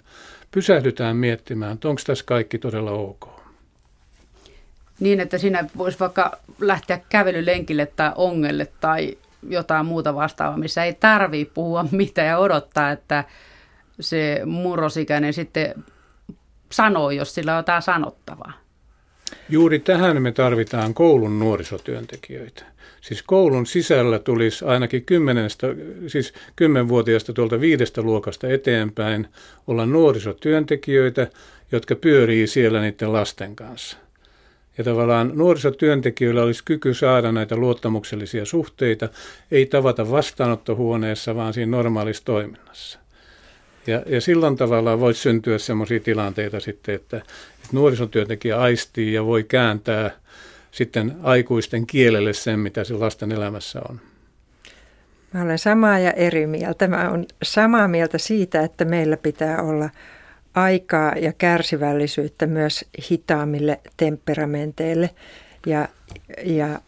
pysähdytään 0.50 1.16
miettimään, 1.16 1.72
että 1.72 1.88
onko 1.88 2.02
tässä 2.06 2.24
kaikki 2.24 2.58
todella 2.58 2.90
ok. 2.90 3.28
Niin, 5.00 5.20
että 5.20 5.38
siinä 5.38 5.68
voisi 5.76 6.00
vaikka 6.00 6.38
lähteä 6.60 7.00
kävelylenkille 7.08 7.86
tai 7.86 8.12
ongelle 8.14 8.68
tai 8.80 9.18
jotain 9.48 9.86
muuta 9.86 10.14
vastaavaa, 10.14 10.58
missä 10.58 10.84
ei 10.84 10.94
tarvitse 10.94 11.54
puhua 11.54 11.86
mitään 11.92 12.28
ja 12.28 12.38
odottaa, 12.38 12.90
että 12.90 13.24
se 14.00 14.42
murrosikäinen 14.46 15.32
sitten 15.32 15.84
sanoo, 16.72 17.10
jos 17.10 17.34
sillä 17.34 17.52
on 17.52 17.58
jotain 17.58 17.82
sanottavaa. 17.82 18.63
Juuri 19.48 19.78
tähän 19.78 20.22
me 20.22 20.32
tarvitaan 20.32 20.94
koulun 20.94 21.38
nuorisotyöntekijöitä. 21.38 22.64
Siis 23.00 23.22
koulun 23.22 23.66
sisällä 23.66 24.18
tulisi 24.18 24.64
ainakin 24.64 25.04
kymmenestä, 25.04 25.66
siis 26.06 26.32
kymmenvuotiaasta 26.56 27.32
tuolta 27.32 27.60
viidestä 27.60 28.02
luokasta 28.02 28.48
eteenpäin 28.48 29.28
olla 29.66 29.86
nuorisotyöntekijöitä, 29.86 31.26
jotka 31.72 31.94
pyörii 31.94 32.46
siellä 32.46 32.80
niiden 32.80 33.12
lasten 33.12 33.56
kanssa. 33.56 33.96
Ja 34.78 34.84
tavallaan 34.84 35.32
nuorisotyöntekijöillä 35.34 36.42
olisi 36.42 36.64
kyky 36.64 36.94
saada 36.94 37.32
näitä 37.32 37.56
luottamuksellisia 37.56 38.44
suhteita, 38.44 39.08
ei 39.50 39.66
tavata 39.66 40.10
vastaanottohuoneessa, 40.10 41.34
vaan 41.34 41.54
siinä 41.54 41.70
normaalissa 41.76 42.24
toiminnassa. 42.24 42.98
Ja, 43.86 44.02
ja 44.06 44.20
silloin 44.20 44.56
tavallaan 44.56 45.00
voisi 45.00 45.20
syntyä 45.20 45.58
sellaisia 45.58 46.00
tilanteita 46.00 46.60
sitten, 46.60 46.94
että 46.94 47.22
nuorisotyöntekijä 47.74 48.60
aistii 48.60 49.12
ja 49.12 49.24
voi 49.24 49.44
kääntää 49.44 50.10
sitten 50.70 51.16
aikuisten 51.22 51.86
kielelle 51.86 52.32
sen, 52.32 52.58
mitä 52.58 52.84
se 52.84 52.94
lasten 52.94 53.32
elämässä 53.32 53.80
on. 53.88 54.00
Mä 55.32 55.42
olen 55.42 55.58
samaa 55.58 55.98
ja 55.98 56.12
eri 56.12 56.46
mieltä. 56.46 56.88
Mä 56.88 57.10
olen 57.10 57.26
samaa 57.42 57.88
mieltä 57.88 58.18
siitä, 58.18 58.60
että 58.60 58.84
meillä 58.84 59.16
pitää 59.16 59.62
olla 59.62 59.90
aikaa 60.54 61.12
ja 61.12 61.32
kärsivällisyyttä 61.32 62.46
myös 62.46 62.84
hitaammille 63.10 63.80
temperamenteille 63.96 65.10
ja, 65.66 65.88
ja 66.44 66.80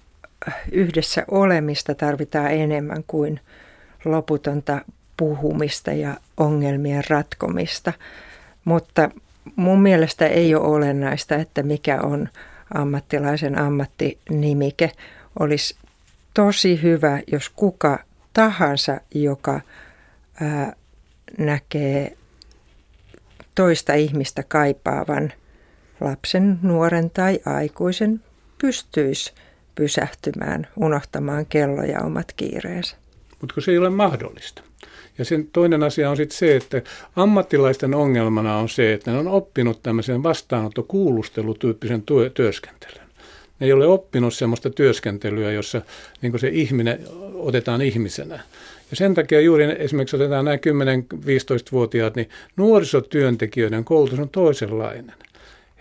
yhdessä 0.73 1.25
olemista 1.31 1.95
tarvitaan 1.95 2.53
enemmän 2.53 3.05
kuin 3.07 3.41
loputonta 4.05 4.81
puhumista 5.17 5.93
ja 5.93 6.17
ongelmien 6.37 7.05
ratkomista. 7.09 7.93
Mutta 8.65 9.11
mun 9.57 9.83
mielestä 9.83 10.27
ei 10.27 10.55
ole 10.55 10.67
olennaista, 10.67 11.35
että 11.35 11.63
mikä 11.63 12.01
on 12.01 12.29
ammattilaisen 12.75 13.59
ammattinimike. 13.59 14.93
Olisi 15.41 15.77
tosi 16.35 16.83
hyvä, 16.83 17.21
jos 17.33 17.49
kuka 17.49 17.99
tahansa, 18.33 19.01
joka 19.15 19.61
ää, 20.41 20.73
näkee 21.39 22.17
toista 23.55 23.95
ihmistä 23.95 24.43
kaipaavan 24.49 25.33
lapsen, 26.01 26.59
nuoren 26.63 27.11
tai 27.11 27.41
aikuisen, 27.47 28.23
pystyisi 28.59 29.35
pysähtymään, 29.75 30.67
unohtamaan 30.77 31.47
kello 31.47 31.83
ja 31.83 32.01
omat 32.01 32.33
kiireensä. 32.33 32.97
Mutta 33.41 33.61
se 33.61 33.71
ei 33.71 33.79
ole 33.79 33.91
mahdollista. 33.91 34.63
Ja 35.19 35.25
sen 35.25 35.49
toinen 35.53 35.83
asia 35.83 36.11
on 36.11 36.17
sitten 36.17 36.39
se, 36.39 36.57
että 36.57 36.83
ammattilaisten 37.17 37.95
ongelmana 37.95 38.57
on 38.57 38.69
se, 38.69 38.93
että 38.93 39.11
ne 39.11 39.19
on 39.19 39.29
oppinut 39.29 39.83
tämmöisen 39.83 40.23
vastaanottokuulustelutyyppisen 40.23 42.03
työ, 42.03 42.31
työskentelyn. 42.31 43.07
Ne 43.61 43.67
ei 43.67 43.73
ole 43.73 43.87
oppinut 43.87 44.35
sellaista 44.35 44.71
työskentelyä, 44.71 45.53
jossa 45.53 45.83
niin 46.23 46.39
se 46.39 46.49
ihminen 46.49 47.01
otetaan 47.35 47.83
ihmisenä. 47.83 48.41
Ja 48.91 48.97
sen 48.97 49.15
takia 49.15 49.41
juuri 49.41 49.65
esimerkiksi 49.79 50.17
otetaan 50.17 50.45
nämä 50.45 50.57
10-15-vuotiaat, 50.57 52.17
niin 52.17 52.29
nuorisotyöntekijöiden 52.57 53.85
koulutus 53.85 54.19
on 54.19 54.29
toisenlainen. 54.29 55.15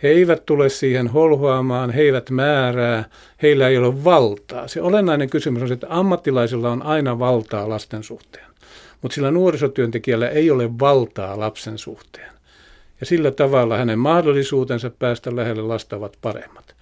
He 0.04 0.08
eivät 0.08 0.46
tule 0.46 0.70
siihen 0.70 1.08
holhoamaan, 1.08 1.91
he 1.91 2.02
eivät 2.02 2.30
määrää, 2.30 3.06
heillä 3.41 3.68
ei 3.68 3.78
ole 3.78 4.04
valtaa. 4.04 4.68
Se 4.68 4.82
olennainen 4.82 5.30
kysymys 5.30 5.62
on 5.62 5.68
se, 5.68 5.74
että 5.74 5.88
ammattilaisilla 5.89 6.72
on 6.72 6.84
aina 6.84 7.20
valtaa 7.20 7.70
lasten 7.70 8.04
suhteen, 8.04 8.46
mutta 9.02 9.16
sillä 9.16 9.32
nuorisotyöntekijällä 9.32 10.30
ei 10.30 10.52
ole 10.52 10.80
valtaa 10.80 11.39
lapsen 11.39 11.78
suhteen. 11.78 12.32
Ja 13.00 13.06
sillä 13.06 13.32
tavalla 13.32 13.78
hänen 13.78 14.00
mahdollisuutensa 14.00 14.89
päästä 14.89 15.36
lähelle 15.36 15.62
lasta 15.62 15.96
ovat 15.96 16.18
paremmat. 16.22 16.75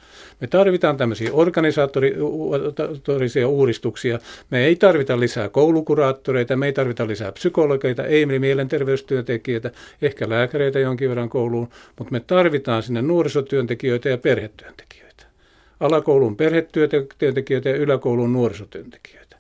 Me 0.44 0.48
tarvitaan 0.48 0.98
tämmöisiä 0.98 1.30
organisatorisia 1.34 3.48
uudistuksia. 3.48 4.20
Me 4.50 4.66
ei 4.66 4.76
tarvita 4.76 5.20
lisää 5.20 5.50
koulukuraattoreita, 5.50 6.56
me 6.56 6.66
ei 6.66 6.74
tarvita 6.74 7.08
lisää 7.08 7.32
psykologeita, 7.32 8.06
ei 8.06 8.26
mielenterveystyöntekijöitä, 8.26 9.72
ehkä 10.02 10.30
lääkäreitä 10.30 10.80
jonkin 10.80 11.10
verran 11.10 11.30
kouluun, 11.30 11.70
mutta 12.00 12.12
me 12.12 12.20
tarvitaan 12.20 12.84
sinne 12.84 13.02
nuorisotyöntekijöitä 13.02 14.10
ja 14.10 14.18
perhetyöntekijöitä. 14.18 15.26
Alakoulun 15.80 16.38
perhetyöntekijöitä 16.38 17.70
ja 17.70 17.76
yläkoulun 17.76 18.34
nuorisotyöntekijöitä. 18.34 19.38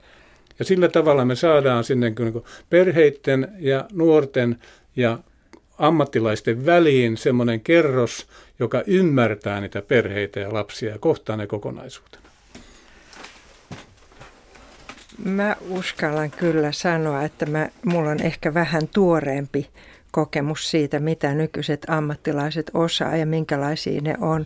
Ja 0.59 0.65
sillä 0.65 0.87
tavalla 0.87 1.25
me 1.25 1.35
saadaan 1.35 1.83
sinne 1.83 2.09
niin 2.09 2.43
perheiden 2.69 3.47
ja 3.59 3.85
nuorten 3.93 4.57
ja 4.95 5.19
ammattilaisten 5.83 6.65
väliin 6.65 7.17
semmoinen 7.17 7.61
kerros, 7.61 8.27
joka 8.59 8.83
ymmärtää 8.87 9.61
niitä 9.61 9.81
perheitä 9.81 10.39
ja 10.39 10.53
lapsia 10.53 10.91
ja 10.91 10.99
kohtaa 10.99 11.37
ne 11.37 11.47
kokonaisuutena? 11.47 12.23
Mä 15.25 15.55
uskallan 15.69 16.31
kyllä 16.31 16.71
sanoa, 16.71 17.23
että 17.23 17.45
mä, 17.45 17.69
mulla 17.85 18.09
on 18.09 18.21
ehkä 18.21 18.53
vähän 18.53 18.87
tuoreempi 18.87 19.69
kokemus 20.11 20.71
siitä, 20.71 20.99
mitä 20.99 21.33
nykyiset 21.33 21.85
ammattilaiset 21.87 22.71
osaa 22.73 23.15
ja 23.15 23.25
minkälaisia 23.25 24.01
ne 24.01 24.15
on. 24.21 24.45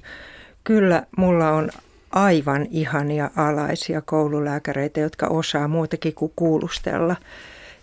Kyllä 0.64 1.04
mulla 1.18 1.52
on 1.52 1.70
aivan 2.12 2.68
ihania 2.72 3.30
alaisia 3.36 4.02
koululääkäreitä, 4.02 5.00
jotka 5.00 5.28
osaa 5.28 5.68
muutakin 5.68 6.14
kuin 6.14 6.32
kuulustella 6.36 7.16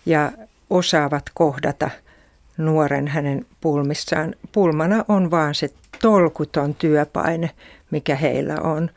ja 0.05 0.31
osaavat 0.69 1.23
kohdata 1.33 1.89
nuoren 2.57 3.07
hänen 3.07 3.45
pulmissaan. 3.61 4.35
Pulmana 4.51 5.05
on 5.07 5.31
vaan 5.31 5.55
se 5.55 5.69
tolkuton 6.01 6.75
työpaine, 6.75 7.49
mikä 7.91 8.15
heillä 8.15 8.55
on. 8.61 8.89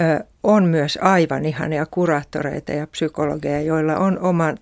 Ö, 0.00 0.24
on 0.42 0.64
myös 0.64 0.98
aivan 1.02 1.44
ihania 1.44 1.86
kuraattoreita 1.86 2.72
ja 2.72 2.86
psykologeja, 2.86 3.60
joilla 3.60 3.96
on 3.96 4.18
oma, 4.18 4.54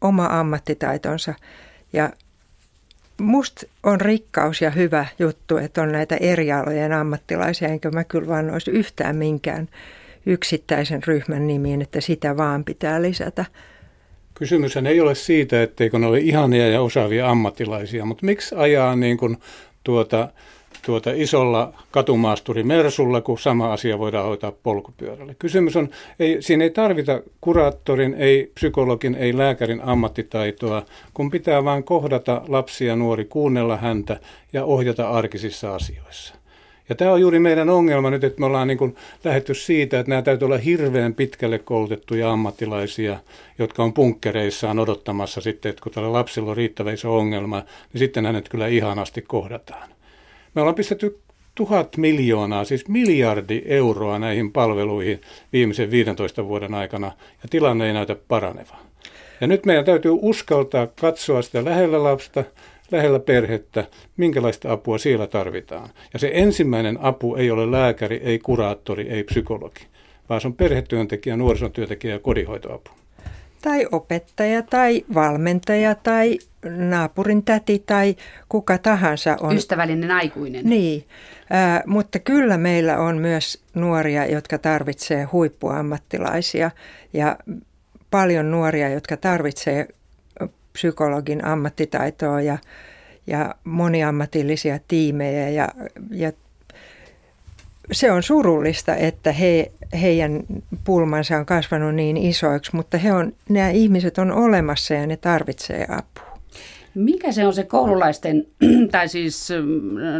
oma 0.00 0.26
ammattitaitonsa. 0.26 1.34
Ja 1.92 2.10
musta 3.20 3.66
on 3.82 4.00
rikkaus 4.00 4.62
ja 4.62 4.70
hyvä 4.70 5.06
juttu, 5.18 5.56
että 5.56 5.82
on 5.82 5.92
näitä 5.92 6.16
eri 6.16 6.52
alojen 6.52 6.92
ammattilaisia, 6.92 7.68
enkä 7.68 7.90
mä 7.90 8.04
kyllä 8.04 8.28
vaan 8.28 8.50
olisi 8.50 8.70
yhtään 8.70 9.16
minkään 9.16 9.68
yksittäisen 10.26 11.02
ryhmän 11.06 11.46
nimiin, 11.46 11.82
että 11.82 12.00
sitä 12.00 12.36
vaan 12.36 12.64
pitää 12.64 13.02
lisätä. 13.02 13.44
Kysymys 14.42 14.76
ei 14.76 15.00
ole 15.00 15.14
siitä, 15.14 15.62
etteikö 15.62 15.98
ne 15.98 16.06
ole 16.06 16.18
ihania 16.18 16.68
ja 16.68 16.82
osaavia 16.82 17.30
ammattilaisia, 17.30 18.04
mutta 18.04 18.26
miksi 18.26 18.54
ajaa 18.54 18.96
niin 18.96 19.16
kuin 19.16 19.36
tuota, 19.84 20.28
tuota 20.86 21.10
isolla 21.14 21.72
katumaasturi 21.90 22.62
Mersulla, 22.62 23.20
kun 23.20 23.38
sama 23.38 23.72
asia 23.72 23.98
voidaan 23.98 24.26
hoitaa 24.26 24.52
polkupyörällä. 24.52 25.34
Kysymys 25.38 25.76
on, 25.76 25.88
ei, 26.18 26.42
siinä 26.42 26.64
ei 26.64 26.70
tarvita 26.70 27.22
kuraattorin, 27.40 28.14
ei 28.14 28.50
psykologin, 28.54 29.14
ei 29.14 29.38
lääkärin 29.38 29.80
ammattitaitoa, 29.80 30.82
kun 31.14 31.30
pitää 31.30 31.64
vain 31.64 31.84
kohdata 31.84 32.42
lapsia 32.48 32.96
nuori, 32.96 33.24
kuunnella 33.24 33.76
häntä 33.76 34.20
ja 34.52 34.64
ohjata 34.64 35.10
arkisissa 35.10 35.74
asioissa. 35.74 36.41
Ja 36.92 36.96
tämä 36.96 37.12
on 37.12 37.20
juuri 37.20 37.38
meidän 37.38 37.70
ongelma 37.70 38.10
nyt, 38.10 38.24
että 38.24 38.40
me 38.40 38.46
ollaan 38.46 38.68
niin 38.68 38.78
kuin 38.78 38.96
lähetty 39.24 39.54
siitä, 39.54 40.00
että 40.00 40.10
nämä 40.10 40.22
täytyy 40.22 40.46
olla 40.46 40.58
hirveän 40.58 41.14
pitkälle 41.14 41.58
koulutettuja 41.58 42.32
ammattilaisia, 42.32 43.18
jotka 43.58 43.82
on 43.82 43.92
punkkereissaan 43.92 44.78
odottamassa 44.78 45.40
sitten, 45.40 45.70
että 45.70 45.82
kun 45.82 45.92
tällä 45.92 46.12
lapsilla 46.12 46.50
on 46.50 46.56
riittävä 46.56 46.92
iso 46.92 47.18
ongelma, 47.18 47.62
niin 47.92 47.98
sitten 47.98 48.26
hänet 48.26 48.48
kyllä 48.48 48.66
ihanasti 48.66 49.22
kohdataan. 49.22 49.88
Me 50.54 50.60
ollaan 50.60 50.74
pistetty 50.74 51.18
tuhat 51.54 51.96
miljoonaa, 51.96 52.64
siis 52.64 52.88
miljardi 52.88 53.62
euroa 53.64 54.18
näihin 54.18 54.52
palveluihin 54.52 55.20
viimeisen 55.52 55.90
15 55.90 56.48
vuoden 56.48 56.74
aikana, 56.74 57.06
ja 57.42 57.48
tilanne 57.50 57.86
ei 57.86 57.92
näytä 57.92 58.16
paranevan. 58.28 58.78
Ja 59.40 59.46
nyt 59.46 59.66
meidän 59.66 59.84
täytyy 59.84 60.12
uskaltaa 60.14 60.86
katsoa 60.86 61.42
sitä 61.42 61.64
lähellä 61.64 62.02
lapsta, 62.02 62.44
lähellä 62.92 63.20
perhettä, 63.20 63.84
minkälaista 64.16 64.72
apua 64.72 64.98
siellä 64.98 65.26
tarvitaan. 65.26 65.88
Ja 66.12 66.18
se 66.18 66.30
ensimmäinen 66.34 66.98
apu 67.00 67.34
ei 67.34 67.50
ole 67.50 67.70
lääkäri, 67.70 68.20
ei 68.24 68.38
kuraattori, 68.38 69.08
ei 69.08 69.24
psykologi, 69.24 69.86
vaan 70.28 70.40
se 70.40 70.46
on 70.46 70.54
perhetyöntekijä, 70.54 71.36
nuorisotyöntekijä 71.36 72.14
ja 72.14 72.18
kodinhoitoapu. 72.18 72.90
Tai 73.62 73.86
opettaja 73.92 74.62
tai 74.62 75.04
valmentaja 75.14 75.94
tai 75.94 76.38
naapurin 76.64 77.44
täti 77.44 77.82
tai 77.86 78.16
kuka 78.48 78.78
tahansa 78.78 79.36
on. 79.40 79.56
Ystävällinen 79.56 80.10
aikuinen. 80.10 80.66
Niin, 80.66 81.04
äh, 81.54 81.82
mutta 81.86 82.18
kyllä 82.18 82.58
meillä 82.58 82.98
on 82.98 83.18
myös 83.18 83.62
nuoria, 83.74 84.26
jotka 84.26 84.58
tarvitsee 84.58 85.24
huippuammattilaisia 85.24 86.70
ja 87.12 87.36
paljon 88.10 88.50
nuoria, 88.50 88.88
jotka 88.88 89.16
tarvitsee 89.16 89.88
psykologin 90.72 91.44
ammattitaitoa 91.44 92.40
ja, 92.40 92.58
ja 93.26 93.54
moniammatillisia 93.64 94.78
tiimejä 94.88 95.48
ja, 95.48 95.68
ja 96.10 96.32
se 97.92 98.12
on 98.12 98.22
surullista, 98.22 98.96
että 98.96 99.32
he, 99.32 99.72
heidän 100.00 100.42
pulmansa 100.84 101.36
on 101.36 101.46
kasvanut 101.46 101.94
niin 101.94 102.16
isoiksi, 102.16 102.76
mutta 102.76 102.98
he 102.98 103.12
on, 103.12 103.32
nämä 103.48 103.70
ihmiset 103.70 104.18
on 104.18 104.32
olemassa 104.32 104.94
ja 104.94 105.06
ne 105.06 105.16
tarvitsee 105.16 105.86
apua. 105.88 106.38
Mikä 106.94 107.32
se 107.32 107.46
on 107.46 107.54
se 107.54 107.64
koululaisten 107.64 108.46
tai 108.92 109.08
siis 109.08 109.48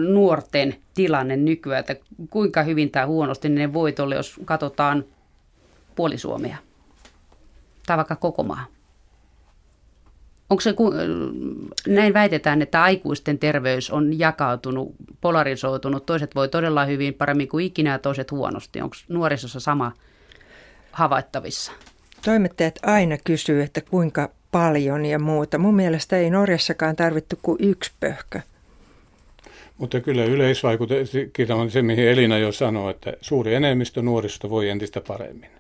nuorten 0.09 0.75
tilanne 0.95 1.37
nykyään, 1.37 1.81
että 1.81 1.97
kuinka 2.31 2.63
hyvin 2.63 2.91
tai 2.91 3.07
huonosti 3.07 3.49
ne 3.49 3.73
voit 3.73 4.01
olla, 4.01 4.15
jos 4.15 4.41
katsotaan 4.45 5.05
puoli 5.95 6.19
Suomea 6.19 6.57
tai 7.87 7.97
vaikka 7.97 8.17
koko 8.17 8.43
maa? 8.43 8.67
Onko 10.53 10.61
se, 10.61 10.75
näin 11.87 12.15
väitetään, 12.15 12.63
että 12.63 12.83
aikuisten 12.83 13.39
terveys 13.39 13.91
on 13.91 14.19
jakautunut, 14.19 14.95
polarisoitunut, 15.21 16.07
toiset 16.07 16.35
voi 16.35 16.49
todella 16.49 16.85
hyvin 16.85 17.15
paremmin 17.15 17.49
kuin 17.49 17.67
ikinä 17.67 17.91
ja 17.91 17.99
toiset 17.99 18.31
huonosti. 18.31 18.81
Onko 18.81 18.97
nuorisossa 19.09 19.61
sama 19.61 19.93
havaittavissa? 20.93 21.73
Toimittajat 22.25 22.79
aina 22.83 23.17
kysyy, 23.25 23.63
että 23.63 23.81
kuinka 23.81 24.31
paljon 24.51 25.07
ja 25.07 25.19
muuta. 25.19 25.59
Mun 25.59 25.75
mielestä 25.75 26.17
ei 26.17 26.31
Norjassakaan 26.31 26.97
tarvittu 26.97 27.39
kuin 27.43 27.59
yksi 27.61 27.93
pöhkö. 28.01 28.41
Mutta 29.79 30.01
kyllä 30.01 30.25
yleisvaikutukset 30.25 31.51
on 31.55 31.71
se, 31.71 31.83
mihin 31.83 32.09
Elina 32.09 32.39
jo 32.39 32.53
sanoi, 32.53 32.91
että 32.91 33.13
suuri 33.21 33.55
enemmistö 33.55 34.03
nuorista 34.03 34.51
voi 34.51 34.69
entistä 34.69 35.01
paremmin. 35.09 35.51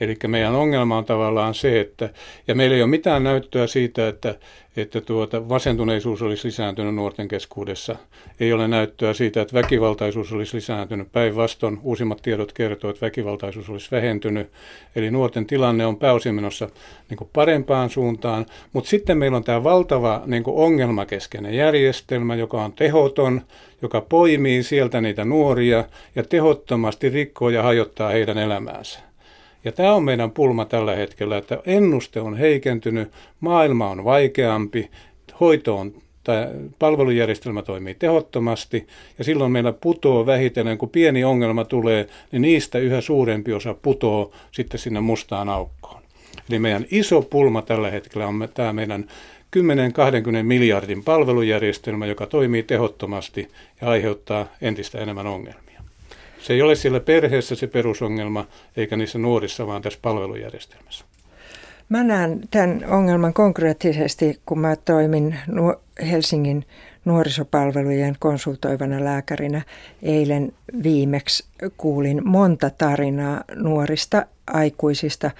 Eli 0.00 0.16
meidän 0.26 0.54
ongelma 0.54 0.98
on 0.98 1.04
tavallaan 1.04 1.54
se, 1.54 1.80
että, 1.80 2.08
ja 2.48 2.54
meillä 2.54 2.76
ei 2.76 2.82
ole 2.82 2.90
mitään 2.90 3.24
näyttöä 3.24 3.66
siitä, 3.66 4.08
että, 4.08 4.34
että 4.76 5.00
tuota, 5.00 5.48
vasentuneisuus 5.48 6.22
olisi 6.22 6.46
lisääntynyt 6.46 6.94
nuorten 6.94 7.28
keskuudessa. 7.28 7.96
Ei 8.40 8.52
ole 8.52 8.68
näyttöä 8.68 9.12
siitä, 9.12 9.42
että 9.42 9.54
väkivaltaisuus 9.54 10.32
olisi 10.32 10.56
lisääntynyt. 10.56 11.12
Päinvastoin 11.12 11.78
uusimmat 11.82 12.22
tiedot 12.22 12.52
kertovat, 12.52 12.96
että 12.96 13.06
väkivaltaisuus 13.06 13.70
olisi 13.70 13.90
vähentynyt. 13.90 14.50
Eli 14.96 15.10
nuorten 15.10 15.46
tilanne 15.46 15.86
on 15.86 15.96
pääosin 15.96 16.34
menossa 16.34 16.68
niin 17.10 17.28
parempaan 17.32 17.90
suuntaan. 17.90 18.46
Mutta 18.72 18.90
sitten 18.90 19.18
meillä 19.18 19.36
on 19.36 19.44
tämä 19.44 19.64
valtava 19.64 20.22
niin 20.26 20.42
ongelmakeskeinen 20.46 21.54
järjestelmä, 21.54 22.34
joka 22.34 22.64
on 22.64 22.72
tehoton, 22.72 23.40
joka 23.82 24.00
poimii 24.00 24.62
sieltä 24.62 25.00
niitä 25.00 25.24
nuoria 25.24 25.84
ja 26.14 26.22
tehottomasti 26.22 27.08
rikkoo 27.08 27.48
ja 27.48 27.62
hajottaa 27.62 28.10
heidän 28.10 28.38
elämäänsä. 28.38 29.13
Ja 29.64 29.72
tämä 29.72 29.94
on 29.94 30.04
meidän 30.04 30.30
pulma 30.30 30.64
tällä 30.64 30.94
hetkellä, 30.94 31.36
että 31.36 31.58
ennuste 31.66 32.20
on 32.20 32.36
heikentynyt, 32.36 33.12
maailma 33.40 33.90
on 33.90 34.04
vaikeampi, 34.04 34.90
hoito 35.40 35.76
on 35.76 35.92
tämä 36.24 36.48
palvelujärjestelmä 36.78 37.62
toimii 37.62 37.94
tehottomasti 37.94 38.86
ja 39.18 39.24
silloin 39.24 39.52
meillä 39.52 39.72
putoo 39.72 40.26
vähitellen, 40.26 40.78
kun 40.78 40.90
pieni 40.90 41.24
ongelma 41.24 41.64
tulee, 41.64 42.06
niin 42.32 42.42
niistä 42.42 42.78
yhä 42.78 43.00
suurempi 43.00 43.52
osa 43.52 43.74
putoo 43.74 44.32
sitten 44.52 44.80
sinne 44.80 45.00
mustaan 45.00 45.48
aukkoon. 45.48 46.02
Eli 46.50 46.58
meidän 46.58 46.86
iso 46.90 47.22
pulma 47.22 47.62
tällä 47.62 47.90
hetkellä 47.90 48.26
on 48.26 48.48
tämä 48.54 48.72
meidän 48.72 49.04
10-20 49.56 50.42
miljardin 50.42 51.04
palvelujärjestelmä, 51.04 52.06
joka 52.06 52.26
toimii 52.26 52.62
tehottomasti 52.62 53.48
ja 53.80 53.88
aiheuttaa 53.88 54.46
entistä 54.60 54.98
enemmän 54.98 55.26
ongelmia. 55.26 55.63
Se 56.44 56.52
ei 56.52 56.62
ole 56.62 56.74
siellä 56.74 57.00
perheessä 57.00 57.54
se 57.54 57.66
perusongelma, 57.66 58.46
eikä 58.76 58.96
niissä 58.96 59.18
nuorissa, 59.18 59.66
vaan 59.66 59.82
tässä 59.82 59.98
palvelujärjestelmässä. 60.02 61.04
Mä 61.88 62.04
näen 62.04 62.40
tämän 62.50 62.84
ongelman 62.88 63.34
konkreettisesti, 63.34 64.40
kun 64.46 64.58
mä 64.58 64.76
toimin 64.76 65.36
Helsingin 66.10 66.64
nuorisopalvelujen 67.04 68.16
konsultoivana 68.18 69.04
lääkärinä 69.04 69.62
eilen 70.02 70.52
viimeksi 70.82 71.44
kuulin 71.76 72.28
monta 72.28 72.70
tarinaa 72.70 73.44
nuorista 73.54 74.26
aikuisista, 74.46 75.30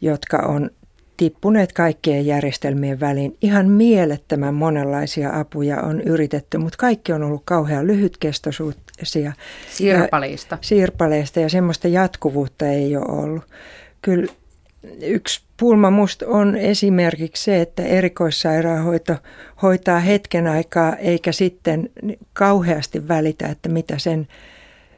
jotka 0.00 0.36
on 0.36 0.70
tippuneet 1.16 1.72
kaikkien 1.72 2.26
järjestelmien 2.26 3.00
väliin. 3.00 3.36
Ihan 3.42 3.68
mielettömän 3.68 4.54
monenlaisia 4.54 5.40
apuja 5.40 5.80
on 5.80 6.00
yritetty, 6.00 6.58
mutta 6.58 6.78
kaikki 6.78 7.12
on 7.12 7.22
ollut 7.22 7.42
kauhean 7.44 7.86
lyhytkestoisuuksia. 7.86 9.32
Sirpaleista. 9.70 10.54
Ja, 10.54 10.58
sirpaleista 10.60 11.40
ja 11.40 11.48
semmoista 11.48 11.88
jatkuvuutta 11.88 12.66
ei 12.66 12.96
ole 12.96 13.22
ollut. 13.22 13.44
Kyllä 14.02 14.26
yksi 15.00 15.42
pulma 15.56 15.90
musta 15.90 16.26
on 16.28 16.56
esimerkiksi 16.56 17.44
se, 17.44 17.60
että 17.60 17.82
erikoissairaanhoito 17.82 19.16
hoitaa 19.62 20.00
hetken 20.00 20.46
aikaa 20.46 20.96
eikä 20.96 21.32
sitten 21.32 21.90
kauheasti 22.32 23.08
välitä, 23.08 23.46
että 23.46 23.68
mitä 23.68 23.98
sen, 23.98 24.28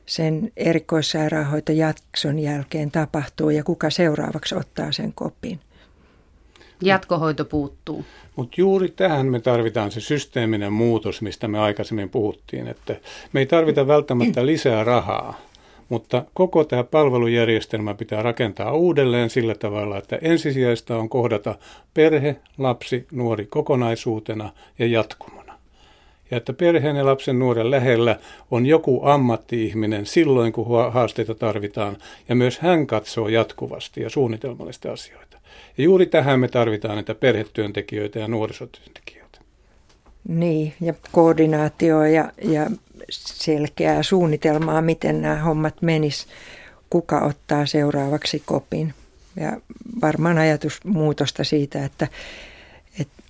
sen 0.06 0.52
erikoissairaanhoitojakson 0.56 2.38
jälkeen 2.38 2.90
tapahtuu 2.90 3.50
ja 3.50 3.64
kuka 3.64 3.90
seuraavaksi 3.90 4.54
ottaa 4.54 4.92
sen 4.92 5.12
kopin. 5.12 5.60
Jatkohoito 6.82 7.44
puuttuu. 7.44 8.04
Mutta 8.36 8.54
juuri 8.60 8.88
tähän 8.88 9.26
me 9.26 9.40
tarvitaan 9.40 9.90
se 9.90 10.00
systeeminen 10.00 10.72
muutos, 10.72 11.22
mistä 11.22 11.48
me 11.48 11.58
aikaisemmin 11.58 12.08
puhuttiin, 12.08 12.68
että 12.68 12.96
me 13.32 13.40
ei 13.40 13.46
tarvita 13.46 13.86
välttämättä 13.86 14.46
lisää 14.46 14.84
rahaa, 14.84 15.40
mutta 15.88 16.24
koko 16.34 16.64
tämä 16.64 16.84
palvelujärjestelmä 16.84 17.94
pitää 17.94 18.22
rakentaa 18.22 18.72
uudelleen 18.72 19.30
sillä 19.30 19.54
tavalla, 19.54 19.98
että 19.98 20.18
ensisijaista 20.22 20.96
on 20.96 21.08
kohdata 21.08 21.54
perhe, 21.94 22.36
lapsi, 22.58 23.06
nuori 23.12 23.46
kokonaisuutena 23.46 24.52
ja 24.78 24.86
jatkumona. 24.86 25.58
Ja 26.30 26.36
että 26.36 26.52
perheen 26.52 26.96
ja 26.96 27.06
lapsen 27.06 27.38
nuoren 27.38 27.70
lähellä 27.70 28.18
on 28.50 28.66
joku 28.66 29.00
ammatti-ihminen 29.04 30.06
silloin, 30.06 30.52
kun 30.52 30.92
haasteita 30.92 31.34
tarvitaan, 31.34 31.96
ja 32.28 32.34
myös 32.34 32.58
hän 32.58 32.86
katsoo 32.86 33.28
jatkuvasti 33.28 34.02
ja 34.02 34.10
suunnitelmallisesti 34.10 34.88
asioita. 34.88 35.25
Ja 35.78 35.84
juuri 35.84 36.06
tähän 36.06 36.40
me 36.40 36.48
tarvitaan 36.48 36.94
näitä 36.94 37.14
perhetyöntekijöitä 37.14 38.18
ja 38.18 38.28
nuorisotyöntekijöitä. 38.28 39.38
Niin, 40.28 40.74
ja 40.80 40.94
koordinaatio 41.12 42.04
ja, 42.04 42.32
ja 42.42 42.70
selkeää 43.10 44.02
suunnitelmaa, 44.02 44.82
miten 44.82 45.22
nämä 45.22 45.36
hommat 45.36 45.82
menis, 45.82 46.26
kuka 46.90 47.20
ottaa 47.20 47.66
seuraavaksi 47.66 48.42
kopin. 48.46 48.94
Ja 49.40 49.60
varmaan 50.00 50.38
ajatusmuutosta 50.38 51.44
siitä, 51.44 51.84
että, 51.84 52.08
että 53.00 53.22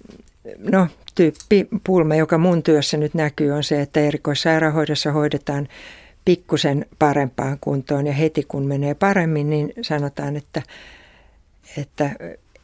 no, 0.59 0.86
tyyppi 1.14 1.68
pulma, 1.86 2.14
joka 2.14 2.38
mun 2.38 2.62
työssä 2.62 2.97
nyt 2.97 3.14
näkyy, 3.14 3.51
on 3.51 3.64
se, 3.64 3.80
että 3.80 4.01
erikoissairaanhoidossa 4.01 5.12
hoidetaan 5.12 5.68
pikkusen 6.24 6.86
parempaan 6.99 7.59
kuntoon 7.61 8.07
ja 8.07 8.12
heti 8.12 8.44
kun 8.49 8.66
menee 8.66 8.94
paremmin, 8.94 9.51
niin 9.51 9.72
sanotaan, 9.82 10.36
että, 10.36 10.62
että 11.79 12.11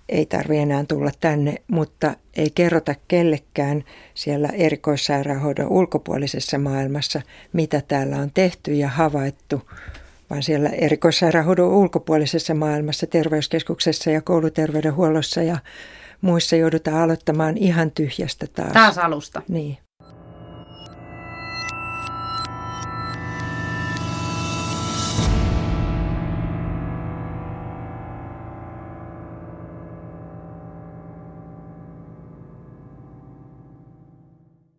ei 0.09 0.27
tarvi 0.27 0.59
enää 0.59 0.85
tulla 0.89 1.11
tänne, 1.21 1.55
mutta 1.69 2.15
ei 2.37 2.51
kerrota 2.51 2.95
kellekään 3.09 3.85
siellä 4.15 4.49
erikoissairaanhoidon 4.49 5.69
ulkopuolisessa 5.69 6.59
maailmassa, 6.59 7.23
mitä 7.53 7.83
täällä 7.89 8.17
on 8.17 8.31
tehty 8.35 8.75
ja 8.75 8.89
havaittu, 8.89 9.71
vaan 10.31 10.43
siellä 10.43 10.69
erikoissairaanhoidon 10.69 11.69
ulkopuolisessa 11.69 12.55
maailmassa, 12.55 13.07
terveyskeskuksessa 13.07 14.11
ja 14.11 14.21
kouluterveydenhuollossa 14.21 15.43
ja 15.43 15.59
muissa 16.21 16.57
joudutaan 16.57 17.03
aloittamaan 17.03 17.57
ihan 17.57 17.91
tyhjästä 17.91 18.47
taas. 18.47 18.73
Taas 18.73 18.99
alusta. 18.99 19.43
Niin. 19.49 19.79